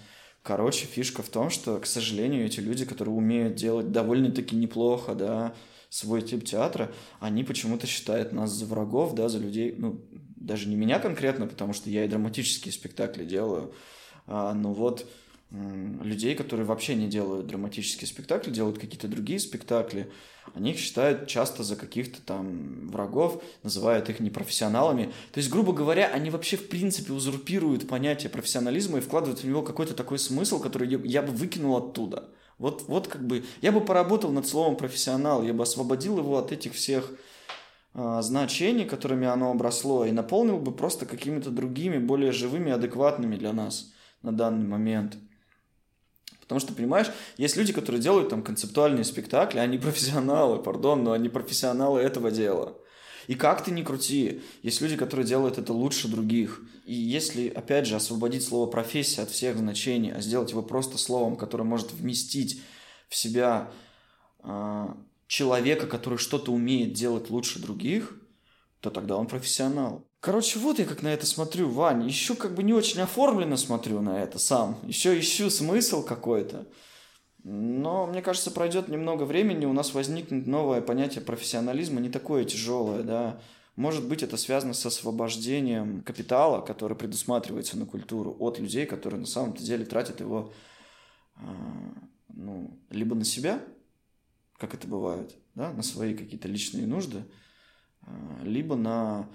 Короче, 0.42 0.86
фишка 0.86 1.22
в 1.22 1.28
том, 1.28 1.50
что, 1.50 1.78
к 1.78 1.86
сожалению, 1.86 2.46
эти 2.46 2.58
люди, 2.58 2.84
которые 2.84 3.14
умеют 3.14 3.54
делать 3.54 3.92
довольно-таки 3.92 4.56
неплохо, 4.56 5.14
да, 5.14 5.54
свой 5.88 6.22
тип 6.22 6.44
театра, 6.44 6.92
они 7.20 7.44
почему-то 7.44 7.86
считают 7.86 8.32
нас 8.32 8.50
за 8.50 8.66
врагов, 8.66 9.14
да, 9.14 9.28
за 9.28 9.38
людей, 9.38 9.74
ну, 9.76 10.00
даже 10.36 10.68
не 10.68 10.76
меня 10.76 10.98
конкретно, 10.98 11.46
потому 11.46 11.72
что 11.72 11.90
я 11.90 12.04
и 12.04 12.08
драматические 12.08 12.72
спектакли 12.72 13.24
делаю, 13.24 13.74
а, 14.26 14.54
но 14.54 14.72
вот 14.72 15.06
людей, 15.50 16.34
которые 16.34 16.66
вообще 16.66 16.96
не 16.96 17.06
делают 17.06 17.46
драматические 17.46 18.08
спектакли, 18.08 18.50
делают 18.50 18.78
какие-то 18.78 19.06
другие 19.06 19.38
спектакли, 19.38 20.10
они 20.54 20.72
их 20.72 20.78
считают 20.78 21.28
часто 21.28 21.62
за 21.62 21.76
каких-то 21.76 22.20
там 22.20 22.88
врагов, 22.88 23.42
называют 23.62 24.10
их 24.10 24.20
непрофессионалами. 24.20 25.12
То 25.32 25.38
есть, 25.38 25.50
грубо 25.50 25.72
говоря, 25.72 26.08
они 26.08 26.30
вообще 26.30 26.56
в 26.56 26.68
принципе 26.68 27.12
узурпируют 27.12 27.88
понятие 27.88 28.30
профессионализма 28.30 28.98
и 28.98 29.00
вкладывают 29.00 29.40
в 29.40 29.44
него 29.44 29.62
какой-то 29.62 29.94
такой 29.94 30.18
смысл, 30.18 30.60
который 30.60 30.88
я 31.06 31.22
бы 31.22 31.32
выкинул 31.32 31.76
оттуда. 31.76 32.28
Вот, 32.58 32.84
вот 32.88 33.06
как 33.06 33.24
бы 33.26 33.44
я 33.60 33.70
бы 33.70 33.80
поработал 33.80 34.32
над 34.32 34.46
словом 34.46 34.76
профессионал, 34.76 35.42
я 35.42 35.52
бы 35.52 35.62
освободил 35.62 36.18
его 36.18 36.38
от 36.38 36.52
этих 36.52 36.74
всех 36.74 37.12
значений, 37.96 38.84
которыми 38.84 39.26
оно 39.26 39.50
обросло, 39.50 40.04
и 40.04 40.12
наполнил 40.12 40.58
бы 40.58 40.72
просто 40.72 41.06
какими-то 41.06 41.50
другими, 41.50 41.96
более 41.96 42.30
живыми, 42.30 42.70
адекватными 42.70 43.36
для 43.36 43.52
нас 43.52 43.92
на 44.22 44.32
данный 44.32 44.66
момент. 44.66 45.16
Потому 46.42 46.60
что, 46.60 46.74
понимаешь, 46.74 47.10
есть 47.38 47.56
люди, 47.56 47.72
которые 47.72 48.00
делают 48.00 48.28
там 48.28 48.42
концептуальные 48.42 49.04
спектакли, 49.04 49.58
они 49.58 49.78
профессионалы, 49.78 50.62
пардон, 50.62 51.04
но 51.04 51.12
они 51.12 51.28
профессионалы 51.28 52.00
этого 52.00 52.30
дела. 52.30 52.76
И 53.26 53.34
как 53.34 53.64
ты 53.64 53.70
ни 53.72 53.82
крути, 53.82 54.42
есть 54.62 54.80
люди, 54.80 54.96
которые 54.96 55.26
делают 55.26 55.58
это 55.58 55.72
лучше 55.72 56.06
других. 56.06 56.60
И 56.84 56.94
если, 56.94 57.48
опять 57.48 57.86
же, 57.86 57.96
освободить 57.96 58.44
слово 58.44 58.70
профессия 58.70 59.22
от 59.22 59.30
всех 59.30 59.56
значений, 59.56 60.12
а 60.12 60.20
сделать 60.20 60.50
его 60.50 60.62
просто 60.62 60.98
словом, 60.98 61.36
которое 61.36 61.64
может 61.64 61.92
вместить 61.92 62.62
в 63.08 63.16
себя 63.16 63.70
э, 64.44 64.86
человека, 65.26 65.86
который 65.86 66.18
что-то 66.18 66.52
умеет 66.52 66.92
делать 66.92 67.30
лучше 67.30 67.60
других, 67.60 68.18
то 68.80 68.90
тогда 68.90 69.16
он 69.16 69.26
профессионал. 69.26 70.06
Короче, 70.20 70.58
вот 70.58 70.78
я 70.78 70.84
как 70.84 71.02
на 71.02 71.08
это 71.08 71.26
смотрю, 71.26 71.68
Вань. 71.68 72.06
Еще 72.06 72.34
как 72.34 72.54
бы 72.54 72.62
не 72.62 72.72
очень 72.72 73.00
оформленно 73.00 73.56
смотрю 73.56 74.00
на 74.00 74.22
это 74.22 74.38
сам. 74.38 74.78
Еще 74.84 75.18
ищу 75.18 75.50
смысл 75.50 76.04
какой-то. 76.04 76.66
Но, 77.44 78.08
мне 78.08 78.22
кажется, 78.22 78.50
пройдет 78.50 78.88
немного 78.88 79.22
времени, 79.22 79.66
у 79.66 79.72
нас 79.72 79.94
возникнет 79.94 80.48
новое 80.48 80.80
понятие 80.80 81.22
профессионализма, 81.22 82.00
не 82.00 82.08
такое 82.08 82.44
тяжелое, 82.44 83.04
да. 83.04 83.40
Может 83.76 84.08
быть, 84.08 84.24
это 84.24 84.36
связано 84.36 84.74
с 84.74 84.84
освобождением 84.84 86.02
капитала, 86.02 86.60
который 86.60 86.96
предусматривается 86.96 87.78
на 87.78 87.86
культуру, 87.86 88.34
от 88.40 88.58
людей, 88.58 88.84
которые 88.84 89.20
на 89.20 89.26
самом 89.26 89.54
деле 89.54 89.84
тратят 89.84 90.18
его 90.18 90.52
э, 91.36 91.42
ну, 92.34 92.80
либо 92.90 93.14
на 93.14 93.24
себя, 93.24 93.60
как 94.58 94.74
это 94.74 94.86
бывает, 94.86 95.36
да, 95.54 95.72
на 95.72 95.82
свои 95.82 96.14
какие-то 96.14 96.48
личные 96.48 96.86
нужды, 96.86 97.24
э, 98.02 98.10
либо 98.42 98.76
на 98.76 99.28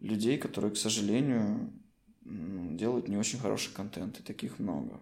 людей, 0.00 0.38
которые, 0.38 0.72
к 0.72 0.76
сожалению, 0.76 1.72
делают 2.24 3.08
не 3.08 3.16
очень 3.16 3.38
хороший 3.38 3.72
контент, 3.72 4.20
и 4.20 4.22
таких 4.22 4.58
много. 4.58 5.00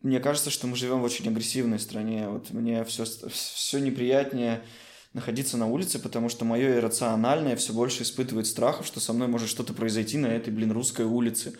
Мне 0.00 0.18
кажется, 0.18 0.50
что 0.50 0.66
мы 0.66 0.76
живем 0.76 1.00
в 1.00 1.04
очень 1.04 1.28
агрессивной 1.28 1.78
стране. 1.78 2.28
Вот 2.28 2.50
мне 2.50 2.82
все, 2.84 3.04
все 3.04 3.78
неприятнее 3.78 4.64
находиться 5.12 5.56
на 5.56 5.68
улице, 5.68 6.00
потому 6.00 6.28
что 6.28 6.44
мое 6.44 6.78
иррациональное 6.78 7.54
все 7.54 7.72
больше 7.72 8.02
испытывает 8.02 8.46
страхов, 8.46 8.86
что 8.86 8.98
со 8.98 9.12
мной 9.12 9.28
может 9.28 9.48
что-то 9.48 9.74
произойти 9.74 10.18
на 10.18 10.26
этой, 10.26 10.52
блин, 10.52 10.72
русской 10.72 11.06
улице. 11.06 11.54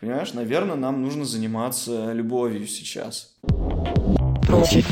Понимаешь, 0.00 0.32
наверное, 0.32 0.76
нам 0.76 1.02
нужно 1.02 1.24
заниматься 1.24 2.12
любовью 2.12 2.68
сейчас. 2.68 3.34
Против 4.46 4.86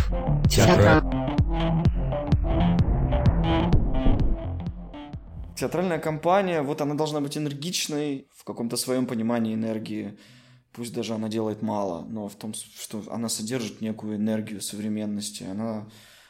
театра. 0.51 1.06
Театральная 5.57 5.99
компания, 5.99 6.63
вот 6.63 6.81
она 6.81 6.95
должна 6.95 7.21
быть 7.21 7.37
энергичной 7.37 8.29
в 8.35 8.45
каком-то 8.45 8.77
своем 8.77 9.07
понимании 9.07 9.55
энергии 9.55 10.19
пусть 10.77 10.93
даже 10.93 11.15
она 11.15 11.29
делает 11.31 11.63
мало, 11.63 12.05
но 12.05 12.29
в 12.29 12.37
том, 12.37 12.53
что 12.53 13.03
она 13.11 13.31
содержит 13.31 13.81
некую 13.81 14.17
энергию 14.17 14.61
современности, 14.61 15.43
она 15.43 15.89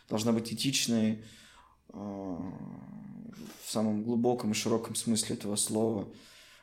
должна 0.09 0.33
быть 0.33 0.53
этичной 0.53 1.25
э, 1.89 1.93
в 1.93 3.69
самом 3.69 4.05
глубоком 4.05 4.53
и 4.53 4.55
широком 4.55 4.95
смысле 4.95 5.35
этого 5.35 5.57
слова, 5.57 6.09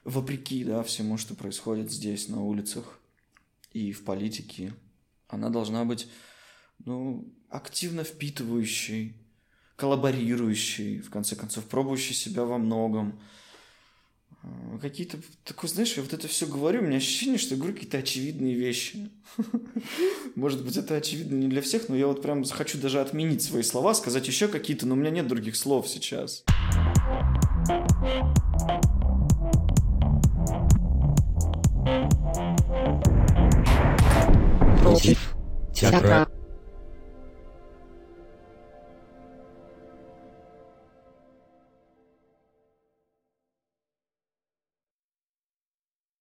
вопреки 0.06 0.64
да, 0.64 0.82
всему, 0.82 1.18
что 1.18 1.36
происходит 1.36 1.92
здесь, 1.92 2.30
на 2.30 2.42
улицах 2.42 3.00
и 3.74 3.92
в 3.92 4.06
политике. 4.06 4.74
Она 5.28 5.50
должна 5.50 5.84
быть 5.84 6.08
ну, 6.86 7.28
активно 7.50 8.06
впитывающей, 8.06 9.23
коллаборирующей, 9.76 11.00
в 11.00 11.10
конце 11.10 11.36
концов, 11.36 11.66
пробующей 11.66 12.14
себя 12.14 12.46
во 12.46 12.58
многом, 12.58 13.20
а, 14.44 14.78
какие-то, 14.80 15.18
такой, 15.46 15.70
знаешь, 15.70 15.94
я 15.96 16.04
вот 16.04 16.14
это 16.14 16.28
все 16.28 16.46
говорю, 16.46 16.82
у 16.82 16.84
меня 16.84 16.98
ощущение, 16.98 17.38
что 17.38 17.56
я 17.56 17.60
говорю 17.60 17.76
какие-то 17.76 17.98
очевидные 17.98 18.56
вещи. 18.56 19.10
Может 20.36 20.64
быть, 20.66 20.78
это 20.78 20.96
очевидно 20.96 21.36
не 21.36 21.48
для 21.48 21.62
всех, 21.62 21.90
но 21.90 21.96
я 21.96 22.08
вот 22.08 22.22
прям 22.22 22.44
хочу 22.44 22.78
даже 22.78 23.00
отменить 23.00 23.42
свои 23.42 23.64
слова, 23.64 23.94
сказать 23.94 24.28
еще 24.28 24.48
какие-то, 24.48 24.86
но 24.86 24.96
у 24.96 24.98
меня 24.98 25.12
нет 25.12 25.28
других 25.28 25.56
слов 25.56 25.88
сейчас. 25.88 26.44
Против 34.82 35.36
театра 35.74 36.28